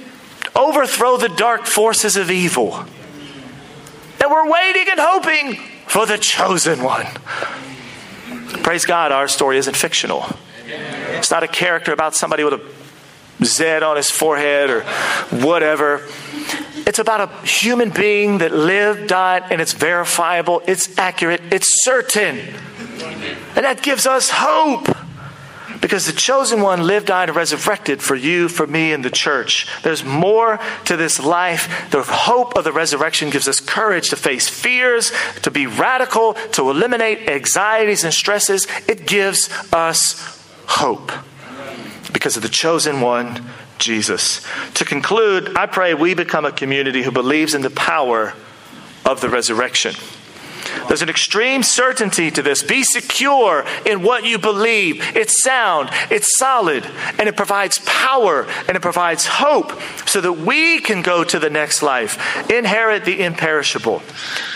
overthrow 0.55 1.16
the 1.16 1.28
dark 1.28 1.66
forces 1.66 2.16
of 2.16 2.30
evil. 2.30 2.74
And 4.20 4.30
we're 4.30 4.49
waiting 4.49 4.86
and 4.90 5.01
hoping 5.01 5.57
for 5.86 6.07
the 6.07 6.16
chosen 6.16 6.82
one. 6.82 7.07
Praise 8.62 8.84
God, 8.84 9.12
our 9.12 9.28
story 9.28 9.59
isn't 9.59 9.76
fictional. 9.76 10.24
It's 10.66 11.30
not 11.30 11.42
a 11.42 11.49
character 11.49 11.92
about 11.92 12.14
somebody 12.14 12.45
with 12.45 12.55
a 12.55 13.45
Z 13.45 13.82
on 13.82 13.97
his 13.97 14.11
forehead 14.11 14.70
or 14.70 14.82
whatever. 15.45 16.07
It's 16.87 16.99
about 16.99 17.28
a 17.28 17.47
human 17.47 17.91
being 17.91 18.39
that 18.39 18.53
lived, 18.53 19.09
died, 19.09 19.45
and 19.51 19.61
it's 19.61 19.72
verifiable, 19.72 20.62
it's 20.66 20.99
accurate, 20.99 21.41
it's 21.51 21.85
certain. 21.85 22.39
And 23.57 23.64
that 23.64 23.82
gives 23.82 24.07
us 24.07 24.30
hope. 24.30 24.89
Because 25.80 26.07
the 26.07 26.12
chosen 26.12 26.62
one 26.62 26.87
lived, 26.87 27.09
died, 27.09 27.28
and 27.28 27.37
resurrected 27.37 28.01
for 28.01 28.14
you, 28.14 28.49
for 28.49 28.66
me, 28.66 28.93
and 28.93 29.05
the 29.05 29.11
church. 29.11 29.68
There's 29.82 30.03
more 30.03 30.59
to 30.87 30.97
this 30.97 31.20
life. 31.20 31.91
The 31.91 32.03
hope 32.03 32.57
of 32.57 32.64
the 32.64 32.72
resurrection 32.72 33.28
gives 33.28 33.49
us 33.49 33.61
courage 33.61 34.09
to 34.09 34.16
face 34.16 34.49
fears, 34.49 35.12
to 35.43 35.51
be 35.51 35.66
radical, 35.66 36.35
to 36.53 36.70
eliminate 36.70 37.28
anxieties 37.28 38.03
and 38.03 38.14
stresses. 38.14 38.66
It 38.89 39.07
gives 39.07 39.51
us 39.74 40.43
hope 40.66 41.12
because 42.14 42.39
of 42.39 42.43
the 42.43 42.49
chosen 42.49 43.03
one 43.03 43.45
Jesus. 43.85 44.45
To 44.74 44.85
conclude, 44.85 45.57
I 45.57 45.66
pray 45.66 45.95
we 45.95 46.14
become 46.14 46.45
a 46.45 46.53
community 46.53 47.03
who 47.03 47.12
believes 47.12 47.55
in 47.55 47.62
the 47.62 47.70
power 47.70 48.35
of 49.05 49.20
the 49.20 49.28
resurrection. 49.28 49.95
There's 50.89 51.03
an 51.03 51.09
extreme 51.09 51.62
certainty 51.62 52.30
to 52.30 52.43
this. 52.43 52.62
Be 52.62 52.82
secure 52.82 53.64
in 53.87 54.03
what 54.03 54.24
you 54.24 54.39
believe. 54.39 55.16
It's 55.16 55.43
sound, 55.43 55.91
it's 56.11 56.39
solid, 56.39 56.85
and 57.18 57.28
it 57.28 57.37
provides 57.37 57.78
power 57.85 58.47
and 58.68 58.76
it 58.76 58.80
provides 58.80 59.26
hope 59.26 59.72
so 60.07 60.20
that 60.20 60.32
we 60.32 60.80
can 60.80 61.03
go 61.03 61.24
to 61.24 61.39
the 61.39 61.51
next 61.51 61.82
life, 61.82 62.51
inherit 62.51 63.05
the 63.05 63.22
imperishable. 63.22 64.03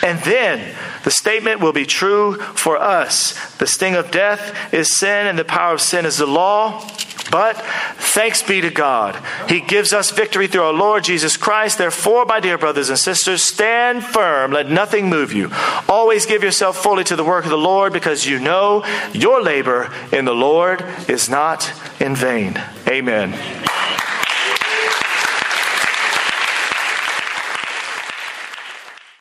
And 0.02 0.18
then 0.20 0.74
the 1.04 1.10
statement 1.10 1.60
will 1.60 1.72
be 1.72 1.86
true 1.86 2.36
for 2.36 2.76
us. 2.76 3.56
The 3.56 3.66
sting 3.66 3.94
of 3.94 4.10
death 4.10 4.72
is 4.72 4.96
sin, 4.96 5.26
and 5.26 5.38
the 5.38 5.44
power 5.44 5.74
of 5.74 5.80
sin 5.80 6.06
is 6.06 6.18
the 6.18 6.26
law. 6.26 6.86
But 7.30 7.56
thanks 7.96 8.42
be 8.42 8.60
to 8.60 8.70
God. 8.70 9.22
He 9.48 9.60
gives 9.60 9.92
us 9.92 10.10
victory 10.10 10.46
through 10.46 10.62
our 10.62 10.72
Lord 10.72 11.04
Jesus 11.04 11.36
Christ. 11.36 11.78
Therefore, 11.78 12.24
my 12.24 12.40
dear 12.40 12.58
brothers 12.58 12.88
and 12.88 12.98
sisters, 12.98 13.42
stand 13.42 14.04
firm. 14.04 14.52
Let 14.52 14.70
nothing 14.70 15.08
move 15.08 15.32
you. 15.32 15.50
Always 15.88 16.26
give 16.26 16.42
yourself 16.42 16.76
fully 16.82 17.04
to 17.04 17.16
the 17.16 17.24
work 17.24 17.44
of 17.44 17.50
the 17.50 17.58
Lord 17.58 17.92
because 17.92 18.26
you 18.26 18.38
know 18.38 18.84
your 19.12 19.42
labor 19.42 19.92
in 20.12 20.24
the 20.24 20.34
Lord 20.34 20.84
is 21.08 21.28
not 21.28 21.72
in 22.00 22.14
vain. 22.14 22.62
Amen. 22.86 23.34